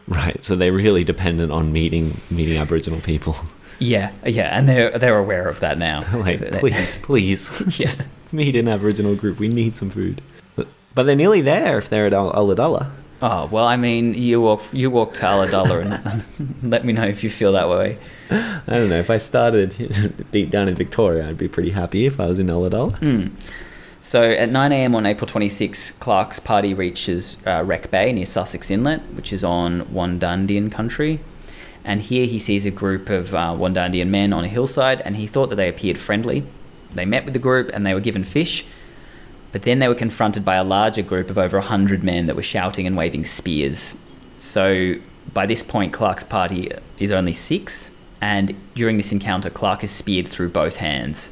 Right. 0.08 0.44
So 0.44 0.56
they're 0.56 0.72
really 0.72 1.04
dependent 1.04 1.52
on 1.52 1.72
meeting 1.72 2.12
meeting 2.30 2.58
Aboriginal 2.58 3.00
people. 3.00 3.36
Yeah, 3.78 4.12
yeah, 4.24 4.56
and 4.56 4.66
they're 4.68 4.98
they're 4.98 5.18
aware 5.18 5.48
of 5.48 5.60
that 5.60 5.76
now. 5.78 6.04
like, 6.18 6.40
please, 6.52 6.96
please, 6.98 7.50
just 7.68 8.02
meet 8.32 8.56
an 8.56 8.68
Aboriginal 8.68 9.14
group. 9.14 9.38
We 9.38 9.48
need 9.48 9.76
some 9.76 9.90
food. 9.90 10.22
But, 10.54 11.04
they're 11.04 11.14
nearly 11.16 11.42
there 11.42 11.76
if 11.78 11.90
they're 11.90 12.06
at 12.06 12.14
Ul- 12.14 12.32
Ulladulla. 12.32 12.90
Oh 13.20 13.46
well, 13.50 13.64
I 13.64 13.76
mean, 13.76 14.12
you 14.14 14.42
walk 14.42 14.62
you 14.72 14.90
walk 14.90 15.14
to 15.14 15.22
Ulladulla 15.22 15.80
and 15.82 16.62
let 16.72 16.84
me 16.84 16.92
know 16.92 17.04
if 17.04 17.24
you 17.24 17.30
feel 17.30 17.52
that 17.52 17.68
way. 17.68 17.98
I 18.30 18.60
don't 18.66 18.88
know. 18.90 18.98
If 18.98 19.10
I 19.10 19.18
started 19.18 20.26
deep 20.32 20.50
down 20.50 20.68
in 20.68 20.74
Victoria, 20.74 21.28
I'd 21.28 21.38
be 21.38 21.48
pretty 21.48 21.70
happy 21.70 22.06
if 22.06 22.20
I 22.20 22.26
was 22.26 22.38
in 22.38 22.48
Ulladulla. 22.48 22.98
Hmm. 22.98 23.28
So 24.00 24.22
at 24.22 24.50
9 24.50 24.70
a.m. 24.72 24.94
on 24.94 25.04
April 25.04 25.26
26, 25.26 25.92
Clark's 25.92 26.38
party 26.38 26.72
reaches 26.74 27.38
uh, 27.46 27.64
Wreck 27.66 27.90
Bay 27.90 28.12
near 28.12 28.26
Sussex 28.26 28.70
Inlet, 28.70 29.00
which 29.14 29.32
is 29.32 29.42
on 29.42 29.82
Wandandian 29.86 30.70
country. 30.70 31.20
And 31.84 32.02
here 32.02 32.26
he 32.26 32.38
sees 32.38 32.66
a 32.66 32.70
group 32.70 33.08
of 33.10 33.34
uh, 33.34 33.54
Wandandian 33.58 34.08
men 34.08 34.32
on 34.32 34.44
a 34.44 34.48
hillside, 34.48 35.00
and 35.00 35.16
he 35.16 35.26
thought 35.26 35.48
that 35.48 35.56
they 35.56 35.68
appeared 35.68 35.98
friendly. 35.98 36.44
They 36.96 37.04
met 37.04 37.24
with 37.24 37.34
the 37.34 37.40
group 37.40 37.70
and 37.72 37.86
they 37.86 37.94
were 37.94 38.00
given 38.00 38.24
fish, 38.24 38.64
but 39.52 39.62
then 39.62 39.78
they 39.78 39.88
were 39.88 39.94
confronted 39.94 40.44
by 40.44 40.56
a 40.56 40.64
larger 40.64 41.02
group 41.02 41.30
of 41.30 41.38
over 41.38 41.58
100 41.58 42.02
men 42.02 42.26
that 42.26 42.36
were 42.36 42.42
shouting 42.42 42.86
and 42.86 42.96
waving 42.96 43.24
spears. 43.24 43.96
So 44.36 44.96
by 45.32 45.46
this 45.46 45.62
point, 45.62 45.92
Clark's 45.92 46.24
party 46.24 46.70
is 46.98 47.12
only 47.12 47.32
six, 47.32 47.90
and 48.20 48.54
during 48.74 48.96
this 48.96 49.12
encounter, 49.12 49.50
Clark 49.50 49.84
is 49.84 49.90
speared 49.90 50.28
through 50.28 50.50
both 50.50 50.76
hands. 50.76 51.30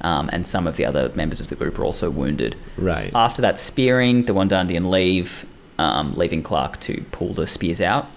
Um, 0.00 0.28
and 0.32 0.46
some 0.46 0.66
of 0.66 0.76
the 0.76 0.84
other 0.84 1.10
members 1.14 1.40
of 1.40 1.48
the 1.48 1.56
group 1.56 1.78
are 1.78 1.84
also 1.84 2.10
wounded. 2.10 2.56
Right. 2.76 3.10
After 3.14 3.40
that 3.40 3.58
spearing, 3.58 4.26
the 4.26 4.34
Wandandian 4.34 4.90
leave, 4.90 5.46
um, 5.78 6.14
leaving 6.14 6.42
Clark 6.42 6.78
to 6.80 7.02
pull 7.10 7.32
the 7.32 7.46
spears 7.46 7.80
out. 7.80 8.10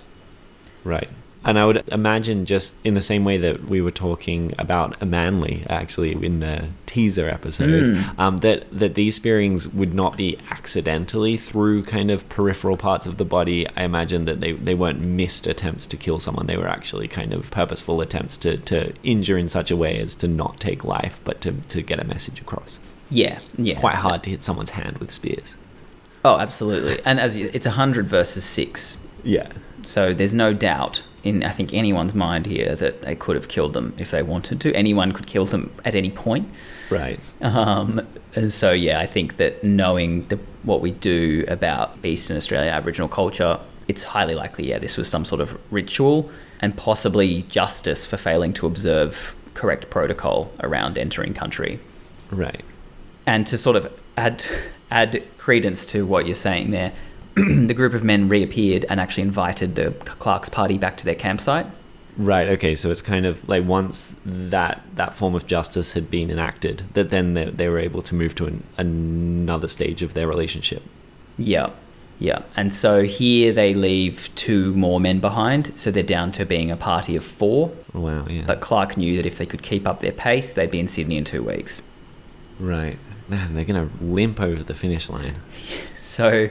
Right. 0.84 1.10
And 1.46 1.58
I 1.58 1.66
would 1.66 1.88
imagine 1.92 2.46
just 2.46 2.76
in 2.84 2.94
the 2.94 3.02
same 3.02 3.24
way 3.24 3.38
that 3.38 3.66
we 3.66 3.80
were 3.82 3.92
talking 3.92 4.54
about 4.60 5.02
a 5.02 5.06
Manly 5.06 5.66
actually 5.70 6.12
in 6.26 6.40
the 6.42 6.66
teaser 6.88 7.30
episode, 7.30 7.68
Mm. 7.96 8.20
um, 8.20 8.38
that 8.38 8.66
that 8.72 8.96
these 8.96 9.16
spearings 9.16 9.68
would 9.70 9.94
not 9.94 10.18
be 10.18 10.38
accidentally 10.50 11.38
through 11.38 11.84
kind 11.84 12.12
of 12.12 12.28
peripheral 12.28 12.76
parts 12.76 13.06
of 13.06 13.18
the 13.18 13.24
body. 13.26 13.66
I 13.78 13.84
imagine 13.84 14.26
that 14.26 14.42
they, 14.42 14.52
they 14.54 14.76
weren't 14.76 15.00
missed 15.00 15.48
attempts 15.48 15.88
to 15.88 15.98
kill 15.98 16.20
someone. 16.20 16.48
They 16.48 16.58
were 16.58 16.68
actually 16.68 17.08
kind 17.08 17.34
of 17.34 17.50
purposeful 17.52 18.02
attempts 18.02 18.36
to, 18.40 18.58
to 18.58 18.94
injure 19.04 19.38
in 19.38 19.48
such 19.48 19.72
a 19.72 19.76
way 19.78 20.00
as 20.00 20.16
to 20.16 20.28
not 20.28 20.60
take 20.60 20.84
life, 20.84 21.20
but 21.24 21.40
to, 21.42 21.52
to 21.54 21.82
get 21.82 22.00
a 22.00 22.04
message 22.06 22.42
across. 22.42 22.80
Yeah, 23.10 23.40
yeah. 23.58 23.80
Quite 23.80 23.96
hard 23.96 24.24
to 24.24 24.30
hit 24.32 24.44
someone's 24.44 24.72
hand 24.72 24.98
with 24.98 25.12
spears. 25.12 25.56
Oh, 26.26 26.40
absolutely. 26.40 27.00
And 27.06 27.20
as 27.22 27.38
you, 27.38 27.50
it's 27.54 27.66
a 27.66 27.72
hundred 27.72 28.08
versus 28.08 28.44
six, 28.44 28.98
Yeah. 29.24 29.50
so 29.84 30.14
there's 30.14 30.34
no 30.34 30.52
doubt 30.54 31.04
in 31.24 31.44
I 31.44 31.50
think 31.50 31.74
anyone's 31.74 32.14
mind 32.14 32.46
here 32.46 32.76
that 32.76 33.02
they 33.02 33.16
could 33.16 33.36
have 33.36 33.48
killed 33.48 33.74
them 33.74 33.94
if 33.98 34.12
they 34.12 34.24
wanted 34.24 34.62
to. 34.62 34.74
Anyone 34.74 35.12
could 35.12 35.28
kill 35.28 35.46
them 35.46 35.72
at 35.86 35.96
any 35.96 36.12
point. 36.12 36.50
Right. 36.90 37.20
Um, 37.42 38.08
and 38.36 38.54
so 38.54 38.72
yeah, 38.72 39.00
I 39.00 39.06
think 39.06 39.38
that 39.38 39.64
knowing 39.64 40.28
the, 40.28 40.38
what 40.64 40.82
we 40.82 40.92
do 40.92 41.44
about 41.48 41.98
Eastern 42.04 42.38
Australia 42.38 42.72
Aboriginal 42.72 43.08
culture, 43.08 43.60
it's 43.88 44.04
highly 44.04 44.36
likely 44.36 44.68
yeah 44.70 44.80
this 44.80 44.98
was 44.98 45.08
some 45.08 45.24
sort 45.24 45.40
of 45.42 45.58
ritual 45.72 46.30
and 46.60 46.76
possibly 46.76 47.44
justice 47.44 48.06
for 48.06 48.18
failing 48.18 48.54
to 48.54 48.68
observe 48.68 49.38
correct 49.54 49.90
protocol 49.90 50.52
around 50.62 50.98
entering 50.98 51.34
country. 51.34 51.80
Right. 52.32 52.64
And 53.26 53.46
to 53.48 53.58
sort 53.58 53.76
of 53.76 53.92
add 54.18 54.46
add 54.92 55.24
credence 55.38 55.86
to 55.88 56.06
what 56.06 56.26
you're 56.26 56.36
saying 56.36 56.72
there, 56.72 56.94
the 57.68 57.74
group 57.74 57.94
of 57.94 58.04
men 58.04 58.28
reappeared 58.30 58.86
and 58.90 59.00
actually 59.00 59.24
invited 59.24 59.76
the 59.76 59.92
Clark's 59.92 60.50
party 60.50 60.78
back 60.78 60.98
to 60.98 61.06
their 61.06 61.16
campsite. 61.16 61.68
Right. 62.18 62.48
Okay. 62.50 62.74
So 62.76 62.90
it's 62.90 63.02
kind 63.02 63.28
of 63.28 63.48
like 63.48 63.64
once 63.64 64.16
that 64.26 64.82
that 64.96 65.14
form 65.14 65.36
of 65.36 65.46
justice 65.46 65.94
had 65.94 66.10
been 66.10 66.32
enacted, 66.32 66.84
that 66.94 67.12
then 67.12 67.36
they, 67.36 67.46
they 67.46 67.70
were 67.70 67.78
able 67.78 68.02
to 68.02 68.16
move 68.16 68.34
to 68.36 68.48
an, 68.48 68.64
another 68.78 69.68
stage 69.68 70.02
of 70.02 70.16
their 70.16 70.28
relationship. 70.28 70.82
Yeah, 71.38 71.70
yeah. 72.18 72.42
And 72.56 72.74
so 72.74 73.04
here 73.04 73.54
they 73.54 73.76
leave 73.76 74.32
two 74.34 74.74
more 74.74 75.00
men 75.00 75.20
behind, 75.20 75.72
so 75.80 75.92
they're 75.92 76.02
down 76.02 76.32
to 76.34 76.46
being 76.46 76.72
a 76.72 76.78
party 76.78 77.16
of 77.16 77.24
four. 77.24 77.72
Oh, 77.94 78.00
wow. 78.00 78.26
Yeah. 78.28 78.46
But 78.48 78.62
Clark 78.62 78.98
knew 78.98 79.18
that 79.18 79.28
if 79.28 79.38
they 79.38 79.46
could 79.46 79.62
keep 79.62 79.88
up 79.88 80.00
their 80.00 80.12
pace, 80.12 80.54
they'd 80.54 80.72
be 80.72 80.80
in 80.80 80.88
Sydney 80.88 81.18
in 81.18 81.24
two 81.24 81.44
weeks. 81.44 81.84
right. 82.60 82.98
Man, 83.30 83.56
they're 83.56 83.66
gonna 83.66 83.90
limp 84.00 84.40
over 84.40 84.64
the 84.64 84.74
finish 84.74 85.10
line. 85.10 85.36
So 86.00 86.48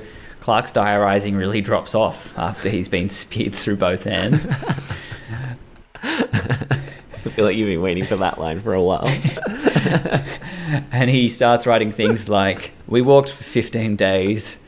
Clark's 0.47 0.73
diarising 0.73 1.37
really 1.37 1.61
drops 1.61 1.93
off 1.93 2.39
after 2.39 2.69
he's 2.69 2.87
been 2.87 3.09
speared 3.09 3.53
through 3.53 3.75
both 3.75 4.05
hands. 4.05 4.47
I 6.05 7.31
feel 7.35 7.45
like 7.45 7.57
you've 7.57 7.67
been 7.67 7.83
waiting 7.83 8.05
for 8.05 8.15
that 8.15 8.39
line 8.39 8.61
for 8.61 8.73
a 8.73 8.81
while. 8.81 9.09
and 10.93 11.11
he 11.11 11.29
starts 11.29 11.67
writing 11.67 11.91
things 11.91 12.29
like, 12.29 12.71
We 12.87 13.03
walked 13.03 13.31
for 13.31 13.43
15 13.43 13.97
days, 13.97 14.59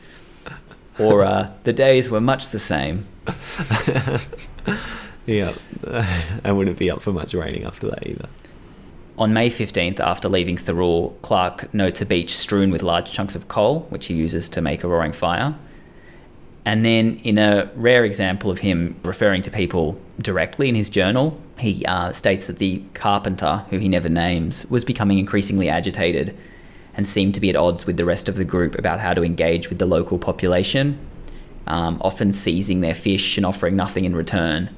or 0.99 1.23
uh, 1.23 1.53
The 1.63 1.71
days 1.71 2.09
were 2.09 2.19
much 2.19 2.49
the 2.49 2.59
same. 2.59 3.05
yeah. 5.25 5.53
I 6.43 6.51
wouldn't 6.51 6.77
be 6.77 6.91
up 6.91 7.01
for 7.01 7.13
much 7.13 7.33
writing 7.33 7.63
after 7.63 7.89
that 7.89 8.05
either. 8.05 8.27
On 9.17 9.31
May 9.31 9.49
15th, 9.49 10.01
after 10.01 10.27
leaving 10.27 10.57
Thirroul, 10.57 11.13
Clark 11.21 11.73
notes 11.73 12.01
a 12.01 12.05
beach 12.05 12.35
strewn 12.35 12.69
with 12.69 12.83
large 12.83 13.13
chunks 13.13 13.33
of 13.33 13.47
coal, 13.47 13.87
which 13.87 14.07
he 14.07 14.13
uses 14.13 14.49
to 14.49 14.59
make 14.59 14.83
a 14.83 14.87
roaring 14.89 15.13
fire. 15.13 15.55
And 16.65 16.85
then, 16.85 17.19
in 17.23 17.37
a 17.37 17.71
rare 17.75 18.05
example 18.05 18.51
of 18.51 18.59
him 18.59 18.99
referring 19.03 19.41
to 19.43 19.51
people 19.51 19.99
directly 20.19 20.69
in 20.69 20.75
his 20.75 20.89
journal, 20.89 21.41
he 21.57 21.85
uh, 21.85 22.11
states 22.11 22.47
that 22.47 22.59
the 22.59 22.83
carpenter, 22.93 23.65
who 23.69 23.77
he 23.77 23.89
never 23.89 24.09
names, 24.09 24.69
was 24.69 24.85
becoming 24.85 25.17
increasingly 25.17 25.69
agitated 25.69 26.37
and 26.95 27.07
seemed 27.07 27.33
to 27.33 27.39
be 27.39 27.49
at 27.49 27.55
odds 27.55 27.85
with 27.85 27.97
the 27.97 28.05
rest 28.05 28.27
of 28.27 28.35
the 28.35 28.43
group 28.43 28.77
about 28.77 28.99
how 28.99 29.13
to 29.13 29.23
engage 29.23 29.69
with 29.69 29.79
the 29.79 29.85
local 29.85 30.17
population, 30.17 30.99
um, 31.67 31.97
often 32.01 32.33
seizing 32.33 32.81
their 32.81 32.95
fish 32.95 33.37
and 33.37 33.45
offering 33.45 33.75
nothing 33.75 34.05
in 34.05 34.15
return. 34.15 34.69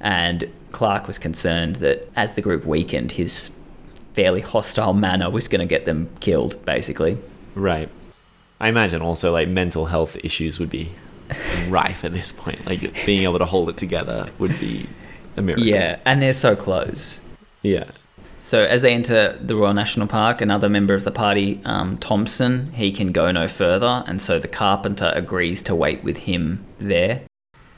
And 0.00 0.50
Clark 0.70 1.06
was 1.06 1.18
concerned 1.18 1.76
that 1.76 2.08
as 2.16 2.34
the 2.34 2.40
group 2.40 2.64
weakened, 2.64 3.12
his 3.12 3.50
fairly 4.12 4.40
hostile 4.40 4.94
manner 4.94 5.30
was 5.30 5.48
going 5.48 5.60
to 5.60 5.66
get 5.66 5.84
them 5.84 6.08
killed, 6.20 6.64
basically. 6.64 7.18
Right. 7.54 7.88
I 8.60 8.68
imagine 8.68 9.00
also 9.02 9.32
like 9.32 9.48
mental 9.48 9.86
health 9.86 10.16
issues 10.22 10.58
would 10.58 10.70
be 10.70 10.90
rife 11.68 12.04
at 12.04 12.12
this 12.12 12.32
point. 12.32 12.64
Like 12.66 13.04
being 13.06 13.22
able 13.22 13.38
to 13.38 13.44
hold 13.46 13.68
it 13.70 13.76
together 13.78 14.28
would 14.38 14.58
be 14.60 14.86
a 15.36 15.42
miracle. 15.42 15.66
Yeah, 15.66 15.98
and 16.04 16.20
they're 16.20 16.32
so 16.34 16.54
close. 16.56 17.20
Yeah. 17.62 17.84
So 18.38 18.64
as 18.64 18.80
they 18.82 18.94
enter 18.94 19.36
the 19.40 19.54
Royal 19.54 19.74
National 19.74 20.06
Park, 20.06 20.40
another 20.40 20.68
member 20.70 20.94
of 20.94 21.04
the 21.04 21.10
party, 21.10 21.60
um, 21.64 21.98
Thompson, 21.98 22.72
he 22.72 22.90
can 22.90 23.12
go 23.12 23.30
no 23.30 23.48
further, 23.48 24.02
and 24.06 24.20
so 24.20 24.38
the 24.38 24.48
carpenter 24.48 25.12
agrees 25.14 25.60
to 25.64 25.74
wait 25.74 26.02
with 26.02 26.18
him 26.20 26.64
there, 26.78 27.20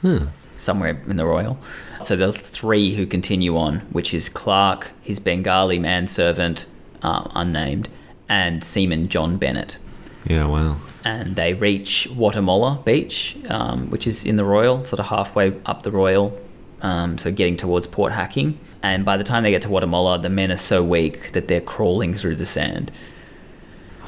Hmm. 0.03 0.27
somewhere 0.57 1.01
in 1.09 1.17
the 1.17 1.27
Royal. 1.27 1.59
So 2.01 2.15
there's 2.15 2.39
three 2.39 2.95
who 2.95 3.07
continue 3.07 3.57
on, 3.57 3.81
which 3.91 4.15
is 4.15 4.29
Clark, 4.29 4.93
his 5.03 5.19
Bengali 5.19 5.81
manservant, 5.81 6.67
uh, 7.03 7.29
unnamed, 7.35 7.89
and 8.29 8.63
seaman 8.63 9.09
John 9.09 9.39
Bennett. 9.39 9.79
Yeah, 10.25 10.47
wow. 10.47 10.77
And 11.05 11.35
they 11.35 11.55
reach 11.55 12.09
Wattamolla 12.11 12.85
Beach, 12.85 13.37
um, 13.49 13.91
which 13.91 14.07
is 14.07 14.25
in 14.25 14.37
the 14.37 14.45
Royal, 14.45 14.85
sort 14.85 15.01
of 15.01 15.07
halfway 15.07 15.53
up 15.67 15.83
the 15.83 15.91
Royal, 15.91 16.39
um, 16.81 17.19
so 17.19 17.33
getting 17.33 17.57
towards 17.57 17.87
Port 17.87 18.13
Hacking. 18.13 18.59
And 18.83 19.05
by 19.05 19.17
the 19.17 19.25
time 19.25 19.43
they 19.43 19.51
get 19.51 19.63
to 19.63 19.69
Wattamolla, 19.69 20.23
the 20.23 20.29
men 20.29 20.53
are 20.53 20.57
so 20.57 20.83
weak 20.85 21.33
that 21.33 21.49
they're 21.49 21.61
crawling 21.61 22.15
through 22.15 22.37
the 22.37 22.47
sand. 22.47 22.93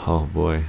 Oh 0.06 0.28
boy. 0.32 0.64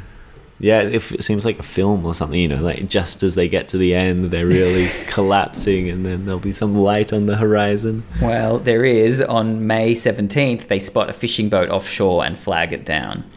Yeah, 0.57 0.81
if 0.81 1.11
it 1.11 1.23
seems 1.23 1.43
like 1.43 1.59
a 1.59 1.63
film 1.63 2.05
or 2.05 2.13
something, 2.13 2.39
you 2.39 2.47
know, 2.47 2.61
like 2.61 2.87
just 2.87 3.23
as 3.23 3.35
they 3.35 3.49
get 3.49 3.67
to 3.69 3.77
the 3.77 3.93
end, 3.93 4.31
they're 4.31 4.47
really 4.47 4.89
collapsing, 5.07 5.89
and 5.89 6.05
then 6.05 6.25
there'll 6.25 6.39
be 6.39 6.53
some 6.53 6.75
light 6.75 7.11
on 7.11 7.25
the 7.25 7.35
horizon. 7.35 8.03
Well, 8.21 8.59
there 8.59 8.85
is. 8.85 9.21
On 9.21 9.67
May 9.67 9.91
17th, 9.91 10.67
they 10.67 10.79
spot 10.79 11.09
a 11.09 11.13
fishing 11.13 11.49
boat 11.49 11.69
offshore 11.69 12.23
and 12.23 12.37
flag 12.37 12.71
it 12.71 12.85
down. 12.85 13.29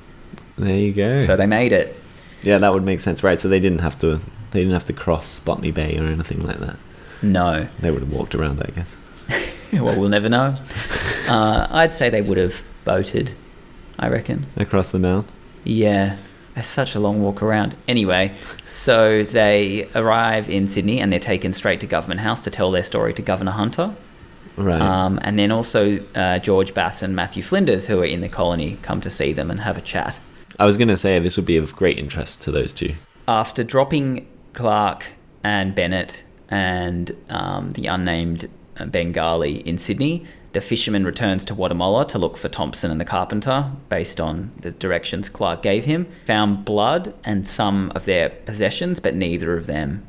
There 0.57 0.77
you 0.77 0.93
go. 0.93 1.21
So 1.21 1.37
they 1.37 1.47
made 1.47 1.73
it. 1.73 1.97
Yeah, 2.43 2.59
that 2.59 2.73
would 2.73 2.85
make 2.85 3.01
sense, 3.01 3.23
right? 3.23 3.41
So 3.41 3.49
they 3.49 3.61
didn't 3.61 3.81
have 3.81 3.99
to, 4.01 4.21
they 4.51 4.61
didn't 4.61 4.73
have 4.73 4.87
to 4.87 4.93
cross 4.93 5.41
Botany 5.41 5.71
Bay 5.71 5.99
or 5.99 6.05
anything 6.05 6.41
like 6.45 6.59
that. 6.59 6.77
No. 7.23 7.69
They 7.81 7.91
would 7.91 8.03
have 8.03 8.13
walked 8.13 8.35
around, 8.35 8.63
I 8.63 8.71
guess. 8.71 8.97
well, 9.73 9.99
we'll 9.99 10.11
never 10.11 10.29
know. 10.29 10.57
Uh, 11.29 11.67
I'd 11.69 11.93
say 11.93 12.09
they 12.09 12.23
would 12.23 12.39
have 12.39 12.65
boated, 12.87 13.35
I 13.99 14.09
reckon. 14.09 14.47
Across 14.57 14.93
the 14.93 14.99
mouth. 14.99 15.31
Yeah, 15.63 16.17
it's 16.57 16.67
such 16.67 16.95
a 16.95 17.01
long 17.01 17.23
walk 17.23 17.43
around. 17.43 17.77
Anyway, 17.87 18.35
so 18.65 19.23
they 19.25 19.91
arrive 19.95 20.49
in 20.49 20.67
Sydney 20.67 20.99
and 20.99 21.13
they're 21.13 21.21
taken 21.21 21.53
straight 21.53 21.81
to 21.81 21.87
Government 21.87 22.21
House 22.21 22.41
to 22.41 22.51
tell 22.51 22.71
their 22.71 22.83
story 22.83 23.13
to 23.13 23.21
Governor 23.21 23.51
Hunter. 23.51 23.95
Right. 24.57 24.81
Um, 24.81 25.21
and 25.23 25.37
then 25.37 25.53
also 25.53 26.05
uh, 26.15 26.39
George 26.39 26.73
Bass 26.73 27.03
and 27.03 27.15
Matthew 27.15 27.43
Flinders, 27.43 27.87
who 27.87 28.01
are 28.01 28.07
in 28.07 28.23
the 28.23 28.29
colony, 28.29 28.79
come 28.83 29.01
to 29.03 29.11
see 29.11 29.35
them 29.35 29.51
and 29.51 29.61
have 29.61 29.77
a 29.77 29.83
chat. 29.83 30.19
I 30.59 30.67
was 30.67 30.77
going 30.77 30.89
to 30.89 30.97
say 30.97 31.19
this 31.19 31.37
would 31.37 31.47
be 31.47 31.57
of 31.57 31.75
great 31.77 31.99
interest 31.99 32.43
to 32.43 32.51
those 32.51 32.73
two. 32.73 32.95
After 33.27 33.63
dropping 33.63 34.27
Clark 34.55 35.07
and 35.45 35.75
Bennett 35.75 36.25
and 36.49 37.15
um, 37.29 37.73
the 37.73 37.87
unnamed 37.87 38.49
Bengali 38.91 39.61
in 39.69 39.79
Sydney, 39.79 40.25
the 40.53 40.61
fisherman 40.61 41.05
returns 41.05 41.45
to 41.45 41.55
Wattamolla 41.55 42.09
to 42.09 42.19
look 42.19 42.37
for 42.37 42.49
Thompson 42.49 42.91
and 42.91 43.01
the 43.01 43.05
carpenter 43.05 43.71
based 43.89 44.21
on 44.21 44.51
the 44.63 44.71
directions 44.71 45.29
Clark 45.29 45.63
gave 45.63 45.85
him. 45.85 46.07
Found 46.27 46.65
blood 46.65 47.15
and 47.25 47.47
some 47.47 47.93
of 47.95 48.07
their 48.07 48.31
possessions, 48.31 48.99
but 48.99 49.15
neither 49.15 49.57
of 49.57 49.67
them. 49.67 50.05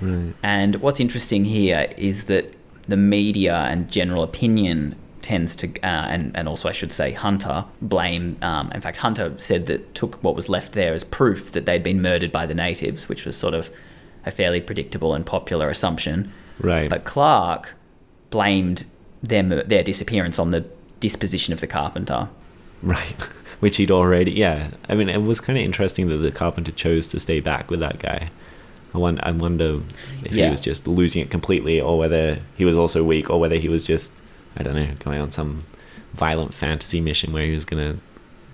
Right. 0.00 0.34
And 0.42 0.76
what's 0.76 1.00
interesting 1.00 1.44
here 1.44 1.92
is 1.96 2.24
that 2.24 2.54
the 2.88 2.96
media 2.96 3.54
and 3.54 3.90
general 3.90 4.22
opinion 4.22 4.96
tends 5.22 5.54
to, 5.56 5.68
uh, 5.82 5.86
and, 5.86 6.36
and 6.36 6.48
also 6.48 6.68
I 6.68 6.72
should 6.72 6.92
say 6.92 7.12
Hunter, 7.12 7.64
blame. 7.82 8.36
Um, 8.42 8.70
in 8.72 8.80
fact, 8.80 8.98
Hunter 8.98 9.34
said 9.38 9.66
that 9.66 9.94
took 9.94 10.22
what 10.24 10.34
was 10.34 10.48
left 10.48 10.72
there 10.72 10.92
as 10.94 11.04
proof 11.04 11.52
that 11.52 11.66
they'd 11.66 11.82
been 11.82 12.00
murdered 12.02 12.32
by 12.32 12.46
the 12.46 12.54
natives, 12.54 13.08
which 13.08 13.26
was 13.26 13.36
sort 13.36 13.54
of 13.54 13.70
a 14.26 14.30
fairly 14.30 14.60
predictable 14.60 15.14
and 15.14 15.24
popular 15.26 15.68
assumption. 15.68 16.32
Right. 16.58 16.88
But 16.90 17.04
Clark 17.04 17.74
blamed 18.30 18.84
their, 19.22 19.42
their 19.64 19.82
disappearance 19.82 20.38
on 20.38 20.50
the 20.50 20.64
disposition 21.00 21.52
of 21.54 21.60
the 21.60 21.66
carpenter. 21.66 22.28
Right. 22.82 23.20
Which 23.60 23.76
he'd 23.76 23.90
already, 23.90 24.30
yeah. 24.32 24.70
I 24.88 24.94
mean, 24.94 25.08
it 25.10 25.22
was 25.22 25.40
kind 25.40 25.58
of 25.58 25.64
interesting 25.64 26.08
that 26.08 26.16
the 26.18 26.32
carpenter 26.32 26.72
chose 26.72 27.06
to 27.08 27.20
stay 27.20 27.40
back 27.40 27.70
with 27.70 27.80
that 27.80 27.98
guy. 27.98 28.30
I 28.94 28.98
wonder, 28.98 29.22
I 29.24 29.30
wonder 29.32 29.80
if 30.24 30.32
Yeah. 30.32 30.46
he 30.46 30.50
was 30.50 30.60
just 30.60 30.88
losing 30.88 31.22
it 31.22 31.30
completely 31.30 31.80
or 31.80 31.98
whether 31.98 32.40
he 32.56 32.64
was 32.64 32.76
also 32.76 33.04
weak 33.04 33.28
or 33.30 33.38
whether 33.38 33.56
he 33.56 33.68
was 33.68 33.84
just, 33.84 34.20
I 34.56 34.62
don't 34.62 34.74
know, 34.74 34.88
going 34.98 35.20
on 35.20 35.30
some 35.30 35.62
violent 36.14 36.54
fantasy 36.54 37.00
mission 37.00 37.32
where 37.32 37.44
he 37.44 37.52
was 37.52 37.64
going 37.64 37.94
to 37.94 38.00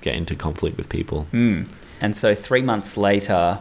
get 0.02 0.14
into 0.14 0.34
conflict 0.34 0.76
with 0.76 0.88
people. 0.88 1.26
Mm. 1.32 1.68
And 2.00 2.14
so 2.14 2.34
three 2.34 2.62
months 2.62 2.96
later, 2.96 3.60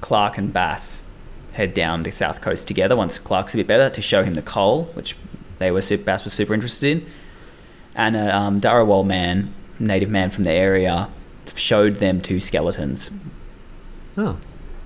Clark 0.00 0.38
and 0.38 0.52
Bass 0.52 1.04
head 1.52 1.74
down 1.74 2.02
the 2.02 2.10
south 2.10 2.40
coast 2.40 2.66
together 2.66 2.96
once 2.96 3.18
Clark's 3.18 3.54
a 3.54 3.58
bit 3.58 3.66
better 3.66 3.88
to 3.90 4.02
show 4.02 4.24
him 4.24 4.34
the 4.34 4.42
coal, 4.42 4.84
which 4.94 5.16
they 5.58 5.70
were 5.70 5.82
super, 5.82 6.02
Bass 6.04 6.24
was 6.24 6.32
super 6.32 6.54
interested 6.54 6.98
in. 6.98 7.06
And 7.94 8.16
a 8.16 8.34
um, 8.34 8.60
Darawal 8.60 9.06
man, 9.06 9.52
native 9.78 10.08
man 10.10 10.30
from 10.30 10.44
the 10.44 10.50
area, 10.50 11.08
showed 11.54 11.96
them 11.96 12.20
two 12.20 12.40
skeletons, 12.40 13.10
Oh. 14.16 14.38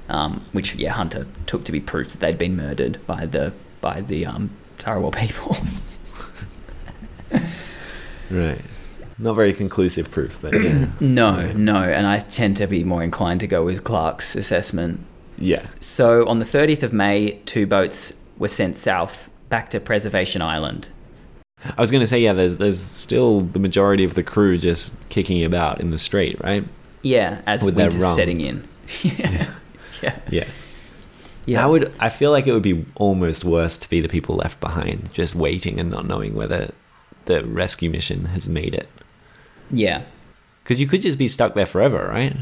um, 0.08 0.44
which 0.52 0.74
yeah 0.74 0.92
Hunter 0.92 1.26
took 1.46 1.64
to 1.64 1.72
be 1.72 1.80
proof 1.80 2.10
that 2.10 2.20
they'd 2.20 2.38
been 2.38 2.56
murdered 2.56 2.98
by 3.06 3.26
the 3.26 3.52
by 3.80 4.00
the 4.00 4.26
um, 4.26 4.50
Darawal 4.78 5.14
people. 5.16 5.56
Right. 8.30 8.60
Not 9.18 9.34
very 9.34 9.52
conclusive 9.54 10.10
proof, 10.10 10.38
but 10.42 10.52
yeah. 10.62 10.90
no, 11.00 11.50
no, 11.52 11.82
and 11.82 12.06
I 12.06 12.18
tend 12.20 12.56
to 12.58 12.66
be 12.66 12.84
more 12.84 13.02
inclined 13.02 13.40
to 13.40 13.46
go 13.46 13.64
with 13.64 13.82
Clark's 13.84 14.36
assessment. 14.36 15.00
yeah. 15.38 15.66
So 15.80 16.26
on 16.28 16.38
the 16.38 16.44
30th 16.44 16.82
of 16.82 16.92
May, 16.92 17.40
two 17.46 17.66
boats 17.66 18.12
were 18.38 18.48
sent 18.48 18.76
south 18.76 19.30
back 19.48 19.70
to 19.70 19.80
Preservation 19.80 20.42
Island. 20.42 20.90
I 21.64 21.80
was 21.80 21.90
going 21.90 22.02
to 22.02 22.06
say, 22.06 22.20
yeah, 22.20 22.34
there's, 22.34 22.56
there's 22.56 22.80
still 22.82 23.40
the 23.40 23.58
majority 23.58 24.04
of 24.04 24.12
the 24.14 24.22
crew 24.22 24.58
just 24.58 25.08
kicking 25.08 25.42
about 25.44 25.80
in 25.80 25.90
the 25.90 25.98
strait, 25.98 26.38
right? 26.44 26.64
Yeah, 27.00 27.40
as 27.46 27.62
With 27.62 27.76
winter's 27.76 28.02
rum. 28.02 28.14
setting 28.14 28.40
in. 28.42 28.68
yeah. 29.02 29.54
yeah. 30.02 30.18
Yeah. 30.30 30.44
Yeah. 31.46 31.64
I 31.64 31.66
would. 31.66 31.94
I 31.98 32.08
feel 32.10 32.32
like 32.32 32.46
it 32.46 32.52
would 32.52 32.62
be 32.62 32.84
almost 32.96 33.44
worse 33.44 33.78
to 33.78 33.88
be 33.88 34.00
the 34.00 34.08
people 34.08 34.34
left 34.36 34.60
behind, 34.60 35.10
just 35.12 35.34
waiting 35.34 35.78
and 35.80 35.90
not 35.90 36.04
knowing 36.06 36.34
whether 36.34 36.72
the 37.26 37.44
rescue 37.44 37.90
mission 37.90 38.26
has 38.26 38.48
made 38.48 38.74
it. 38.74 38.88
Yeah. 39.70 40.02
Because 40.62 40.80
you 40.80 40.86
could 40.86 41.02
just 41.02 41.18
be 41.18 41.28
stuck 41.28 41.54
there 41.54 41.66
forever, 41.66 42.08
right? 42.10 42.34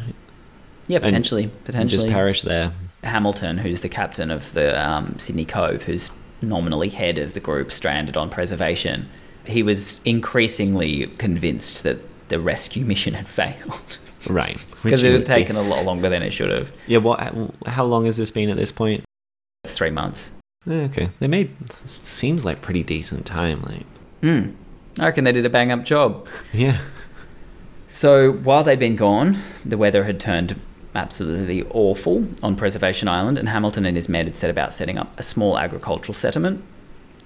Yeah, 0.87 0.97
And- 0.97 1.05
potentially. 1.05 1.45
And 1.45 1.65
potentially. 1.65 2.01
just 2.03 2.13
perish 2.13 2.43
there. 2.43 2.73
Hamilton, 3.03 3.59
who's 3.59 3.83
the 3.83 3.89
captain 3.89 4.31
of 4.31 4.53
the 4.55 4.81
um, 4.83 5.19
Sydney 5.19 5.45
Cove, 5.45 5.83
who's 5.85 6.11
nominally 6.41 6.89
head 6.89 7.19
of 7.19 7.35
the 7.35 7.41
group 7.41 7.71
stranded 7.71 8.17
on 8.17 8.31
preservation, 8.31 9.09
he 9.45 9.63
was 9.63 10.01
increasingly 10.05 11.07
convinced 11.19 11.83
that 11.83 11.99
the 12.29 12.41
rescue 12.41 12.85
mission 12.85 13.13
had 13.15 13.29
failed. 13.41 13.99
Right. 14.29 14.65
Because 14.83 15.05
it 15.05 15.13
had 15.13 15.27
taken 15.27 15.57
a 15.57 15.63
lot 15.63 15.85
longer 15.85 16.09
than 16.09 16.23
it 16.23 16.33
should 16.33 16.51
have. 16.51 16.73
Yeah. 16.87 16.99
What? 16.99 17.21
How 17.67 17.85
long 17.85 18.07
has 18.07 18.17
this 18.17 18.31
been 18.31 18.49
at 18.49 18.57
this 18.57 18.73
point? 18.73 19.05
It's 19.65 19.75
three 19.75 19.91
months. 19.91 20.33
Okay. 20.67 21.11
They 21.21 21.29
made. 21.29 21.55
Seems 21.85 22.43
like 22.45 22.63
pretty 22.63 22.83
decent 22.83 23.27
time. 23.27 23.61
Like. 23.63 23.87
Hmm. 24.23 24.51
I 25.01 25.07
reckon 25.07 25.25
they 25.25 25.33
did 25.33 25.45
a 25.47 25.51
bang 25.51 25.73
up 25.73 25.85
job. 25.85 26.27
Yeah. 26.53 26.79
So 27.89 28.33
while 28.33 28.65
they'd 28.65 28.79
been 28.79 28.97
gone, 28.97 29.37
the 29.65 29.77
weather 29.79 30.05
had 30.05 30.21
turned 30.21 30.61
absolutely 30.95 31.63
awful 31.71 32.25
on 32.43 32.55
Preservation 32.57 33.09
Island, 33.09 33.37
and 33.39 33.49
Hamilton 33.49 33.85
and 33.87 33.97
his 33.97 34.09
men 34.09 34.27
had 34.27 34.37
set 34.37 34.51
about 34.51 34.73
setting 34.73 34.99
up 34.99 35.13
a 35.19 35.23
small 35.23 35.59
agricultural 35.59 36.15
settlement 36.15 36.63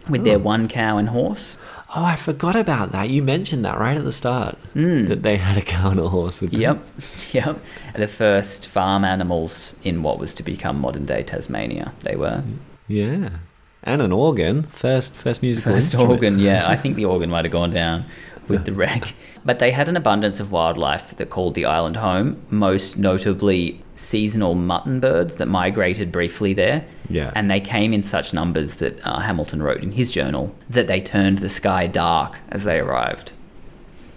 with 0.08 0.24
their 0.24 0.36
Oh. 0.36 0.40
one 0.40 0.68
cow 0.68 0.96
and 0.98 1.10
horse. 1.10 1.56
Oh, 1.94 2.04
I 2.04 2.16
forgot 2.16 2.54
about 2.56 2.92
that. 2.92 3.08
You 3.08 3.22
mentioned 3.22 3.64
that 3.64 3.78
right 3.78 3.96
at 3.96 4.04
the 4.04 4.12
start. 4.12 4.58
Mm. 4.74 5.08
That 5.08 5.22
they 5.22 5.36
had 5.38 5.56
a 5.56 5.62
cow 5.62 5.90
and 5.90 6.00
a 6.00 6.08
horse 6.08 6.40
with 6.42 6.50
them. 6.50 6.60
Yep, 6.60 6.78
yep. 7.32 7.58
The 7.96 8.08
first 8.08 8.66
farm 8.68 9.04
animals 9.04 9.74
in 9.84 10.02
what 10.02 10.18
was 10.18 10.34
to 10.34 10.42
become 10.42 10.80
modern 10.80 11.04
day 11.06 11.22
Tasmania. 11.22 11.92
They 12.00 12.16
were 12.16 12.42
Yeah. 12.88 13.30
And 13.82 14.02
an 14.02 14.12
organ. 14.12 14.64
First, 14.64 15.14
first 15.14 15.42
musical 15.42 15.72
first 15.72 15.86
instrument. 15.94 16.10
organ. 16.10 16.38
Yeah, 16.38 16.68
I 16.68 16.76
think 16.76 16.96
the 16.96 17.04
organ 17.12 17.30
might 17.30 17.44
have 17.44 17.52
gone 17.52 17.70
down 17.70 18.04
with 18.48 18.64
the 18.64 18.72
wreck. 18.72 19.14
But 19.44 19.58
they 19.58 19.70
had 19.70 19.88
an 19.88 19.96
abundance 19.96 20.40
of 20.40 20.50
wildlife 20.52 21.16
that 21.16 21.30
called 21.30 21.54
the 21.54 21.64
island 21.64 21.96
home. 21.96 22.42
Most 22.50 22.98
notably, 22.98 23.82
seasonal 23.94 24.54
mutton 24.54 25.00
birds 25.00 25.36
that 25.36 25.46
migrated 25.46 26.10
briefly 26.10 26.54
there. 26.54 26.84
Yeah. 27.08 27.32
And 27.34 27.50
they 27.50 27.60
came 27.60 27.92
in 27.92 28.02
such 28.02 28.32
numbers 28.32 28.76
that 28.76 28.98
uh, 29.04 29.20
Hamilton 29.20 29.62
wrote 29.62 29.82
in 29.82 29.92
his 29.92 30.10
journal 30.10 30.54
that 30.68 30.86
they 30.86 31.00
turned 31.00 31.38
the 31.38 31.48
sky 31.48 31.86
dark 31.86 32.38
as 32.48 32.64
they 32.64 32.78
arrived. 32.78 33.32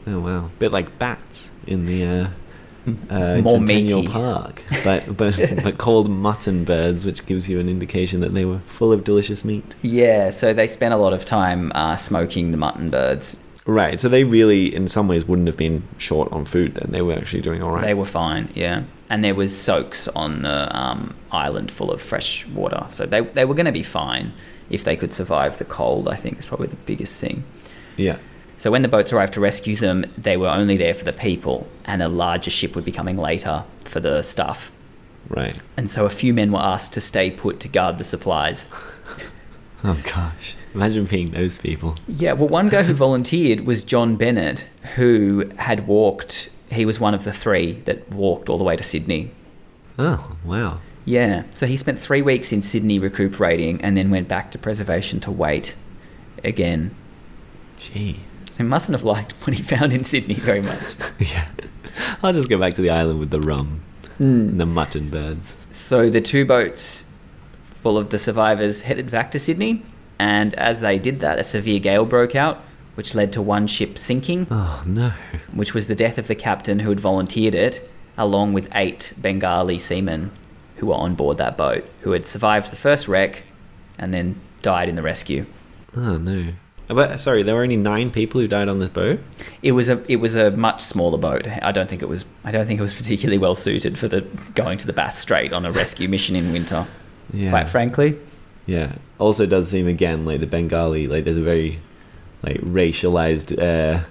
Oh 0.08 0.20
wow, 0.20 0.50
bit 0.58 0.72
like 0.72 0.98
bats 0.98 1.52
in 1.68 1.86
the 1.86 2.04
uh, 2.04 2.28
uh, 3.10 3.42
More 3.42 3.58
Centennial 3.58 4.02
meaty. 4.02 4.12
Park, 4.12 4.64
but 4.84 5.18
but 5.18 5.40
but 5.64 5.78
called 5.78 6.10
mutton 6.10 6.64
birds, 6.64 7.06
which 7.06 7.26
gives 7.26 7.50
you 7.50 7.60
an 7.60 7.70
indication 7.70 8.22
that 8.22 8.34
they 8.34 8.46
were 8.46 8.60
full 8.60 8.92
of 8.92 9.04
delicious 9.04 9.44
meat. 9.46 9.76
Yeah, 9.82 10.30
so 10.30 10.54
they 10.54 10.68
spent 10.68 10.94
a 10.94 10.98
lot 10.98 11.14
of 11.14 11.26
time 11.26 11.72
uh, 11.76 11.96
smoking 11.96 12.52
the 12.52 12.58
mutton 12.58 12.90
birds. 12.90 13.36
Right. 13.66 14.02
So 14.02 14.10
they 14.10 14.24
really, 14.24 14.74
in 14.74 14.88
some 14.88 15.08
ways, 15.08 15.26
wouldn't 15.26 15.48
have 15.48 15.58
been 15.58 15.84
short 16.00 16.32
on 16.32 16.46
food. 16.46 16.74
Then 16.76 16.92
they 16.92 17.02
were 17.04 17.14
actually 17.14 17.42
doing 17.42 17.62
all 17.62 17.72
right. 17.72 17.86
They 17.86 17.94
were 17.94 18.06
fine, 18.06 18.50
yeah. 18.56 18.84
And 19.08 19.24
there 19.24 19.36
was 19.36 19.56
soaks 19.56 20.08
on 20.10 20.42
the 20.42 20.76
um, 20.76 21.16
island 21.32 21.72
full 21.72 21.92
of 21.92 22.02
fresh 22.02 22.48
water, 22.48 22.88
so 22.90 23.06
they 23.06 23.22
they 23.22 23.46
were 23.46 23.54
going 23.54 23.68
to 23.68 23.72
be 23.72 23.84
fine 23.84 24.34
if 24.70 24.84
they 24.84 24.96
could 24.96 25.12
survive 25.12 25.58
the 25.58 25.66
cold. 25.66 26.08
I 26.08 26.16
think 26.16 26.40
is 26.40 26.46
probably 26.46 26.68
the 26.68 26.76
biggest 26.88 27.20
thing. 27.22 27.44
yeah. 27.98 28.18
So 28.62 28.70
when 28.70 28.84
the 28.84 28.88
boats 28.88 29.12
arrived 29.12 29.34
to 29.34 29.40
rescue 29.40 29.76
them, 29.76 30.06
they 30.16 30.38
were 30.38 30.48
only 30.48 30.78
there 30.78 30.94
for 30.94 31.04
the 31.04 31.14
people, 31.14 31.66
and 31.86 32.04
a 32.04 32.08
larger 32.08 32.52
ship 32.52 32.76
would 32.76 32.86
be 32.86 32.92
coming 32.92 33.18
later 33.18 33.64
for 33.86 34.00
the 34.00 34.22
stuff. 34.22 34.72
Right. 35.30 35.60
And 35.78 35.90
so 35.90 36.06
a 36.06 36.12
few 36.12 36.32
men 36.32 36.52
were 36.52 36.60
asked 36.60 36.94
to 36.94 37.02
stay 37.02 37.32
put 37.32 37.60
to 37.62 37.68
guard 37.68 37.98
the 37.98 38.04
supplies. 38.04 38.70
Oh 39.84 40.00
gosh. 40.04 40.56
Imagine 40.76 41.06
being 41.06 41.32
those 41.32 41.58
people. 41.58 41.96
Yeah, 42.08 42.34
well, 42.34 42.50
one 42.50 42.70
guy 42.70 42.84
who 42.84 42.94
volunteered 43.08 43.62
was 43.62 43.84
John 43.84 44.16
Bennett, 44.16 44.68
who 44.94 45.50
had 45.58 45.88
walked. 45.88 46.52
He 46.70 46.86
was 46.86 47.00
one 47.00 47.16
of 47.16 47.24
the 47.24 47.34
three 47.34 47.82
that 47.86 48.08
walked 48.12 48.48
all 48.48 48.60
the 48.60 48.64
way 48.64 48.76
to 48.76 48.84
Sydney. 48.84 49.32
Oh 49.98 50.38
wow. 50.46 50.82
Yeah, 51.04 51.46
so 51.56 51.66
he 51.66 51.78
spent 51.78 51.98
three 51.98 52.22
weeks 52.22 52.54
in 52.54 52.62
Sydney 52.62 53.00
recuperating 53.00 53.82
and 53.82 53.98
then 53.98 54.12
went 54.12 54.28
back 54.28 54.52
to 54.52 54.60
preservation 54.60 55.20
to 55.22 55.32
wait 55.32 55.74
again. 56.44 56.96
Gee. 57.80 58.20
He 58.62 58.68
mustn't 58.68 58.94
have 58.94 59.04
liked 59.04 59.32
what 59.48 59.56
he 59.58 59.64
found 59.64 59.92
in 59.92 60.04
Sydney 60.04 60.36
very 60.36 60.62
much. 60.62 60.94
Yeah. 61.20 61.48
I'll 62.22 62.34
just 62.34 62.48
go 62.50 62.60
back 62.60 62.76
to 62.76 62.82
the 62.82 62.92
island 62.92 63.20
with 63.20 63.32
the 63.32 63.40
rum 63.40 63.82
hmm. 64.18 64.24
and 64.24 64.60
the 64.60 64.68
mutton 64.68 65.10
birds. 65.10 65.58
So 65.72 66.12
the 66.12 66.22
two 66.22 66.46
boats 66.46 67.06
full 67.64 67.98
of 67.98 68.12
the 68.12 68.20
survivors 68.20 68.82
headed 68.82 69.10
back 69.10 69.32
to 69.32 69.40
Sydney, 69.40 69.84
and 70.20 70.54
as 70.56 70.82
they 70.82 71.00
did 71.00 71.22
that, 71.22 71.40
a 71.40 71.44
severe 71.44 71.80
gale 71.80 72.06
broke 72.06 72.36
out, 72.36 72.62
which 72.94 73.16
led 73.16 73.34
to 73.34 73.42
one 73.42 73.66
ship 73.66 73.98
sinking, 73.98 74.46
Oh 74.52 74.84
no. 74.86 75.14
which 75.54 75.74
was 75.74 75.88
the 75.88 75.96
death 75.96 76.20
of 76.20 76.28
the 76.28 76.36
captain 76.36 76.80
who 76.80 76.90
had 76.90 77.00
volunteered 77.00 77.56
it, 77.56 77.90
along 78.18 78.54
with 78.54 78.68
eight 78.76 79.14
Bengali 79.20 79.80
seamen 79.80 80.32
who 80.76 80.88
were 80.88 80.96
on 80.96 81.16
board 81.16 81.38
that 81.40 81.58
boat, 81.58 81.84
who 82.02 82.12
had 82.12 82.28
survived 82.28 82.72
the 82.72 82.76
first 82.76 83.08
wreck 83.08 83.44
and 83.98 84.14
then 84.14 84.40
died 84.62 84.88
in 84.88 84.96
the 84.96 85.02
rescue. 85.02 85.46
Oh 85.96 86.18
no. 86.18 86.54
But 86.94 87.20
sorry, 87.20 87.44
there 87.44 87.56
were 87.56 87.64
only 87.64 87.78
nine 87.78 88.12
people 88.12 88.42
who 88.42 88.48
died 88.48 88.68
on 88.68 88.80
this 88.80 88.90
boat. 88.90 89.20
It 89.62 89.72
was 89.72 89.90
a 89.90 90.04
it 90.12 90.18
was 90.18 90.36
a 90.36 90.52
much 90.52 90.82
smaller 90.82 91.18
boat. 91.18 91.48
I 91.48 91.72
don't 91.72 91.90
think 91.90 92.02
it 92.02 92.10
was 92.10 92.26
I 92.44 92.52
don't 92.52 92.66
think 92.66 92.80
it 92.80 92.84
was 92.84 92.94
particularly 92.94 93.38
well 93.38 93.56
suited 93.56 93.98
for 93.98 94.08
the 94.08 94.22
going 94.56 94.78
to 94.80 94.88
the 94.88 94.94
Bass 94.94 95.18
Strait 95.18 95.54
on 95.54 95.66
a 95.66 95.72
rescue 95.72 96.10
mission 96.10 96.36
in 96.36 96.52
winter. 96.52 96.86
Yeah. 97.34 97.50
Quite 97.50 97.70
frankly. 97.70 98.20
Yeah. 98.66 98.96
Also, 99.20 99.46
does 99.46 99.70
seem 99.70 99.88
again 99.88 100.26
like 100.26 100.40
the 100.40 100.48
Bengali. 100.48 101.08
Like 101.08 101.24
there's 101.24 101.38
a 101.38 101.42
very 101.42 101.80
like 102.44 102.58
racialized 102.58 103.58
uh, 103.58 104.04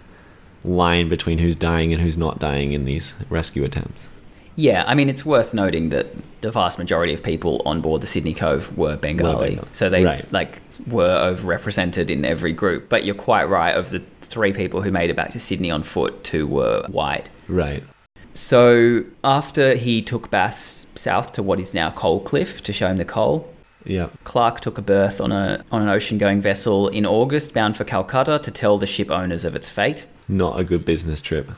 line 0.64 1.08
between 1.08 1.38
who's 1.38 1.56
dying 1.56 1.92
and 1.92 2.00
who's 2.02 2.18
not 2.18 2.38
dying 2.38 2.72
in 2.72 2.84
these 2.84 3.14
rescue 3.28 3.64
attempts. 3.64 4.08
Yeah, 4.56 4.84
I 4.86 4.94
mean 4.94 5.08
it's 5.08 5.24
worth 5.24 5.54
noting 5.54 5.88
that 5.90 6.06
the 6.42 6.50
vast 6.50 6.78
majority 6.78 7.14
of 7.14 7.22
people 7.22 7.62
on 7.64 7.80
board 7.80 8.00
the 8.02 8.06
Sydney 8.06 8.34
Cove 8.34 8.76
were 8.76 8.96
Bengali, 8.96 9.50
Bengali. 9.50 9.68
so 9.72 9.88
they 9.88 10.04
Right. 10.04 10.30
like 10.32 10.60
were 10.86 11.08
overrepresented 11.32 12.10
in 12.10 12.24
every 12.24 12.52
group. 12.52 12.88
But 12.88 13.04
you're 13.04 13.14
quite 13.14 13.44
right. 13.48 13.74
Of 13.74 13.90
the 13.90 14.00
three 14.22 14.52
people 14.52 14.82
who 14.82 14.90
made 14.90 15.10
it 15.10 15.16
back 15.16 15.30
to 15.32 15.40
Sydney 15.40 15.70
on 15.70 15.82
foot, 15.82 16.22
two 16.24 16.46
were 16.46 16.84
white. 16.88 17.30
Right. 17.48 17.82
So 18.32 19.02
after 19.24 19.74
he 19.74 20.02
took 20.02 20.30
Bass 20.30 20.86
south 20.94 21.32
to 21.32 21.42
what 21.42 21.58
is 21.60 21.74
now 21.74 21.90
Coal 21.90 22.20
Cliff 22.20 22.62
to 22.62 22.72
show 22.72 22.86
him 22.88 22.96
the 22.96 23.04
coal, 23.04 23.48
Yeah. 23.84 24.08
Clark 24.24 24.60
took 24.60 24.78
a 24.78 24.82
berth 24.82 25.20
on 25.20 25.32
a 25.32 25.64
on 25.72 25.82
an 25.82 25.88
ocean-going 25.88 26.40
vessel 26.40 26.88
in 26.88 27.06
August, 27.06 27.54
bound 27.54 27.76
for 27.76 27.84
Calcutta, 27.84 28.38
to 28.38 28.50
tell 28.50 28.78
the 28.78 28.86
ship 28.86 29.10
owners 29.10 29.44
of 29.44 29.56
its 29.56 29.68
fate. 29.70 30.06
Not 30.28 30.60
a 30.60 30.64
good 30.64 30.84
business 30.84 31.20
trip. 31.20 31.50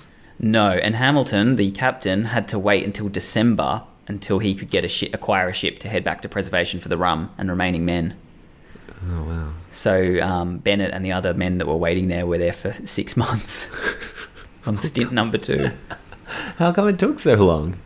No, 0.43 0.72
and 0.72 0.97
Hamilton, 0.97 1.55
the 1.55 1.70
captain, 1.70 2.26
had 2.26 2.49
to 2.49 2.59
wait 2.59 2.84
until 2.84 3.09
December 3.09 3.84
until 4.09 4.40
he 4.40 4.55
could 4.55 4.68
get 4.70 4.84
a 4.84 4.88
ship, 4.88 5.14
acquire 5.14 5.49
a 5.49 5.53
ship 5.53 5.78
to 5.78 5.88
head 5.88 6.03
back 6.03 6.20
to 6.22 6.28
preservation 6.28 6.80
for 6.80 6.88
the 6.88 6.97
rum 6.97 7.30
and 7.38 7.49
remaining 7.49 7.84
men. 7.84 8.16
Oh 9.09 9.22
wow. 9.22 9.53
So 9.70 10.20
um, 10.20 10.59
Bennett 10.59 10.93
and 10.93 11.05
the 11.05 11.12
other 11.12 11.32
men 11.32 11.59
that 11.59 11.66
were 11.66 11.76
waiting 11.76 12.09
there 12.09 12.26
were 12.26 12.38
there 12.38 12.53
for 12.53 12.72
six 12.72 13.16
months 13.24 13.70
on 14.66 14.78
stint 14.78 15.12
number 15.12 15.38
two. 15.38 15.70
How 16.57 16.72
come 16.72 16.88
it 16.88 16.99
took 16.99 17.18
so 17.18 17.34
long? 17.34 17.78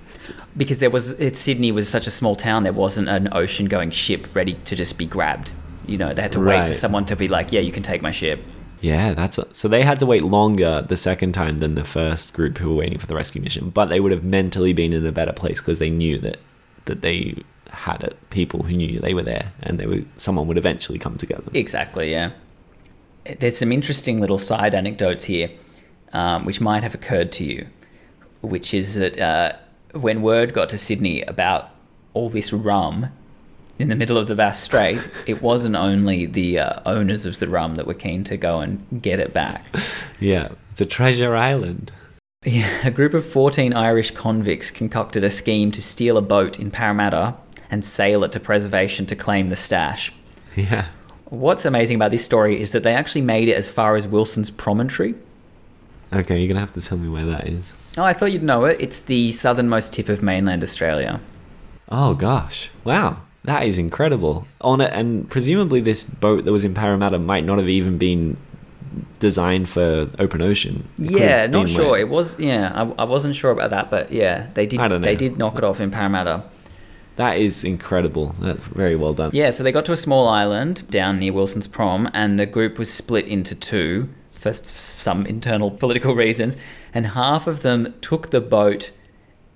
Because 0.57 0.79
there 0.79 0.91
was 0.91 1.11
it, 1.13 1.37
Sydney 1.37 1.73
was 1.73 1.89
such 1.89 2.07
a 2.07 2.11
small 2.11 2.37
town, 2.37 2.63
there 2.63 2.73
wasn't 2.73 3.09
an 3.09 3.29
ocean-going 3.33 3.91
ship 3.91 4.35
ready 4.35 4.55
to 4.65 4.75
just 4.75 4.99
be 4.99 5.07
grabbed. 5.07 5.53
You 5.87 5.99
know, 5.99 6.13
they 6.13 6.23
had 6.23 6.33
to 6.33 6.41
wait 6.41 6.67
for 6.67 6.73
someone 6.73 7.05
to 7.07 7.17
be 7.17 7.29
like, 7.29 7.53
"Yeah, 7.53 7.61
you 7.61 7.71
can 7.71 7.85
take 7.85 8.03
my 8.03 8.11
ship." 8.11 8.41
Yeah, 8.81 9.15
that's 9.15 9.39
a, 9.39 9.53
so 9.55 9.69
they 9.69 9.83
had 9.83 9.99
to 10.01 10.07
wait 10.07 10.23
longer 10.23 10.83
the 10.87 10.97
second 10.97 11.33
time 11.33 11.59
than 11.59 11.75
the 11.75 11.85
first 11.85 12.35
group 12.35 12.59
who 12.59 12.71
were 12.71 12.77
waiting 12.77 12.99
for 12.99 13.07
the 13.07 13.15
rescue 13.15 13.41
mission, 13.41 13.71
but 13.71 13.87
they 13.87 14.01
would 14.01 14.13
have 14.13 14.25
mentally 14.25 14.73
been 14.73 14.93
in 14.93 15.05
a 15.07 15.13
better 15.13 15.33
place 15.33 15.61
because 15.61 15.79
they 15.79 15.91
knew 15.91 16.19
that 16.19 16.39
that 16.85 17.01
they 17.01 17.43
had 17.71 18.03
it, 18.05 18.17
people 18.31 18.63
who 18.63 18.73
knew 18.73 19.01
they 19.01 19.13
were 19.13 19.23
there 19.23 19.53
and 19.63 19.79
they 19.79 19.87
were 19.87 20.03
someone 20.17 20.47
would 20.47 20.59
eventually 20.59 20.99
come 20.99 21.17
to 21.17 21.27
get 21.27 21.45
them. 21.45 21.55
Exactly, 21.55 22.11
yeah. 22.11 22.31
There's 23.39 23.59
some 23.59 23.73
interesting 23.73 24.21
little 24.21 24.39
side 24.39 24.75
anecdotes 24.75 25.25
here, 25.25 25.51
um, 26.13 26.45
which 26.45 26.61
might 26.61 26.83
have 26.83 26.95
occurred 26.95 27.33
to 27.33 27.45
you, 27.45 27.67
which 28.41 28.73
is 28.73 28.95
that 28.95 29.19
uh, 29.19 29.57
when 29.93 30.23
word 30.23 30.53
got 30.53 30.69
to 30.71 30.79
Sydney 30.79 31.23
about 31.23 31.71
all 32.15 32.31
this 32.31 32.53
rum 32.53 33.09
in 33.79 33.89
the 33.89 33.95
middle 33.95 34.17
of 34.17 34.27
the 34.27 34.35
Bass 34.35 34.63
Strait, 34.63 35.09
it 35.27 35.43
wasn't 35.43 35.77
only 35.77 36.27
the 36.27 36.59
uh, 36.59 36.81
owners 36.87 37.27
of 37.27 37.39
the 37.39 37.49
rum 37.49 37.75
that 37.75 37.87
were 37.87 37.95
keen 37.95 38.25
to 38.25 38.37
go 38.37 38.61
and 38.61 39.03
get 39.03 39.21
it 39.21 39.33
back. 39.33 39.65
Yeah, 40.19 40.53
it's 40.71 40.81
a 40.81 40.87
treasure 40.87 41.37
island. 41.37 41.93
Yeah, 42.43 42.87
a 42.87 42.91
group 42.91 43.13
of 43.13 43.27
14 43.27 43.75
Irish 43.75 44.13
convicts 44.13 44.71
concocted 44.71 45.23
a 45.23 45.29
scheme 45.29 45.71
to 45.73 45.83
steal 45.83 46.17
a 46.17 46.23
boat 46.23 46.59
in 46.59 46.71
Parramatta 46.71 47.35
and 47.71 47.85
sail 47.85 48.25
it 48.25 48.33
to 48.33 48.41
preservation 48.41 49.05
to 49.07 49.15
claim 49.15 49.49
the 49.49 49.57
stash. 49.57 50.11
Yeah. 50.55 50.87
What's 51.27 51.67
amazing 51.67 51.97
about 51.97 52.13
this 52.13 52.25
story 52.25 52.59
is 52.59 52.73
that 52.73 52.83
they 52.83 52.95
actually 52.95 53.21
made 53.21 53.49
it 53.49 53.57
as 53.57 53.71
far 53.71 53.95
as 53.97 54.09
Wilson's 54.09 54.51
Promontory. 54.51 55.15
Okay, 56.13 56.39
you're 56.39 56.49
gonna 56.49 56.61
have 56.61 56.73
to 56.73 56.81
tell 56.81 56.97
me 56.97 57.09
where 57.09 57.27
that 57.27 57.47
is. 57.49 57.75
Oh, 57.99 58.05
I 58.05 58.15
thought 58.15 58.33
you'd 58.33 58.43
know 58.43 58.65
it. 58.65 58.79
It's 58.81 59.01
the 59.01 59.33
southernmost 59.33 59.93
tip 59.93 60.09
of 60.09 60.23
mainland 60.23 60.63
Australia. 60.63 61.21
Oh 61.91 62.15
gosh, 62.15 62.71
wow, 62.85 63.23
that 63.47 63.65
is 63.65 63.79
incredible. 63.79 64.47
On 64.61 64.81
it, 64.81 64.93
and 64.93 65.29
presumably 65.31 65.81
this 65.81 66.05
boat 66.05 66.45
that 66.45 66.53
was 66.53 66.65
in 66.65 66.75
Parramatta 66.75 67.19
might 67.19 67.45
not 67.45 67.59
have 67.59 67.69
even 67.69 67.99
been 67.99 68.37
designed 69.19 69.69
for 69.69 70.11
open 70.19 70.43
ocean. 70.43 70.87
It 70.99 71.11
Yeah, 71.13 71.47
not 71.47 71.69
sure. 71.69 71.99
It 71.99 72.09
was 72.09 72.39
yeah, 72.39 72.73
I, 72.75 73.03
I 73.03 73.05
wasn't 73.05 73.35
sure 73.35 73.51
about 73.51 73.71
that, 73.71 73.91
but 73.91 74.13
yeah, 74.13 74.49
they 74.55 74.67
did 74.67 74.81
they 75.03 75.17
did 75.17 75.39
knock 75.39 75.59
it 75.59 75.65
off 75.65 75.81
in 75.81 75.91
Parramatta. 75.91 76.45
That 77.17 77.39
is 77.39 77.65
incredible. 77.65 78.35
That's 78.41 78.63
very 78.63 78.95
well 78.95 79.15
done. 79.15 79.31
Yeah, 79.33 79.51
so 79.51 79.63
they 79.63 79.73
got 79.73 79.87
to 79.87 79.93
a 79.93 79.97
small 79.97 80.29
island 80.29 80.89
down 80.91 81.19
near 81.19 81.33
Wilson's 81.33 81.67
Prom, 81.67 82.11
and 82.13 82.39
the 82.39 82.45
group 82.45 82.79
was 82.79 82.93
split 82.93 83.27
into 83.27 83.55
two 83.55 84.11
for 84.29 84.53
some 84.53 85.25
internal 85.25 85.71
political 85.71 86.15
reasons, 86.25 86.57
and 86.93 87.07
half 87.09 87.47
of 87.47 87.63
them 87.63 87.95
took 88.03 88.31
the 88.31 88.41
boat 88.41 88.91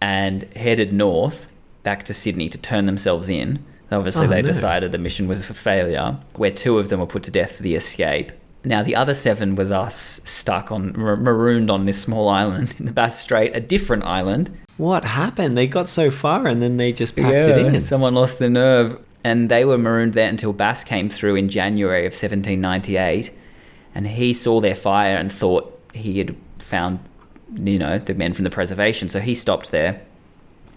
and 0.00 0.44
headed 0.54 0.92
north 0.92 1.48
back 1.82 2.04
to 2.04 2.14
Sydney 2.14 2.48
to 2.48 2.58
turn 2.58 2.86
themselves 2.86 3.28
in. 3.28 3.64
Obviously, 3.92 4.26
Oh, 4.26 4.28
they 4.30 4.42
no. 4.42 4.46
decided 4.46 4.92
the 4.92 4.98
mission 4.98 5.26
was 5.26 5.50
a 5.50 5.54
failure, 5.54 6.16
where 6.36 6.50
two 6.50 6.78
of 6.78 6.88
them 6.88 7.00
were 7.00 7.06
put 7.06 7.22
to 7.24 7.30
death 7.30 7.56
for 7.56 7.62
the 7.62 7.74
escape. 7.74 8.32
Now, 8.64 8.82
the 8.82 8.94
other 8.94 9.14
seven 9.14 9.56
were 9.56 9.64
thus 9.64 10.20
stuck 10.24 10.70
on, 10.70 10.92
mar- 10.96 11.16
marooned 11.16 11.70
on 11.70 11.86
this 11.86 12.00
small 12.00 12.28
island 12.28 12.74
in 12.78 12.84
the 12.86 12.92
Bass 12.92 13.18
Strait, 13.18 13.56
a 13.56 13.60
different 13.60 14.04
island, 14.04 14.50
What 14.76 15.04
happened? 15.04 15.56
They 15.56 15.66
got 15.66 15.88
so 15.88 16.10
far 16.10 16.46
and 16.46 16.60
then 16.62 16.76
they 16.76 16.92
just 16.92 17.16
packed 17.16 17.34
it 17.34 17.58
in. 17.58 17.76
Someone 17.76 18.14
lost 18.14 18.38
their 18.38 18.50
nerve, 18.50 18.98
and 19.24 19.50
they 19.50 19.64
were 19.64 19.76
marooned 19.78 20.12
there 20.14 20.28
until 20.28 20.52
Bass 20.52 20.84
came 20.84 21.08
through 21.08 21.36
in 21.36 21.48
January 21.48 22.06
of 22.06 22.12
1798, 22.12 23.30
and 23.94 24.06
he 24.06 24.32
saw 24.32 24.60
their 24.60 24.74
fire 24.74 25.16
and 25.16 25.30
thought 25.32 25.78
he 25.94 26.18
had 26.18 26.36
found, 26.58 27.00
you 27.56 27.78
know, 27.78 27.98
the 27.98 28.14
men 28.14 28.32
from 28.34 28.44
the 28.44 28.50
preservation. 28.50 29.08
So 29.08 29.20
he 29.20 29.34
stopped 29.34 29.70
there. 29.70 30.00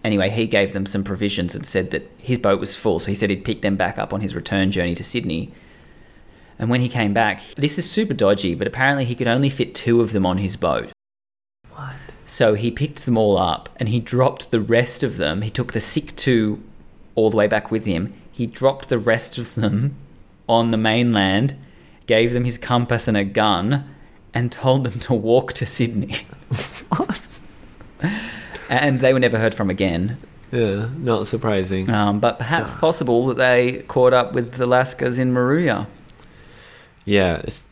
Anyway, 0.04 0.30
he 0.30 0.46
gave 0.46 0.74
them 0.74 0.86
some 0.86 1.04
provisions 1.04 1.56
and 1.56 1.66
said 1.66 1.92
that 1.92 2.10
his 2.18 2.38
boat 2.38 2.60
was 2.60 2.76
full, 2.76 3.00
so 3.00 3.08
he 3.08 3.16
said 3.16 3.30
he'd 3.30 3.46
pick 3.46 3.62
them 3.62 3.78
back 3.78 3.98
up 3.98 4.14
on 4.14 4.22
his 4.22 4.36
return 4.36 4.70
journey 4.70 4.96
to 4.96 5.04
Sydney. 5.04 5.54
And 6.60 6.70
when 6.70 6.82
he 6.82 6.90
came 6.90 7.14
back, 7.14 7.42
this 7.56 7.78
is 7.78 7.90
super 7.90 8.14
dodgy, 8.14 8.54
but 8.54 8.68
apparently 8.68 9.06
he 9.06 9.16
could 9.16 9.28
only 9.28 9.50
fit 9.50 9.74
two 9.74 10.02
of 10.02 10.12
them 10.12 10.26
on 10.26 10.38
his 10.38 10.56
boat. 10.56 10.92
What? 11.72 11.96
So 12.26 12.54
he 12.54 12.70
picked 12.70 13.06
them 13.06 13.18
all 13.18 13.38
up 13.38 13.70
and 13.78 13.90
he 13.90 14.00
dropped 14.00 14.52
the 14.52 14.62
rest 14.62 15.04
of 15.04 15.18
them. 15.18 15.42
He 15.42 15.50
took 15.50 15.74
the 15.74 15.80
sick 15.80 16.16
two 16.16 16.62
all 17.16 17.30
the 17.30 17.38
way 17.38 17.48
back 17.48 17.72
with 17.72 17.86
him. 17.86 18.14
He 18.32 18.46
dropped 18.46 18.90
the 18.90 19.00
rest 19.00 19.38
of 19.38 19.56
them 19.56 19.96
on 20.50 20.68
the 20.68 20.78
mainland, 20.78 21.56
gave 22.08 22.34
them 22.34 22.44
his 22.44 22.58
compass 22.58 23.08
and 23.08 23.16
a 23.16 23.24
gun, 23.24 23.90
and 24.34 24.52
told 24.52 24.84
them 24.84 25.00
to 25.00 25.14
walk 25.14 25.54
to 25.54 25.66
Sydney. 25.66 26.16
and 28.82 29.00
they 29.00 29.14
were 29.14 29.20
never 29.20 29.38
heard 29.38 29.56
from 29.56 29.70
again. 29.70 30.18
Yeah, 30.52 30.90
not 30.98 31.28
surprising. 31.28 31.90
Um, 31.90 32.20
but 32.20 32.38
perhaps 32.38 32.76
possible 32.88 33.28
that 33.28 33.38
they 33.38 33.84
caught 33.88 34.14
up 34.14 34.34
with 34.34 34.54
the 34.54 34.66
Lascars 34.66 35.18
in 35.20 35.34
Moruya. 35.34 35.88
Yeah, 37.06 37.42
it's, 37.44 37.64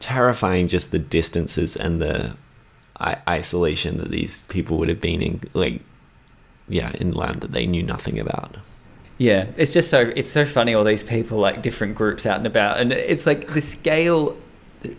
terrifying 0.00 0.66
just 0.66 0.90
the 0.90 0.98
distances 0.98 1.76
and 1.76 2.00
the 2.00 2.34
I- 2.98 3.18
isolation 3.28 3.98
that 3.98 4.10
these 4.10 4.38
people 4.48 4.78
would 4.78 4.88
have 4.88 5.00
been 5.00 5.22
in, 5.22 5.40
like, 5.52 5.82
yeah, 6.68 6.90
in 6.98 7.12
land 7.12 7.42
that 7.42 7.52
they 7.52 7.66
knew 7.66 7.82
nothing 7.82 8.18
about. 8.18 8.56
Yeah, 9.18 9.48
it's 9.58 9.74
just 9.74 9.90
so 9.90 10.10
it's 10.16 10.30
so 10.30 10.46
funny 10.46 10.72
all 10.72 10.84
these 10.84 11.04
people 11.04 11.38
like 11.38 11.60
different 11.60 11.94
groups 11.94 12.24
out 12.24 12.38
and 12.38 12.46
about, 12.46 12.80
and 12.80 12.90
it's 12.90 13.26
like 13.26 13.48
the 13.48 13.60
scale 13.60 14.38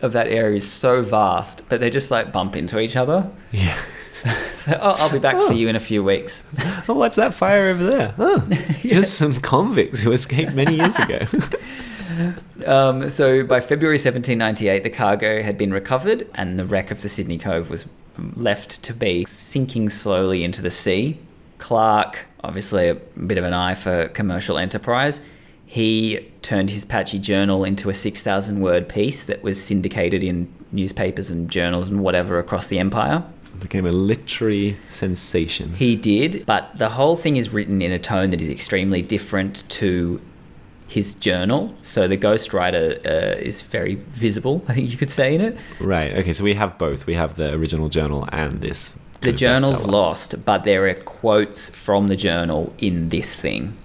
of 0.04 0.14
that 0.14 0.28
area 0.28 0.58
is 0.58 0.72
so 0.72 1.02
vast, 1.02 1.68
but 1.70 1.80
they 1.80 1.90
just 1.90 2.12
like 2.12 2.32
bump 2.32 2.56
into 2.56 2.80
each 2.80 2.96
other. 2.96 3.30
Yeah. 3.52 3.78
So, 4.62 4.78
oh, 4.80 4.92
I'll 5.00 5.12
be 5.12 5.18
back 5.18 5.34
Oh. 5.38 5.48
for 5.48 5.54
you 5.54 5.68
in 5.70 5.76
a 5.76 5.80
few 5.80 6.04
weeks. 6.04 6.44
Oh, 6.88 6.94
what's 6.96 7.16
that 7.16 7.34
fire 7.34 7.70
over 7.70 7.84
there? 7.84 8.14
Oh, 8.20 8.40
just 8.82 9.16
some 9.16 9.34
convicts 9.42 10.02
who 10.02 10.12
escaped 10.12 10.54
many 10.54 10.76
years 10.76 10.96
ago. 10.98 11.26
Um, 12.66 13.10
so 13.10 13.44
by 13.44 13.60
February 13.60 13.96
1798, 13.96 14.84
the 14.84 14.90
cargo 14.90 15.42
had 15.42 15.58
been 15.58 15.72
recovered, 15.74 16.28
and 16.36 16.60
the 16.60 16.66
wreck 16.66 16.92
of 16.92 17.02
the 17.02 17.10
Sydney 17.10 17.38
Cove 17.38 17.70
was 17.70 17.88
left 18.36 18.84
to 18.84 18.94
be 18.94 19.26
sinking 19.26 19.90
slowly 19.90 20.44
into 20.44 20.62
the 20.62 20.72
sea. 20.72 21.18
Clark, 21.58 22.26
obviously 22.44 22.90
a 22.90 22.96
bit 22.96 23.38
of 23.38 23.44
an 23.44 23.54
eye 23.54 23.74
for 23.76 24.08
commercial 24.10 24.58
enterprise, 24.58 25.22
he 25.66 26.30
turned 26.42 26.70
his 26.70 26.84
patchy 26.84 27.18
journal 27.20 27.64
into 27.64 27.90
a 27.90 27.94
6,000 27.94 28.60
word 28.60 28.90
piece 28.90 29.24
that 29.24 29.42
was 29.42 29.64
syndicated 29.64 30.24
in 30.24 30.52
newspapers 30.72 31.30
and 31.32 31.50
journals 31.50 31.90
and 31.90 32.02
whatever 32.02 32.38
across 32.40 32.68
the 32.68 32.78
empire. 32.80 33.24
Became 33.62 33.86
a 33.86 33.92
literary 33.92 34.78
sensation. 34.90 35.76
He 35.76 35.96
did, 35.96 36.46
but 36.46 36.78
the 36.78 36.90
whole 36.90 37.16
thing 37.16 37.38
is 37.38 37.54
written 37.54 37.82
in 37.82 37.92
a 37.92 38.00
tone 38.00 38.32
that 38.32 38.42
is 38.42 38.50
extremely 38.50 39.02
different 39.02 39.70
to 39.70 40.20
his 40.88 41.14
journal. 41.14 41.74
So 41.84 42.08
the 42.08 42.18
ghostwriter 42.18 43.06
uh, 43.06 43.40
is 43.40 43.62
very 43.62 43.96
visible, 43.96 44.66
I 44.68 44.74
think 44.74 44.90
you 44.90 44.98
could 44.98 45.10
say, 45.10 45.36
in 45.36 45.42
it. 45.42 45.58
Right. 45.80 46.12
Okay. 46.18 46.34
So 46.34 46.44
we 46.44 46.56
have 46.56 46.78
both. 46.78 47.06
We 47.06 47.14
have 47.14 47.36
the 47.36 47.54
original 47.54 47.88
journal 47.88 48.28
and 48.32 48.62
this. 48.62 48.98
The 49.22 49.32
journal's 49.32 49.86
lost, 49.86 50.44
but 50.44 50.64
there 50.64 50.88
are 50.88 50.96
quotes 50.96 51.70
from 51.70 52.08
the 52.08 52.16
journal 52.16 52.74
in 52.80 53.10
this 53.10 53.36
thing. 53.36 53.78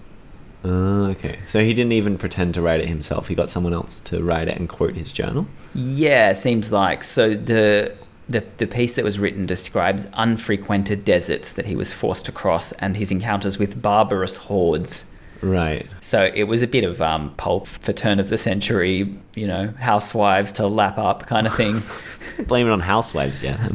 Ah, 0.64 1.09
okay. 1.11 1.39
So 1.45 1.61
he 1.61 1.74
didn't 1.74 1.93
even 1.93 2.16
pretend 2.16 2.55
to 2.55 2.62
write 2.62 2.81
it 2.81 2.89
himself. 2.89 3.29
He 3.29 3.35
got 3.35 3.51
someone 3.51 3.74
else 3.74 4.01
to 4.01 4.22
write 4.22 4.49
it 4.49 4.57
and 4.57 4.66
quote 4.68 4.95
his 4.95 5.12
journal. 5.12 5.47
Yeah, 5.74 6.33
seems 6.33 6.72
like. 6.72 7.05
So 7.05 7.35
the 7.35 7.95
the, 8.29 8.45
the 8.57 8.66
piece 8.66 8.95
that 8.95 9.05
was 9.05 9.18
written 9.18 9.47
describes 9.47 10.07
unfrequented 10.14 11.05
deserts 11.05 11.53
that 11.53 11.66
he 11.66 11.77
was 11.77 11.93
forced 11.93 12.27
to 12.27 12.33
cross 12.33 12.72
and 12.72 12.97
his 12.97 13.12
encounters 13.12 13.59
with 13.59 13.81
barbarous 13.81 14.37
hordes. 14.37 15.11
Right. 15.43 15.87
So 16.01 16.31
it 16.35 16.45
was 16.45 16.62
a 16.62 16.66
bit 16.66 16.83
of 16.83 17.01
um, 17.01 17.35
pulp 17.37 17.66
for 17.66 17.93
turn 17.93 18.18
of 18.18 18.29
the 18.29 18.39
century, 18.39 19.14
you 19.37 19.47
know, 19.47 19.68
housewives 19.79 20.51
to 20.53 20.66
lap 20.66 20.99
up 20.99 21.27
kind 21.27 21.47
of 21.47 21.55
thing. 21.55 21.81
Blame 22.47 22.66
it 22.66 22.70
on 22.70 22.81
housewives, 22.81 23.43
yeah. 23.43 23.68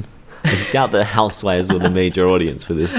I 0.44 0.68
doubt 0.72 0.92
the 0.92 1.06
housewives 1.06 1.72
were 1.72 1.80
the 1.80 1.90
major 1.90 2.28
audience 2.28 2.66
for 2.66 2.74
this. 2.74 2.94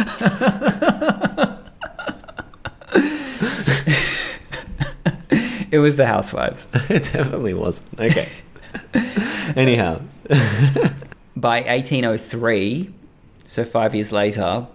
it 5.71 5.79
was 5.79 5.97
the 5.97 6.07
housewives. 6.07 6.67
it 6.89 7.11
definitely 7.13 7.55
wasn't. 7.55 8.01
Okay. 8.01 8.29
Anyhow. 9.57 10.01
By 11.35 11.61
1803, 11.63 12.93
so 13.47 13.65
five 13.65 13.95
years 13.95 14.13
later, 14.13 14.67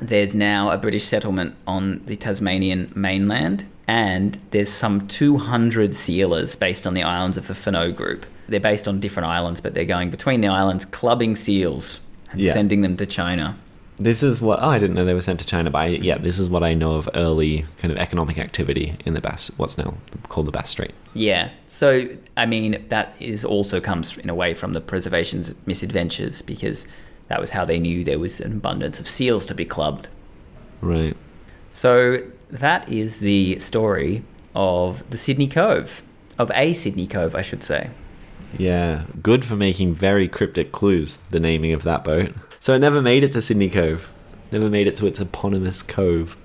there's 0.00 0.34
now 0.34 0.70
a 0.70 0.78
British 0.78 1.04
settlement 1.04 1.54
on 1.66 2.02
the 2.06 2.16
Tasmanian 2.16 2.92
mainland, 2.94 3.66
and 3.86 4.38
there's 4.50 4.70
some 4.70 5.06
200 5.06 5.92
sealers 5.94 6.56
based 6.56 6.86
on 6.86 6.94
the 6.94 7.02
islands 7.02 7.36
of 7.36 7.46
the 7.46 7.54
Furneaux 7.54 7.92
group. 7.92 8.26
They're 8.48 8.60
based 8.60 8.88
on 8.88 9.00
different 9.00 9.28
islands, 9.28 9.60
but 9.60 9.74
they're 9.74 9.84
going 9.84 10.10
between 10.10 10.40
the 10.40 10.48
islands, 10.48 10.84
clubbing 10.84 11.36
seals 11.36 12.00
and 12.32 12.40
Yeah. 12.40 12.52
sending 12.52 12.80
them 12.80 12.96
to 12.96 13.06
China. 13.06 13.56
This 13.98 14.22
is 14.22 14.42
what 14.42 14.58
oh, 14.60 14.68
I 14.68 14.78
didn't 14.78 14.94
know 14.94 15.04
they 15.04 15.14
were 15.14 15.22
sent 15.22 15.40
to 15.40 15.46
China, 15.46 15.70
but 15.70 15.78
I, 15.78 15.86
yeah, 15.86 16.18
this 16.18 16.38
is 16.38 16.50
what 16.50 16.62
I 16.62 16.74
know 16.74 16.96
of 16.96 17.08
early 17.14 17.64
kind 17.78 17.90
of 17.90 17.98
economic 17.98 18.38
activity 18.38 18.94
in 19.06 19.14
the 19.14 19.20
Bass, 19.20 19.50
what's 19.56 19.78
now 19.78 19.94
called 20.28 20.46
the 20.46 20.52
Bass 20.52 20.70
Strait. 20.70 20.92
Yeah. 21.14 21.50
So, 21.66 22.06
I 22.36 22.44
mean, 22.44 22.84
that 22.88 23.14
is 23.20 23.44
also 23.44 23.80
comes 23.80 24.18
in 24.18 24.28
a 24.28 24.34
way 24.34 24.52
from 24.52 24.74
the 24.74 24.80
preservation's 24.80 25.54
misadventures 25.64 26.42
because 26.42 26.86
that 27.28 27.40
was 27.40 27.50
how 27.50 27.64
they 27.64 27.78
knew 27.78 28.04
there 28.04 28.18
was 28.18 28.40
an 28.40 28.52
abundance 28.52 29.00
of 29.00 29.08
seals 29.08 29.46
to 29.46 29.54
be 29.54 29.64
clubbed. 29.64 30.08
Right. 30.82 31.16
So, 31.70 32.22
that 32.50 32.88
is 32.88 33.20
the 33.20 33.58
story 33.58 34.22
of 34.54 35.08
the 35.10 35.16
Sydney 35.16 35.48
Cove, 35.48 36.02
of 36.38 36.50
a 36.54 36.72
Sydney 36.74 37.06
Cove, 37.06 37.34
I 37.34 37.42
should 37.42 37.62
say. 37.62 37.90
Yeah, 38.58 39.04
good 39.22 39.44
for 39.44 39.56
making 39.56 39.94
very 39.94 40.28
cryptic 40.28 40.72
clues, 40.72 41.16
the 41.16 41.40
naming 41.40 41.72
of 41.72 41.82
that 41.84 42.04
boat. 42.04 42.32
So 42.66 42.74
it 42.74 42.80
never 42.80 43.00
made 43.00 43.22
it 43.22 43.30
to 43.30 43.40
Sydney 43.40 43.70
Cove. 43.70 44.12
Never 44.50 44.68
made 44.68 44.88
it 44.88 44.96
to 44.96 45.06
its 45.06 45.20
eponymous 45.20 45.82
cove. 45.82 46.36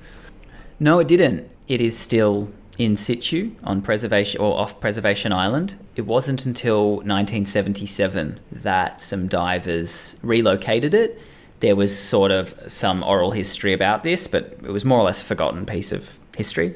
No, 0.80 1.00
it 1.00 1.08
didn't. 1.08 1.52
It 1.68 1.82
is 1.82 1.98
still 1.98 2.52
in 2.78 2.96
situ 2.96 3.56
on 3.64 3.82
preservation 3.82 4.40
or 4.40 4.56
off 4.60 4.80
Preservation 4.80 5.34
Island. 5.34 5.78
It 5.96 6.04
wasn't 6.04 6.46
until 6.46 6.98
1977 6.98 8.40
that 8.52 9.02
some 9.02 9.30
divers 9.30 10.20
relocated 10.22 10.94
it. 10.94 11.20
There 11.60 11.76
was 11.76 11.98
sort 11.98 12.30
of 12.30 12.54
some 12.68 13.02
oral 13.02 13.32
history 13.32 13.74
about 13.74 14.04
this, 14.04 14.28
but 14.28 14.60
it 14.64 14.72
was 14.72 14.86
more 14.86 15.00
or 15.00 15.06
less 15.06 15.24
a 15.24 15.26
forgotten 15.26 15.66
piece 15.66 15.92
of 15.92 16.20
history. 16.38 16.76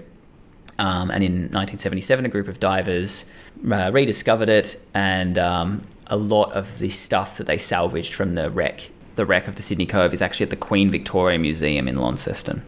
Um, 0.80 1.12
and 1.12 1.24
in 1.24 1.34
1977, 1.34 2.26
a 2.26 2.30
group 2.30 2.48
of 2.48 2.60
divers 2.60 3.26
uh, 3.72 3.92
rediscovered 3.94 4.50
it, 4.50 4.82
and 4.96 5.38
um, 5.38 5.86
a 6.08 6.18
lot 6.18 6.52
of 6.54 6.80
the 6.80 6.90
stuff 6.90 7.38
that 7.38 7.46
they 7.46 7.60
salvaged 7.60 8.16
from 8.16 8.34
the 8.34 8.50
wreck, 8.50 8.90
the 9.16 9.26
wreck 9.26 9.48
of 9.48 9.56
the 9.56 9.62
Sydney 9.62 9.86
Cove, 9.86 10.14
is 10.14 10.22
actually 10.22 10.46
at 10.46 10.50
the 10.50 10.56
Queen 10.56 10.92
Victoria 10.92 11.38
Museum 11.40 11.88
in 11.88 11.96
Launceston. 11.96 12.64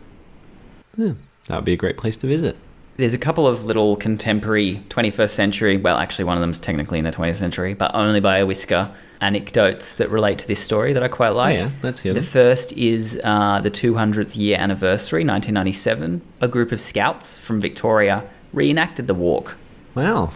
Yeah, 0.97 1.13
that 1.47 1.55
would 1.55 1.65
be 1.65 1.73
a 1.73 1.77
great 1.77 1.97
place 1.97 2.15
to 2.17 2.27
visit. 2.27 2.57
There's 2.97 3.13
a 3.13 3.19
couple 3.19 3.45
of 3.47 3.63
little 3.65 3.95
contemporary 3.95 4.81
21st 4.89 5.29
century, 5.29 5.77
well, 5.77 5.97
actually, 5.97 6.25
one 6.25 6.35
of 6.35 6.41
them's 6.41 6.57
technically 6.57 6.97
in 6.97 7.05
the 7.05 7.11
20th 7.11 7.35
century, 7.35 7.75
but 7.75 7.91
only 7.93 8.19
by 8.19 8.39
a 8.39 8.45
whisker, 8.45 8.91
anecdotes 9.21 9.93
that 9.95 10.09
relate 10.09 10.39
to 10.39 10.47
this 10.47 10.59
story 10.59 10.93
that 10.93 11.03
I 11.03 11.07
quite 11.07 11.29
Oh, 11.29 11.33
like. 11.35 11.57
yeah, 11.57 11.69
let's 11.83 11.99
hear 11.99 12.13
The 12.13 12.21
them. 12.21 12.27
first 12.29 12.73
is 12.73 13.19
uh, 13.23 13.59
the 13.61 13.69
200th 13.69 14.35
year 14.35 14.57
anniversary, 14.57 15.21
1997. 15.23 16.21
A 16.41 16.47
group 16.47 16.71
of 16.71 16.81
scouts 16.81 17.37
from 17.37 17.59
Victoria 17.59 18.27
reenacted 18.51 19.05
the 19.07 19.13
walk. 19.13 19.57
Wow, 19.93 20.31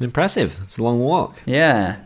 impressive. 0.00 0.58
It's 0.62 0.78
a 0.78 0.82
long 0.84 1.00
walk. 1.00 1.40
Yeah. 1.46 1.96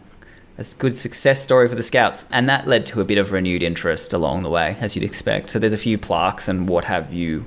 A 0.59 0.65
good 0.79 0.97
success 0.97 1.43
story 1.43 1.69
for 1.69 1.77
the 1.77 1.83
scouts. 1.83 2.27
And 2.33 2.49
that 2.49 2.67
led 2.67 2.85
to 2.87 3.01
a 3.01 3.05
bit 3.05 3.17
of 3.17 3.31
renewed 3.31 3.63
interest 3.63 4.13
along 4.13 4.43
the 4.43 4.51
way, 4.51 4.77
as 4.81 4.97
you'd 4.97 5.05
expect. 5.05 5.51
So 5.51 5.59
there's 5.59 5.73
a 5.73 5.79
few 5.79 5.97
plaques 5.97 6.49
and 6.49 6.69
what 6.69 6.85
have 6.85 7.13
you 7.13 7.45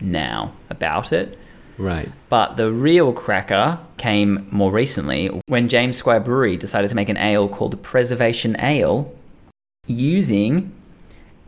now 0.00 0.52
about 0.70 1.12
it. 1.12 1.38
Right. 1.78 2.10
But 2.28 2.56
the 2.56 2.72
real 2.72 3.12
cracker 3.12 3.78
came 3.98 4.48
more 4.50 4.70
recently 4.70 5.28
when 5.48 5.68
James 5.68 5.98
Squire 5.98 6.20
Brewery 6.20 6.56
decided 6.56 6.88
to 6.88 6.96
make 6.96 7.10
an 7.10 7.18
ale 7.18 7.48
called 7.48 7.82
Preservation 7.82 8.56
Ale 8.60 9.14
using 9.86 10.72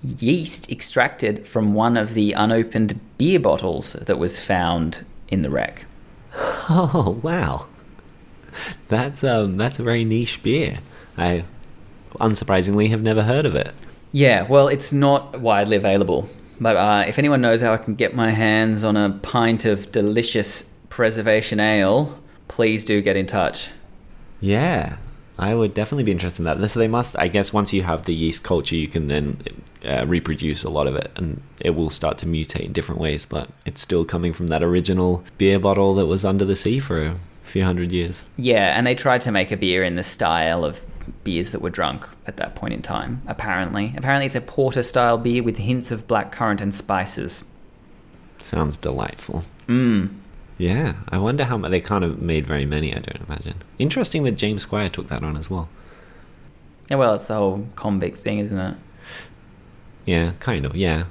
yeast 0.02 0.70
extracted 0.70 1.46
from 1.46 1.74
one 1.74 1.96
of 1.96 2.14
the 2.14 2.32
unopened 2.32 3.00
beer 3.16 3.40
bottles 3.40 3.94
that 3.94 4.18
was 4.18 4.38
found 4.38 5.04
in 5.28 5.42
the 5.42 5.50
wreck. 5.50 5.84
Oh 6.70 7.18
wow, 7.22 7.64
that's 8.88 9.24
um 9.24 9.56
that's 9.56 9.78
a 9.78 9.82
very 9.82 10.04
niche 10.04 10.42
beer. 10.42 10.80
I 11.18 11.44
unsurprisingly 12.14 12.88
have 12.90 13.02
never 13.02 13.22
heard 13.22 13.44
of 13.44 13.54
it. 13.54 13.74
Yeah, 14.12 14.42
well, 14.42 14.68
it's 14.68 14.92
not 14.92 15.40
widely 15.40 15.76
available. 15.76 16.28
But 16.60 16.76
uh, 16.76 17.04
if 17.06 17.18
anyone 17.18 17.40
knows 17.40 17.60
how 17.60 17.72
I 17.72 17.76
can 17.76 17.94
get 17.94 18.16
my 18.16 18.30
hands 18.30 18.84
on 18.84 18.96
a 18.96 19.10
pint 19.22 19.64
of 19.64 19.92
delicious 19.92 20.72
preservation 20.88 21.60
ale, 21.60 22.18
please 22.48 22.84
do 22.84 23.00
get 23.00 23.16
in 23.16 23.26
touch. 23.26 23.70
Yeah, 24.40 24.96
I 25.38 25.54
would 25.54 25.74
definitely 25.74 26.04
be 26.04 26.12
interested 26.12 26.40
in 26.40 26.44
that. 26.46 26.70
So 26.70 26.80
they 26.80 26.88
must, 26.88 27.16
I 27.18 27.28
guess, 27.28 27.52
once 27.52 27.72
you 27.72 27.82
have 27.82 28.04
the 28.04 28.14
yeast 28.14 28.42
culture, 28.42 28.74
you 28.74 28.88
can 28.88 29.06
then 29.06 29.40
uh, 29.84 30.04
reproduce 30.06 30.64
a 30.64 30.70
lot 30.70 30.86
of 30.86 30.96
it, 30.96 31.12
and 31.16 31.42
it 31.60 31.70
will 31.70 31.90
start 31.90 32.18
to 32.18 32.26
mutate 32.26 32.64
in 32.64 32.72
different 32.72 33.00
ways. 33.00 33.24
But 33.24 33.50
it's 33.64 33.80
still 33.80 34.04
coming 34.04 34.32
from 34.32 34.48
that 34.48 34.62
original 34.62 35.22
beer 35.36 35.58
bottle 35.60 35.94
that 35.94 36.06
was 36.06 36.24
under 36.24 36.44
the 36.44 36.56
sea 36.56 36.80
for 36.80 37.04
a 37.04 37.16
few 37.42 37.64
hundred 37.64 37.92
years. 37.92 38.24
Yeah, 38.36 38.76
and 38.76 38.86
they 38.86 38.96
tried 38.96 39.20
to 39.22 39.30
make 39.30 39.52
a 39.52 39.56
beer 39.56 39.84
in 39.84 39.94
the 39.94 40.02
style 40.02 40.64
of 40.64 40.80
beers 41.24 41.50
that 41.52 41.60
were 41.60 41.70
drunk 41.70 42.06
at 42.26 42.36
that 42.36 42.54
point 42.54 42.74
in 42.74 42.82
time, 42.82 43.22
apparently. 43.26 43.94
Apparently, 43.96 44.26
it's 44.26 44.34
a 44.34 44.40
porter 44.40 44.82
style 44.82 45.18
beer 45.18 45.42
with 45.42 45.58
hints 45.58 45.90
of 45.90 46.06
blackcurrant 46.06 46.60
and 46.60 46.74
spices. 46.74 47.44
Sounds 48.40 48.76
delightful. 48.76 49.44
Mmm. 49.66 50.10
Yeah, 50.58 50.94
I 51.08 51.18
wonder 51.18 51.44
how 51.44 51.56
much 51.56 51.70
they 51.70 51.80
can't 51.80 52.02
have 52.02 52.20
made 52.20 52.46
very 52.46 52.66
many. 52.66 52.92
I 52.92 52.98
don't 52.98 53.28
imagine. 53.28 53.56
Interesting 53.78 54.24
that 54.24 54.32
James 54.32 54.62
Squire 54.62 54.88
took 54.88 55.08
that 55.08 55.22
on 55.22 55.36
as 55.36 55.48
well. 55.48 55.68
Yeah, 56.90 56.96
well, 56.96 57.14
it's 57.14 57.26
the 57.26 57.34
whole 57.34 57.66
convict 57.76 58.18
thing, 58.18 58.38
isn't 58.40 58.58
it? 58.58 58.76
Yeah, 60.04 60.32
kind 60.40 60.64
of. 60.64 60.74
Yeah. 60.74 61.04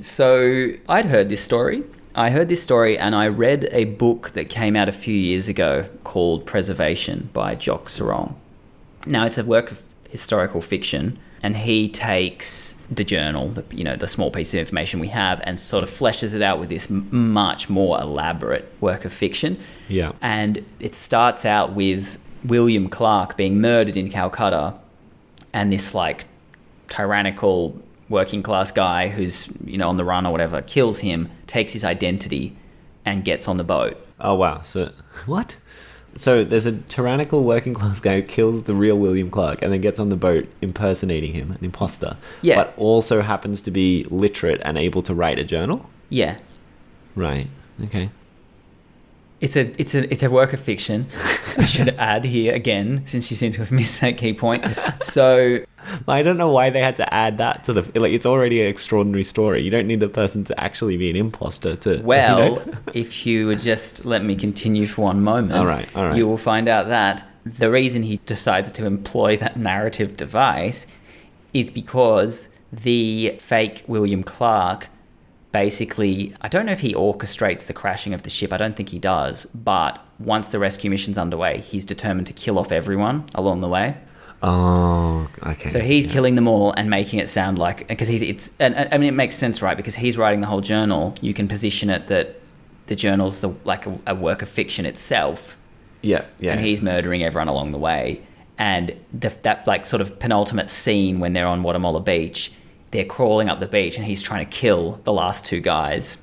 So 0.00 0.72
I'd 0.88 1.06
heard 1.06 1.28
this 1.28 1.42
story. 1.42 1.84
I 2.14 2.30
heard 2.30 2.48
this 2.48 2.62
story 2.62 2.98
and 2.98 3.14
I 3.14 3.28
read 3.28 3.68
a 3.72 3.84
book 3.84 4.32
that 4.32 4.50
came 4.50 4.76
out 4.76 4.88
a 4.88 4.92
few 4.92 5.14
years 5.14 5.48
ago 5.48 5.88
called 6.04 6.44
Preservation 6.44 7.30
by 7.32 7.54
Jock 7.54 7.86
Serong. 7.86 8.34
Now 9.06 9.24
it's 9.26 9.38
a 9.38 9.44
work 9.44 9.70
of 9.70 9.82
historical 10.10 10.60
fiction, 10.60 11.18
and 11.42 11.56
he 11.56 11.88
takes 11.88 12.74
the 12.90 13.02
journal, 13.02 13.48
the, 13.48 13.64
you 13.74 13.82
know, 13.82 13.96
the 13.96 14.06
small 14.06 14.30
piece 14.30 14.54
of 14.54 14.60
information 14.60 15.00
we 15.00 15.08
have, 15.08 15.40
and 15.44 15.58
sort 15.58 15.82
of 15.82 15.90
fleshes 15.90 16.34
it 16.34 16.42
out 16.42 16.60
with 16.60 16.68
this 16.68 16.90
m- 16.90 17.08
much 17.32 17.68
more 17.68 18.00
elaborate 18.00 18.72
work 18.80 19.04
of 19.04 19.12
fiction. 19.12 19.58
Yeah. 19.88 20.12
And 20.20 20.64
it 20.78 20.94
starts 20.94 21.44
out 21.44 21.72
with 21.74 22.18
William 22.44 22.88
Clark 22.88 23.36
being 23.36 23.60
murdered 23.60 23.96
in 23.96 24.08
Calcutta, 24.10 24.74
and 25.52 25.72
this 25.72 25.94
like 25.94 26.26
tyrannical 26.88 27.80
working 28.08 28.42
class 28.42 28.70
guy 28.70 29.08
who's 29.08 29.48
you 29.64 29.78
know 29.78 29.88
on 29.88 29.96
the 29.96 30.04
run 30.04 30.26
or 30.26 30.32
whatever 30.32 30.62
kills 30.62 31.00
him, 31.00 31.28
takes 31.46 31.72
his 31.72 31.82
identity, 31.84 32.56
and 33.04 33.24
gets 33.24 33.48
on 33.48 33.56
the 33.56 33.64
boat. 33.64 33.96
Oh 34.20 34.34
wow. 34.34 34.60
So 34.60 34.92
what? 35.26 35.56
So 36.16 36.44
there's 36.44 36.66
a 36.66 36.78
tyrannical 36.82 37.44
working 37.44 37.74
class 37.74 38.00
guy 38.00 38.20
who 38.20 38.22
kills 38.26 38.64
the 38.64 38.74
real 38.74 38.98
William 38.98 39.30
Clark 39.30 39.62
and 39.62 39.72
then 39.72 39.80
gets 39.80 39.98
on 39.98 40.10
the 40.10 40.16
boat 40.16 40.46
impersonating 40.60 41.32
him, 41.32 41.52
an 41.52 41.58
imposter. 41.62 42.16
Yeah. 42.42 42.56
But 42.56 42.74
also 42.76 43.22
happens 43.22 43.62
to 43.62 43.70
be 43.70 44.06
literate 44.10 44.60
and 44.64 44.76
able 44.76 45.02
to 45.02 45.14
write 45.14 45.38
a 45.38 45.44
journal. 45.44 45.88
Yeah, 46.10 46.36
Right. 47.14 47.48
Okay. 47.84 48.10
It's 49.42 49.56
a 49.56 49.80
it's 49.80 49.94
a 49.96 50.10
it's 50.12 50.22
a 50.22 50.30
work 50.30 50.52
of 50.52 50.60
fiction. 50.60 51.04
I 51.58 51.64
should 51.64 51.88
add 51.98 52.24
here 52.24 52.54
again, 52.54 53.02
since 53.06 53.28
you 53.28 53.36
seem 53.36 53.50
to 53.52 53.58
have 53.58 53.72
missed 53.72 54.00
that 54.00 54.16
key 54.16 54.32
point. 54.32 54.64
So 55.02 55.58
I 56.06 56.22
don't 56.22 56.36
know 56.36 56.50
why 56.50 56.70
they 56.70 56.80
had 56.80 56.94
to 56.96 57.12
add 57.12 57.38
that 57.38 57.64
to 57.64 57.72
the 57.72 57.82
like. 58.00 58.12
It's 58.12 58.24
already 58.24 58.62
an 58.62 58.68
extraordinary 58.68 59.24
story. 59.24 59.62
You 59.62 59.70
don't 59.70 59.88
need 59.88 59.98
the 59.98 60.08
person 60.08 60.44
to 60.44 60.58
actually 60.60 60.96
be 60.96 61.10
an 61.10 61.16
imposter 61.16 61.74
to. 61.76 61.96
you 61.96 62.02
well, 62.04 62.56
know? 62.56 62.72
if 62.94 63.26
you 63.26 63.48
would 63.48 63.58
just 63.58 64.04
let 64.06 64.24
me 64.24 64.36
continue 64.36 64.86
for 64.86 65.02
one 65.02 65.22
moment, 65.22 65.58
All 65.58 65.66
right, 65.66 65.88
all 65.96 66.06
right. 66.06 66.16
you 66.16 66.26
will 66.28 66.38
find 66.38 66.68
out 66.68 66.86
that 66.88 67.26
the 67.44 67.68
reason 67.68 68.04
he 68.04 68.18
decides 68.26 68.70
to 68.72 68.86
employ 68.86 69.36
that 69.38 69.56
narrative 69.56 70.16
device 70.16 70.86
is 71.52 71.68
because 71.68 72.48
the 72.72 73.36
fake 73.40 73.82
William 73.88 74.22
Clark 74.22 74.88
basically 75.52 76.34
I 76.40 76.48
don't 76.48 76.66
know 76.66 76.72
if 76.72 76.80
he 76.80 76.94
orchestrates 76.94 77.66
the 77.66 77.72
crashing 77.72 78.14
of 78.14 78.22
the 78.22 78.30
ship. 78.30 78.52
I 78.52 78.56
don't 78.56 78.74
think 78.74 78.88
he 78.88 78.98
does, 78.98 79.46
but 79.54 80.04
once 80.18 80.48
the 80.48 80.58
rescue 80.58 80.90
mission's 80.90 81.18
underway, 81.18 81.60
he's 81.60 81.84
determined 81.84 82.26
to 82.28 82.32
kill 82.32 82.58
off 82.58 82.72
everyone 82.72 83.26
along 83.34 83.60
the 83.60 83.68
way. 83.68 83.96
Oh, 84.42 85.28
okay. 85.46 85.68
So 85.68 85.78
he's 85.78 86.06
yeah. 86.06 86.12
killing 86.12 86.34
them 86.34 86.48
all 86.48 86.72
and 86.72 86.90
making 86.90 87.20
it 87.20 87.28
sound 87.28 87.58
like 87.58 87.86
because 87.86 88.08
he's 88.08 88.22
it's 88.22 88.50
and, 88.58 88.88
I 88.92 88.98
mean 88.98 89.10
it 89.10 89.16
makes 89.16 89.36
sense 89.36 89.62
right 89.62 89.76
because 89.76 89.94
he's 89.94 90.18
writing 90.18 90.40
the 90.40 90.48
whole 90.48 90.60
journal. 90.60 91.14
You 91.20 91.32
can 91.32 91.46
position 91.46 91.90
it 91.90 92.08
that 92.08 92.40
the 92.86 92.96
journal's 92.96 93.40
the 93.40 93.50
like 93.64 93.86
a, 93.86 93.98
a 94.08 94.14
work 94.14 94.42
of 94.42 94.48
fiction 94.48 94.84
itself, 94.84 95.56
Yeah, 96.02 96.24
yeah. 96.40 96.52
and 96.52 96.60
he's 96.60 96.82
murdering 96.82 97.22
everyone 97.22 97.48
along 97.48 97.72
the 97.72 97.78
way. 97.78 98.22
And 98.58 98.96
the, 99.12 99.28
that 99.42 99.66
like 99.66 99.86
sort 99.86 100.02
of 100.02 100.18
penultimate 100.18 100.70
scene 100.70 101.20
when 101.20 101.32
they're 101.32 101.46
on 101.46 101.62
Wattamolla 101.62 102.04
Beach, 102.04 102.52
they're 102.92 103.04
crawling 103.04 103.48
up 103.48 103.58
the 103.58 103.66
beach 103.66 103.96
and 103.96 104.06
he's 104.06 104.22
trying 104.22 104.46
to 104.46 104.50
kill 104.50 105.00
the 105.04 105.12
last 105.12 105.44
two 105.44 105.60
guys. 105.60 106.18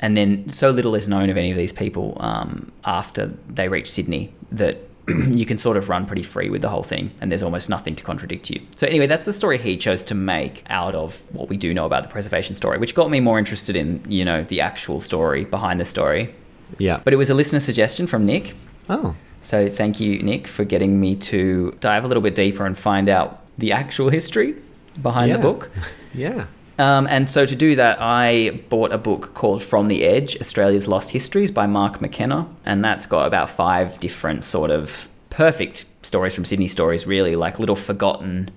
And 0.00 0.16
then 0.16 0.48
so 0.48 0.70
little 0.70 0.94
is 0.94 1.06
known 1.06 1.30
of 1.30 1.36
any 1.36 1.50
of 1.50 1.56
these 1.56 1.72
people 1.72 2.16
um, 2.20 2.72
after 2.84 3.26
they 3.48 3.68
reach 3.68 3.90
Sydney 3.90 4.32
that 4.50 4.78
you 5.08 5.44
can 5.44 5.56
sort 5.56 5.76
of 5.76 5.88
run 5.88 6.06
pretty 6.06 6.22
free 6.22 6.48
with 6.48 6.62
the 6.62 6.68
whole 6.68 6.82
thing 6.84 7.10
and 7.20 7.30
there's 7.30 7.42
almost 7.42 7.68
nothing 7.68 7.94
to 7.96 8.04
contradict 8.04 8.50
you. 8.50 8.60
So 8.76 8.86
anyway, 8.86 9.06
that's 9.06 9.24
the 9.24 9.32
story 9.32 9.58
he 9.58 9.76
chose 9.76 10.04
to 10.04 10.14
make 10.14 10.64
out 10.68 10.94
of 10.94 11.20
what 11.34 11.48
we 11.48 11.56
do 11.56 11.74
know 11.74 11.86
about 11.86 12.04
the 12.04 12.08
preservation 12.08 12.54
story, 12.54 12.78
which 12.78 12.94
got 12.94 13.10
me 13.10 13.20
more 13.20 13.38
interested 13.38 13.76
in, 13.76 14.04
you 14.08 14.24
know, 14.24 14.42
the 14.44 14.60
actual 14.60 15.00
story 15.00 15.44
behind 15.44 15.80
the 15.80 15.84
story. 15.84 16.32
yeah. 16.78 17.00
But 17.02 17.12
it 17.12 17.16
was 17.16 17.30
a 17.30 17.34
listener 17.34 17.60
suggestion 17.60 18.06
from 18.06 18.24
Nick. 18.24 18.54
oh, 18.88 19.16
So 19.40 19.68
thank 19.68 19.98
you, 19.98 20.22
Nick, 20.22 20.46
for 20.46 20.64
getting 20.64 21.00
me 21.00 21.16
to 21.16 21.76
dive 21.80 22.04
a 22.04 22.08
little 22.08 22.22
bit 22.22 22.36
deeper 22.36 22.64
and 22.64 22.78
find 22.78 23.08
out 23.08 23.40
the 23.58 23.72
actual 23.72 24.08
history 24.08 24.54
behind 25.00 25.28
Yeah. 25.30 25.36
the 25.36 25.42
book. 25.42 25.70
yeah. 26.14 26.46
Um, 26.78 27.06
and 27.08 27.30
so 27.30 27.46
to 27.46 27.54
do 27.54 27.76
that, 27.76 27.98
I 28.00 28.62
bought 28.68 28.92
a 28.92 28.98
book 28.98 29.34
called 29.34 29.62
From 29.62 29.88
the 29.88 30.04
Edge 30.04 30.40
Australia's 30.40 30.88
Lost 30.88 31.10
Histories 31.10 31.50
by 31.50 31.66
Mark 31.66 32.00
McKenna. 32.00 32.48
And 32.64 32.84
that's 32.84 33.06
got 33.06 33.26
about 33.26 33.50
five 33.50 34.00
different 34.00 34.42
sort 34.42 34.70
of 34.70 35.06
perfect 35.30 35.84
stories 36.02 36.34
from 36.34 36.44
Sydney 36.44 36.66
stories, 36.66 37.06
really, 37.06 37.36
like 37.36 37.58
little 37.60 37.76
forgotten 37.76 38.50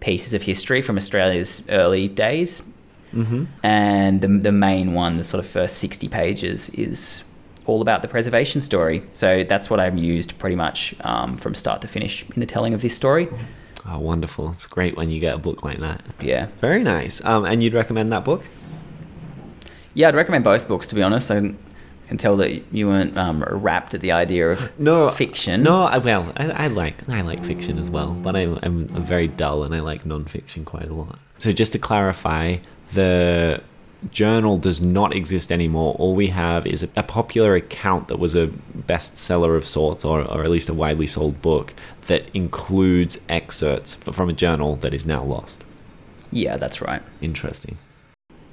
pieces 0.00 0.34
of 0.34 0.42
history 0.42 0.82
from 0.82 0.96
Australia's 0.96 1.64
early 1.70 2.06
days. 2.06 2.62
Mm-hmm. 3.14 3.44
And 3.62 4.20
the, 4.20 4.28
the 4.28 4.52
main 4.52 4.92
one, 4.92 5.16
the 5.16 5.24
sort 5.24 5.42
of 5.42 5.48
first 5.50 5.78
60 5.78 6.08
pages, 6.08 6.68
is 6.70 7.24
all 7.66 7.80
about 7.80 8.02
the 8.02 8.08
preservation 8.08 8.60
story. 8.60 9.02
So 9.12 9.42
that's 9.44 9.70
what 9.70 9.80
I've 9.80 9.98
used 9.98 10.38
pretty 10.38 10.56
much 10.56 10.94
um, 11.00 11.36
from 11.38 11.54
start 11.54 11.80
to 11.82 11.88
finish 11.88 12.24
in 12.28 12.40
the 12.40 12.46
telling 12.46 12.74
of 12.74 12.82
this 12.82 12.94
story. 12.94 13.28
Oh, 13.86 13.98
wonderful. 13.98 14.50
It's 14.50 14.66
great 14.66 14.96
when 14.96 15.10
you 15.10 15.20
get 15.20 15.34
a 15.34 15.38
book 15.38 15.62
like 15.62 15.78
that. 15.78 16.02
Yeah. 16.20 16.48
Very 16.60 16.82
nice. 16.82 17.24
Um, 17.24 17.44
and 17.44 17.62
you'd 17.62 17.74
recommend 17.74 18.12
that 18.12 18.24
book? 18.24 18.42
Yeah, 19.92 20.08
I'd 20.08 20.14
recommend 20.14 20.44
both 20.44 20.66
books, 20.66 20.86
to 20.88 20.94
be 20.94 21.02
honest. 21.02 21.30
I 21.30 21.54
can 22.08 22.18
tell 22.18 22.36
that 22.36 22.72
you 22.74 22.86
weren't 22.88 23.16
um, 23.16 23.42
wrapped 23.42 23.94
at 23.94 24.00
the 24.00 24.12
idea 24.12 24.50
of 24.50 24.78
No 24.78 25.10
fiction. 25.10 25.62
No, 25.62 25.84
I, 25.84 25.98
well, 25.98 26.32
I, 26.36 26.50
I 26.50 26.66
like 26.68 27.08
I 27.08 27.20
like 27.22 27.44
fiction 27.44 27.78
as 27.78 27.90
well, 27.90 28.12
but 28.14 28.36
I'm, 28.36 28.58
I'm 28.62 28.90
I'm 28.94 29.04
very 29.04 29.28
dull 29.28 29.64
and 29.64 29.74
I 29.74 29.80
like 29.80 30.04
non-fiction 30.04 30.64
quite 30.64 30.88
a 30.88 30.94
lot. 30.94 31.18
So 31.38 31.52
just 31.52 31.72
to 31.72 31.78
clarify, 31.78 32.56
the 32.92 33.62
journal 34.10 34.58
does 34.58 34.80
not 34.80 35.14
exist 35.14 35.50
anymore. 35.52 35.94
All 35.98 36.14
we 36.14 36.28
have 36.28 36.66
is 36.66 36.82
a, 36.82 36.88
a 36.96 37.02
popular 37.02 37.54
account 37.54 38.08
that 38.08 38.18
was 38.18 38.34
a 38.34 38.48
bestseller 38.86 39.56
of 39.56 39.66
sorts, 39.66 40.04
or, 40.04 40.20
or 40.22 40.42
at 40.42 40.50
least 40.50 40.68
a 40.68 40.74
widely 40.74 41.06
sold 41.06 41.40
book 41.42 41.72
that 42.06 42.28
includes 42.34 43.18
excerpts 43.28 43.94
from 43.94 44.28
a 44.28 44.32
journal 44.32 44.76
that 44.76 44.94
is 44.94 45.06
now 45.06 45.22
lost. 45.22 45.64
Yeah, 46.30 46.56
that's 46.56 46.80
right. 46.80 47.02
Interesting. 47.20 47.78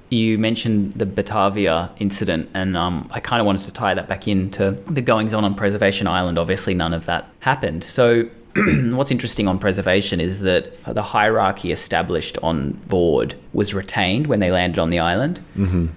You 0.10 0.38
mentioned 0.38 0.94
the 0.96 1.06
Batavia 1.06 1.90
incident, 1.98 2.50
and 2.54 2.76
um, 2.76 3.10
I 3.12 3.22
kind 3.22 3.40
of 3.40 3.46
wanted 3.46 3.66
to 3.66 3.72
tie 3.72 3.94
that 3.94 4.10
back 4.10 4.28
into 4.28 4.72
the 4.86 5.02
goings 5.02 5.34
on 5.34 5.46
on 5.46 5.56
Preservation 5.56 6.06
Island. 6.06 6.38
Obviously, 6.38 6.74
none 6.74 6.94
of 6.94 7.06
that 7.06 7.32
happened. 7.40 7.84
So, 7.86 8.30
what's 8.92 9.12
interesting 9.12 9.48
on 9.48 9.60
preservation 9.60 10.20
is 10.20 10.42
that 10.42 10.84
the 10.84 11.02
hierarchy 11.02 11.72
established 11.72 12.38
on 12.44 12.72
board 12.88 13.36
was 13.54 13.74
retained 13.74 14.28
when 14.28 14.40
they 14.40 14.52
landed 14.52 14.80
on 14.80 14.90
the 14.90 15.00
island. 15.00 15.40
Mm-hmm. 15.56 15.88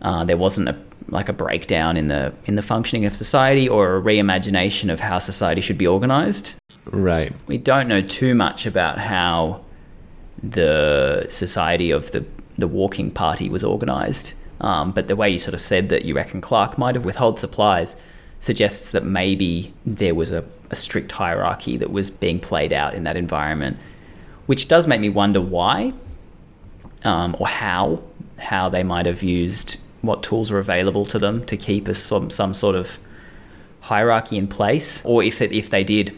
Uh, 0.00 0.24
there 0.24 0.36
wasn't 0.36 0.68
a 0.68 0.76
like 1.08 1.28
a 1.28 1.32
breakdown 1.32 1.96
in 1.96 2.08
the 2.08 2.32
in 2.46 2.54
the 2.54 2.62
functioning 2.62 3.04
of 3.04 3.14
society 3.14 3.68
or 3.68 3.96
a 3.96 4.02
reimagination 4.02 4.92
of 4.92 5.00
how 5.00 5.18
society 5.18 5.60
should 5.60 5.78
be 5.78 5.86
organized. 5.86 6.54
Right. 6.86 7.32
We 7.46 7.58
don't 7.58 7.86
know 7.86 8.00
too 8.00 8.34
much 8.34 8.66
about 8.66 8.98
how 8.98 9.64
the 10.42 11.26
society 11.28 11.90
of 11.90 12.10
the 12.10 12.24
the 12.56 12.66
walking 12.68 13.10
party 13.10 13.48
was 13.48 13.62
organized. 13.62 14.34
Um, 14.60 14.92
but 14.92 15.08
the 15.08 15.16
way 15.16 15.28
you 15.30 15.38
sort 15.38 15.54
of 15.54 15.60
said 15.60 15.88
that 15.88 16.04
you 16.04 16.14
reckon 16.14 16.40
Clark 16.40 16.78
might 16.78 16.94
have 16.94 17.04
withheld 17.04 17.38
supplies 17.38 17.96
suggests 18.38 18.90
that 18.90 19.04
maybe 19.04 19.72
there 19.84 20.14
was 20.14 20.30
a, 20.30 20.44
a 20.72 20.76
strict 20.76 21.12
hierarchy 21.12 21.76
that 21.76 21.92
was 21.92 22.10
being 22.10 22.40
played 22.40 22.72
out 22.72 22.94
in 22.94 23.04
that 23.04 23.16
environment, 23.16 23.76
which 24.46 24.66
does 24.66 24.86
make 24.86 25.00
me 25.00 25.08
wonder 25.08 25.40
why 25.40 25.92
um, 27.04 27.36
or 27.38 27.46
how 27.46 28.02
how 28.38 28.68
they 28.68 28.82
might 28.82 29.06
have 29.06 29.22
used 29.22 29.78
what 30.00 30.22
tools 30.22 30.50
were 30.50 30.58
available 30.58 31.06
to 31.06 31.18
them 31.18 31.44
to 31.46 31.56
keep 31.56 31.86
a, 31.88 31.94
some 31.94 32.30
some 32.30 32.54
sort 32.54 32.74
of 32.74 32.98
hierarchy 33.80 34.36
in 34.36 34.46
place, 34.48 35.04
or 35.04 35.22
if 35.22 35.40
it, 35.42 35.52
if 35.52 35.70
they 35.70 35.84
did, 35.84 36.16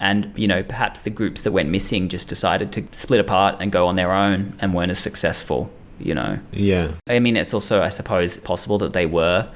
and 0.00 0.32
you 0.36 0.46
know 0.46 0.62
perhaps 0.62 1.00
the 1.00 1.10
groups 1.10 1.42
that 1.42 1.52
went 1.52 1.68
missing 1.68 2.08
just 2.08 2.28
decided 2.28 2.72
to 2.72 2.84
split 2.92 3.20
apart 3.20 3.56
and 3.60 3.72
go 3.72 3.86
on 3.86 3.96
their 3.96 4.12
own 4.12 4.56
and 4.60 4.74
weren't 4.74 4.90
as 4.90 4.98
successful. 4.98 5.70
You 5.98 6.14
know, 6.14 6.38
Yeah. 6.52 6.90
I 7.08 7.20
mean, 7.20 7.36
it's 7.36 7.54
also 7.54 7.82
I 7.82 7.88
suppose 7.88 8.36
possible 8.36 8.78
that 8.78 8.92
they 8.92 9.06
were. 9.06 9.48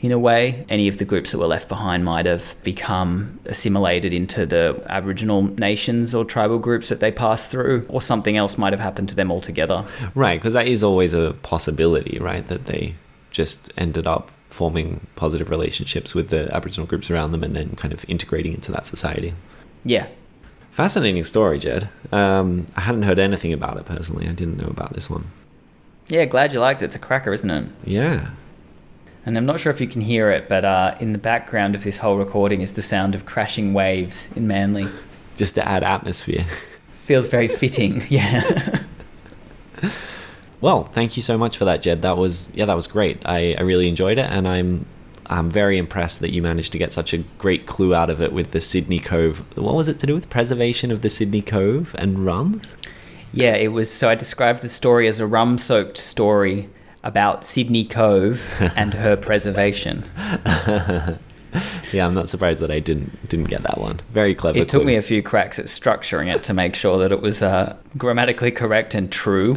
In 0.00 0.12
a 0.12 0.18
way, 0.18 0.64
any 0.68 0.86
of 0.86 0.98
the 0.98 1.04
groups 1.04 1.32
that 1.32 1.38
were 1.38 1.46
left 1.46 1.68
behind 1.68 2.04
might 2.04 2.26
have 2.26 2.54
become 2.62 3.40
assimilated 3.46 4.12
into 4.12 4.46
the 4.46 4.80
Aboriginal 4.88 5.42
nations 5.42 6.14
or 6.14 6.24
tribal 6.24 6.58
groups 6.58 6.88
that 6.88 7.00
they 7.00 7.10
passed 7.10 7.50
through, 7.50 7.84
or 7.88 8.00
something 8.00 8.36
else 8.36 8.56
might 8.56 8.72
have 8.72 8.80
happened 8.80 9.08
to 9.08 9.16
them 9.16 9.32
altogether. 9.32 9.84
Right, 10.14 10.38
because 10.38 10.52
that 10.52 10.68
is 10.68 10.84
always 10.84 11.14
a 11.14 11.32
possibility, 11.42 12.18
right? 12.20 12.46
That 12.46 12.66
they 12.66 12.94
just 13.32 13.72
ended 13.76 14.06
up 14.06 14.30
forming 14.50 15.06
positive 15.16 15.50
relationships 15.50 16.14
with 16.14 16.28
the 16.28 16.54
Aboriginal 16.54 16.86
groups 16.86 17.10
around 17.10 17.32
them 17.32 17.42
and 17.42 17.54
then 17.54 17.74
kind 17.76 17.92
of 17.92 18.04
integrating 18.08 18.54
into 18.54 18.70
that 18.72 18.86
society. 18.86 19.34
Yeah, 19.84 20.06
Fascinating 20.78 21.24
story, 21.24 21.58
Jed. 21.58 21.88
Um, 22.12 22.66
I 22.76 22.82
hadn't 22.82 23.02
heard 23.02 23.18
anything 23.18 23.52
about 23.52 23.78
it 23.78 23.84
personally. 23.84 24.28
I 24.28 24.32
didn't 24.32 24.58
know 24.58 24.68
about 24.68 24.92
this 24.92 25.10
one. 25.10 25.24
Yeah, 26.06 26.24
glad 26.24 26.52
you 26.52 26.60
liked 26.60 26.82
it. 26.82 26.84
It's 26.84 26.94
a 26.94 27.00
cracker, 27.00 27.32
isn't 27.32 27.50
it? 27.50 27.68
Yeah. 27.84 28.30
And 29.28 29.36
I'm 29.36 29.44
not 29.44 29.60
sure 29.60 29.70
if 29.70 29.78
you 29.78 29.86
can 29.86 30.00
hear 30.00 30.30
it, 30.30 30.48
but 30.48 30.64
uh, 30.64 30.96
in 31.00 31.12
the 31.12 31.18
background 31.18 31.74
of 31.74 31.84
this 31.84 31.98
whole 31.98 32.16
recording 32.16 32.62
is 32.62 32.72
the 32.72 32.80
sound 32.80 33.14
of 33.14 33.26
crashing 33.26 33.74
waves 33.74 34.34
in 34.34 34.46
Manly. 34.46 34.88
Just 35.36 35.54
to 35.56 35.68
add 35.68 35.82
atmosphere. 35.82 36.44
Feels 37.02 37.28
very 37.28 37.46
fitting. 37.62 38.06
Yeah. 38.08 38.84
Well, 40.62 40.84
thank 40.84 41.18
you 41.18 41.22
so 41.22 41.36
much 41.36 41.58
for 41.58 41.66
that, 41.66 41.82
Jed. 41.82 42.00
That 42.00 42.16
was 42.16 42.50
yeah, 42.54 42.64
that 42.64 42.74
was 42.74 42.86
great. 42.86 43.20
I, 43.26 43.54
I 43.58 43.60
really 43.60 43.86
enjoyed 43.86 44.16
it, 44.16 44.30
and 44.30 44.48
I'm 44.48 44.86
I'm 45.26 45.50
very 45.50 45.76
impressed 45.76 46.20
that 46.20 46.32
you 46.32 46.40
managed 46.40 46.72
to 46.72 46.78
get 46.78 46.94
such 46.94 47.12
a 47.12 47.18
great 47.18 47.66
clue 47.66 47.94
out 47.94 48.08
of 48.08 48.22
it 48.22 48.32
with 48.32 48.52
the 48.52 48.62
Sydney 48.62 48.98
Cove. 48.98 49.40
What 49.58 49.74
was 49.74 49.88
it 49.88 49.98
to 49.98 50.06
do 50.06 50.14
with 50.14 50.30
preservation 50.30 50.90
of 50.90 51.02
the 51.02 51.10
Sydney 51.10 51.42
Cove 51.42 51.94
and 51.98 52.24
rum? 52.24 52.62
Yeah, 53.32 53.56
it 53.56 53.68
was. 53.68 53.92
So 53.92 54.08
I 54.08 54.14
described 54.14 54.62
the 54.62 54.70
story 54.70 55.06
as 55.06 55.20
a 55.20 55.26
rum 55.26 55.58
soaked 55.58 55.98
story 55.98 56.70
about 57.04 57.44
Sydney 57.44 57.84
Cove 57.84 58.50
and 58.76 58.94
her 58.94 59.16
preservation. 59.28 60.04
yeah, 61.92 62.06
I'm 62.06 62.14
not 62.14 62.28
surprised 62.28 62.60
that 62.60 62.70
I 62.70 62.80
didn't 62.80 63.28
didn't 63.28 63.48
get 63.48 63.62
that 63.62 63.78
one. 63.78 63.96
Very 64.12 64.34
clever. 64.34 64.58
It 64.58 64.68
took 64.68 64.80
clue. 64.82 64.86
me 64.86 64.96
a 64.96 65.02
few 65.02 65.22
cracks 65.22 65.58
at 65.58 65.66
structuring 65.66 66.34
it 66.34 66.42
to 66.44 66.54
make 66.54 66.74
sure 66.74 66.98
that 66.98 67.12
it 67.12 67.20
was 67.22 67.42
uh, 67.42 67.76
grammatically 67.96 68.50
correct 68.50 68.94
and 68.94 69.10
true 69.10 69.56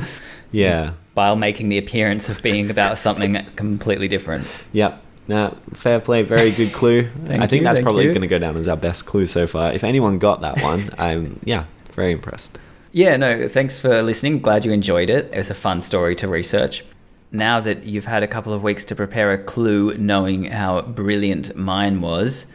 Yeah. 0.51 0.93
while 1.13 1.35
making 1.35 1.69
the 1.69 1.77
appearance 1.77 2.29
of 2.29 2.41
being 2.41 2.69
about 2.69 2.97
something 2.97 3.45
completely 3.55 4.07
different. 4.07 4.47
Yep. 4.71 5.01
Now, 5.27 5.55
fair 5.73 5.99
play. 5.99 6.23
Very 6.23 6.51
good 6.51 6.73
clue. 6.73 7.09
Thank 7.25 7.41
I 7.43 7.47
think 7.47 7.61
you, 7.61 7.65
that's 7.67 7.79
probably 7.79 8.05
going 8.05 8.21
to 8.21 8.27
go 8.27 8.39
down 8.39 8.57
as 8.57 8.67
our 8.67 8.77
best 8.77 9.05
clue 9.05 9.25
so 9.25 9.47
far. 9.47 9.71
If 9.71 9.83
anyone 9.83 10.17
got 10.19 10.41
that 10.41 10.61
one, 10.61 10.89
I'm 10.97 11.39
yeah, 11.43 11.65
very 11.93 12.11
impressed. 12.11 12.57
Yeah, 12.93 13.15
no, 13.15 13.47
thanks 13.47 13.79
for 13.79 14.01
listening. 14.01 14.39
Glad 14.41 14.65
you 14.65 14.71
enjoyed 14.73 15.09
it. 15.09 15.29
It 15.33 15.37
was 15.37 15.49
a 15.49 15.53
fun 15.53 15.79
story 15.79 16.15
to 16.17 16.27
research. 16.27 16.83
Now 17.31 17.59
that 17.61 17.83
you've 17.83 18.05
had 18.05 18.23
a 18.23 18.27
couple 18.27 18.53
of 18.53 18.61
weeks 18.61 18.83
to 18.85 18.95
prepare 18.95 19.31
a 19.31 19.41
clue, 19.41 19.97
knowing 19.97 20.45
how 20.45 20.81
brilliant 20.81 21.55
mine 21.55 22.01
was, 22.01 22.45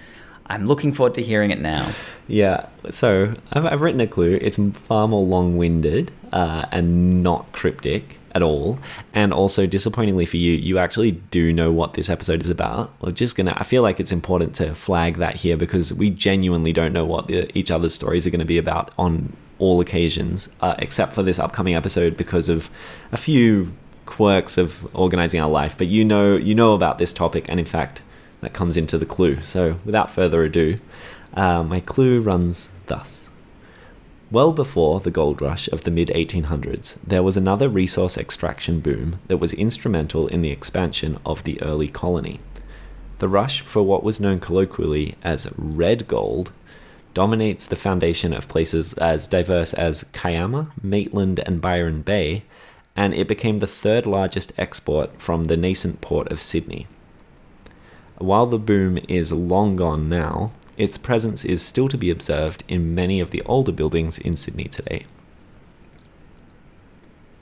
I'm 0.46 0.66
looking 0.66 0.92
forward 0.92 1.14
to 1.14 1.22
hearing 1.22 1.50
it 1.50 1.60
now. 1.60 1.90
Yeah. 2.28 2.66
So 2.90 3.34
I've, 3.52 3.64
I've 3.64 3.80
written 3.80 4.00
a 4.00 4.06
clue. 4.06 4.38
It's 4.40 4.58
far 4.78 5.08
more 5.08 5.24
long-winded 5.24 6.12
uh, 6.32 6.66
and 6.70 7.22
not 7.22 7.50
cryptic 7.52 8.18
at 8.34 8.42
all. 8.42 8.78
And 9.14 9.32
also, 9.32 9.66
disappointingly 9.66 10.26
for 10.26 10.36
you, 10.36 10.52
you 10.52 10.78
actually 10.78 11.12
do 11.12 11.52
know 11.52 11.72
what 11.72 11.94
this 11.94 12.10
episode 12.10 12.42
is 12.42 12.50
about. 12.50 12.92
We're 13.00 13.12
just 13.12 13.34
gonna. 13.34 13.54
I 13.56 13.64
feel 13.64 13.82
like 13.82 13.98
it's 13.98 14.12
important 14.12 14.54
to 14.56 14.74
flag 14.74 15.16
that 15.16 15.36
here 15.36 15.56
because 15.56 15.94
we 15.94 16.10
genuinely 16.10 16.72
don't 16.72 16.92
know 16.92 17.06
what 17.06 17.28
the, 17.28 17.50
each 17.58 17.70
other's 17.70 17.94
stories 17.94 18.26
are 18.26 18.30
going 18.30 18.40
to 18.40 18.44
be 18.44 18.58
about 18.58 18.92
on 18.98 19.34
all 19.58 19.80
occasions, 19.80 20.50
uh, 20.60 20.74
except 20.78 21.14
for 21.14 21.22
this 21.22 21.38
upcoming 21.38 21.74
episode 21.74 22.14
because 22.16 22.50
of 22.50 22.68
a 23.10 23.16
few 23.16 23.70
quirks 24.06 24.56
of 24.56 24.88
organizing 24.94 25.40
our 25.40 25.50
life. 25.50 25.76
But 25.76 25.88
you 25.88 26.04
know, 26.04 26.36
you 26.36 26.54
know 26.54 26.74
about 26.74 26.98
this 26.98 27.12
topic, 27.12 27.46
and 27.48 27.60
in 27.60 27.66
fact, 27.66 28.02
that 28.40 28.52
comes 28.52 28.76
into 28.76 28.98
the 28.98 29.06
clue. 29.06 29.42
So, 29.42 29.78
without 29.84 30.10
further 30.10 30.44
ado, 30.44 30.78
uh, 31.34 31.62
my 31.62 31.80
clue 31.80 32.20
runs 32.20 32.70
thus. 32.86 33.30
Well 34.30 34.52
before 34.52 34.98
the 34.98 35.12
gold 35.12 35.40
rush 35.40 35.68
of 35.68 35.84
the 35.84 35.90
mid 35.90 36.08
1800s, 36.08 36.98
there 37.06 37.22
was 37.22 37.36
another 37.36 37.68
resource 37.68 38.18
extraction 38.18 38.80
boom 38.80 39.20
that 39.28 39.36
was 39.36 39.52
instrumental 39.52 40.26
in 40.26 40.42
the 40.42 40.50
expansion 40.50 41.18
of 41.24 41.44
the 41.44 41.62
early 41.62 41.86
colony. 41.88 42.40
The 43.18 43.28
rush 43.28 43.60
for 43.60 43.82
what 43.82 44.02
was 44.02 44.20
known 44.20 44.40
colloquially 44.40 45.14
as 45.22 45.52
red 45.56 46.08
gold 46.08 46.50
dominates 47.14 47.66
the 47.66 47.76
foundation 47.76 48.34
of 48.34 48.48
places 48.48 48.92
as 48.94 49.26
diverse 49.26 49.72
as 49.72 50.04
Kiama, 50.12 50.72
Maitland, 50.82 51.38
and 51.46 51.62
Byron 51.62 52.02
Bay, 52.02 52.42
and 52.96 53.14
it 53.14 53.28
became 53.28 53.58
the 53.58 53.66
third 53.66 54.06
largest 54.06 54.52
export 54.58 55.20
from 55.20 55.44
the 55.44 55.56
nascent 55.56 56.00
port 56.00 56.32
of 56.32 56.40
Sydney. 56.40 56.86
While 58.18 58.46
the 58.46 58.58
boom 58.58 58.98
is 59.08 59.30
long 59.32 59.76
gone 59.76 60.08
now, 60.08 60.52
its 60.78 60.96
presence 60.96 61.44
is 61.44 61.60
still 61.60 61.88
to 61.88 61.98
be 61.98 62.10
observed 62.10 62.64
in 62.68 62.94
many 62.94 63.20
of 63.20 63.30
the 63.30 63.42
older 63.42 63.72
buildings 63.72 64.18
in 64.18 64.36
Sydney 64.36 64.64
today. 64.64 65.04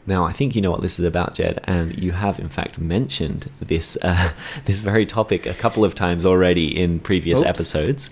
Now, 0.07 0.24
I 0.24 0.32
think 0.32 0.55
you 0.55 0.61
know 0.61 0.70
what 0.70 0.82
this 0.82 0.98
is 0.98 1.05
about, 1.05 1.34
Jed, 1.34 1.62
and 1.64 1.96
you 1.96 2.12
have 2.12 2.38
in 2.38 2.48
fact 2.48 2.78
mentioned 2.78 3.50
this 3.61 3.96
uh, 4.02 4.32
this 4.64 4.80
very 4.80 5.07
topic 5.07 5.46
a 5.46 5.55
couple 5.55 5.84
of 5.84 5.94
times 5.94 6.26
already 6.26 6.78
in 6.78 7.00
previous 7.00 7.40
Oops. 7.40 7.48
episodes. 7.48 8.11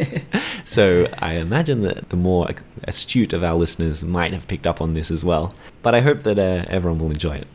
so 0.64 1.08
I 1.18 1.34
imagine 1.34 1.82
that 1.82 2.08
the 2.08 2.16
more 2.16 2.48
astute 2.84 3.32
of 3.32 3.44
our 3.44 3.54
listeners 3.54 4.02
might 4.02 4.32
have 4.32 4.48
picked 4.48 4.66
up 4.66 4.80
on 4.80 4.94
this 4.94 5.10
as 5.10 5.24
well. 5.24 5.54
But 5.82 5.94
I 5.94 6.00
hope 6.00 6.24
that 6.24 6.38
uh, 6.38 6.64
everyone 6.68 6.98
will 6.98 7.10
enjoy 7.10 7.36
it. 7.36 7.46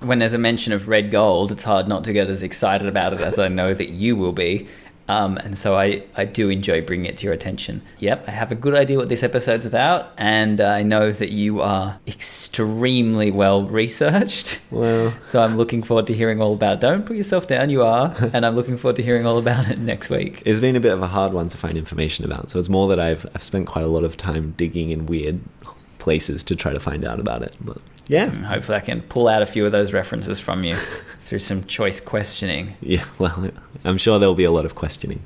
When 0.00 0.18
there's 0.18 0.32
a 0.34 0.38
mention 0.38 0.72
of 0.72 0.88
red 0.88 1.10
gold, 1.10 1.50
it's 1.52 1.62
hard 1.62 1.88
not 1.88 2.04
to 2.04 2.12
get 2.12 2.28
as 2.28 2.42
excited 2.42 2.88
about 2.88 3.14
it 3.14 3.20
as 3.20 3.38
I 3.38 3.48
know 3.48 3.72
that 3.72 3.90
you 3.90 4.16
will 4.16 4.32
be. 4.32 4.68
Um, 5.08 5.36
and 5.38 5.56
so 5.58 5.76
I, 5.76 6.04
I 6.16 6.24
do 6.24 6.48
enjoy 6.48 6.80
bringing 6.80 7.06
it 7.06 7.16
to 7.18 7.24
your 7.24 7.34
attention. 7.34 7.82
Yep, 7.98 8.24
I 8.26 8.30
have 8.30 8.50
a 8.50 8.54
good 8.54 8.74
idea 8.74 8.96
what 8.96 9.08
this 9.08 9.22
episode's 9.22 9.66
about, 9.66 10.12
and 10.16 10.60
I 10.60 10.82
know 10.82 11.12
that 11.12 11.30
you 11.30 11.60
are 11.60 11.98
extremely 12.06 13.30
well 13.30 13.62
researched. 13.64 14.60
Well, 14.70 15.12
So 15.22 15.42
I'm 15.42 15.56
looking 15.56 15.82
forward 15.82 16.06
to 16.08 16.14
hearing 16.14 16.40
all 16.40 16.54
about 16.54 16.74
it. 16.74 16.80
Don't 16.80 17.04
put 17.06 17.16
yourself 17.16 17.46
down, 17.46 17.70
you 17.70 17.82
are. 17.82 18.14
And 18.34 18.44
I'm 18.44 18.54
looking 18.56 18.76
forward 18.76 18.96
to 18.96 19.02
hearing 19.02 19.26
all 19.26 19.38
about 19.38 19.70
it 19.70 19.78
next 19.78 20.10
week. 20.10 20.42
it's 20.44 20.58
been 20.60 20.76
a 20.76 20.80
bit 20.80 20.92
of 20.92 21.02
a 21.02 21.06
hard 21.06 21.32
one 21.32 21.48
to 21.50 21.56
find 21.58 21.76
information 21.78 22.24
about. 22.24 22.50
So 22.50 22.58
it's 22.58 22.68
more 22.68 22.88
that 22.88 22.98
I've 22.98 23.26
I've 23.34 23.42
spent 23.42 23.66
quite 23.66 23.84
a 23.84 23.88
lot 23.88 24.02
of 24.04 24.16
time 24.16 24.54
digging 24.56 24.90
in 24.90 25.06
weird 25.06 25.40
places 25.98 26.42
to 26.44 26.56
try 26.56 26.72
to 26.72 26.80
find 26.80 27.04
out 27.04 27.20
about 27.20 27.42
it. 27.42 27.54
But 27.60 27.78
yeah, 28.06 28.30
And 28.30 28.46
hopefully 28.46 28.76
I 28.76 28.80
can 28.80 29.00
pull 29.02 29.28
out 29.28 29.42
a 29.42 29.46
few 29.46 29.64
of 29.64 29.72
those 29.72 29.92
references 29.92 30.40
from 30.40 30.64
you 30.64 30.74
through 31.20 31.38
some 31.38 31.64
choice 31.64 32.00
questioning. 32.00 32.76
Yeah, 32.80 33.04
well, 33.18 33.50
I'm 33.84 33.98
sure 33.98 34.18
there'll 34.18 34.34
be 34.34 34.44
a 34.44 34.50
lot 34.50 34.64
of 34.64 34.74
questioning. 34.74 35.20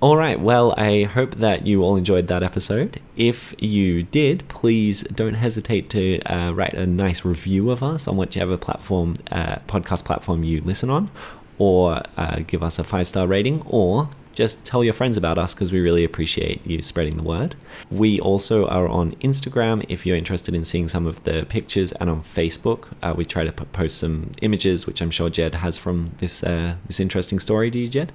All 0.00 0.16
right, 0.16 0.38
well, 0.38 0.74
I 0.76 1.04
hope 1.04 1.36
that 1.36 1.66
you 1.66 1.82
all 1.82 1.96
enjoyed 1.96 2.26
that 2.26 2.42
episode. 2.42 3.00
If 3.16 3.54
you 3.58 4.02
did, 4.02 4.46
please 4.48 5.02
don't 5.04 5.34
hesitate 5.34 5.88
to 5.90 6.20
uh, 6.22 6.52
write 6.52 6.74
a 6.74 6.86
nice 6.86 7.24
review 7.24 7.70
of 7.70 7.82
us 7.82 8.06
on 8.06 8.16
whichever 8.16 8.58
platform, 8.58 9.14
uh, 9.30 9.56
podcast 9.66 10.04
platform 10.04 10.44
you 10.44 10.60
listen 10.60 10.90
on, 10.90 11.10
or 11.58 12.02
uh, 12.18 12.40
give 12.46 12.62
us 12.62 12.78
a 12.78 12.84
five 12.84 13.08
star 13.08 13.26
rating, 13.26 13.62
or 13.66 14.10
just 14.34 14.64
tell 14.64 14.82
your 14.82 14.92
friends 14.92 15.16
about 15.16 15.38
us 15.38 15.54
because 15.54 15.72
we 15.72 15.80
really 15.80 16.04
appreciate 16.04 16.66
you 16.66 16.82
spreading 16.82 17.16
the 17.16 17.22
word. 17.22 17.54
We 17.90 18.20
also 18.20 18.66
are 18.66 18.88
on 18.88 19.12
Instagram 19.16 19.84
if 19.88 20.04
you're 20.04 20.16
interested 20.16 20.54
in 20.54 20.64
seeing 20.64 20.88
some 20.88 21.06
of 21.06 21.22
the 21.24 21.46
pictures, 21.48 21.92
and 21.92 22.10
on 22.10 22.22
Facebook. 22.22 22.88
Uh, 23.02 23.14
we 23.16 23.24
try 23.24 23.44
to 23.44 23.52
post 23.52 23.98
some 23.98 24.32
images, 24.42 24.86
which 24.86 25.00
I'm 25.00 25.10
sure 25.10 25.30
Jed 25.30 25.56
has 25.56 25.78
from 25.78 26.12
this 26.18 26.42
uh, 26.42 26.76
this 26.86 27.00
interesting 27.00 27.38
story. 27.38 27.70
Do 27.70 27.78
you, 27.78 27.88
Jed? 27.88 28.12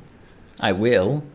I 0.60 0.72
will. 0.72 1.24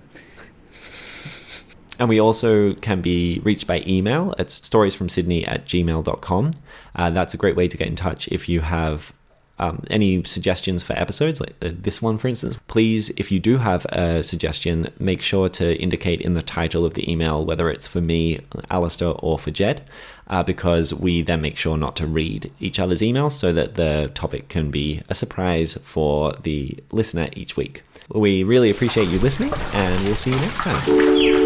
And 1.96 2.08
we 2.08 2.20
also 2.20 2.74
can 2.74 3.00
be 3.00 3.40
reached 3.44 3.68
by 3.68 3.84
email 3.86 4.34
at 4.36 4.48
storiesfromsydney 4.48 5.46
at 5.46 5.64
gmail.com. 5.64 6.50
Uh, 6.96 7.10
that's 7.10 7.34
a 7.34 7.36
great 7.36 7.54
way 7.54 7.68
to 7.68 7.76
get 7.76 7.86
in 7.86 7.94
touch 7.94 8.26
if 8.28 8.48
you 8.48 8.62
have 8.62 9.12
um, 9.58 9.84
any 9.90 10.22
suggestions 10.24 10.82
for 10.82 10.94
episodes, 10.94 11.40
like 11.40 11.54
this 11.60 12.02
one, 12.02 12.18
for 12.18 12.28
instance. 12.28 12.58
Please, 12.66 13.10
if 13.10 13.30
you 13.30 13.38
do 13.38 13.58
have 13.58 13.86
a 13.86 14.22
suggestion, 14.22 14.88
make 14.98 15.22
sure 15.22 15.48
to 15.50 15.76
indicate 15.80 16.20
in 16.20 16.34
the 16.34 16.42
title 16.42 16.84
of 16.84 16.94
the 16.94 17.10
email 17.10 17.44
whether 17.44 17.70
it's 17.70 17.86
for 17.86 18.00
me, 18.00 18.40
Alistair, 18.70 19.10
or 19.18 19.38
for 19.38 19.50
Jed, 19.50 19.88
uh, 20.28 20.42
because 20.42 20.92
we 20.92 21.22
then 21.22 21.40
make 21.40 21.56
sure 21.56 21.76
not 21.76 21.96
to 21.96 22.06
read 22.06 22.50
each 22.58 22.78
other's 22.80 23.00
emails 23.00 23.32
so 23.32 23.52
that 23.52 23.74
the 23.74 24.10
topic 24.14 24.48
can 24.48 24.70
be 24.70 25.02
a 25.08 25.14
surprise 25.14 25.74
for 25.84 26.32
the 26.42 26.78
listener 26.90 27.28
each 27.34 27.56
week. 27.56 27.82
We 28.08 28.42
really 28.42 28.70
appreciate 28.70 29.08
you 29.08 29.18
listening, 29.18 29.52
and 29.72 30.04
we'll 30.04 30.16
see 30.16 30.30
you 30.30 30.36
next 30.36 30.60
time. 30.60 31.43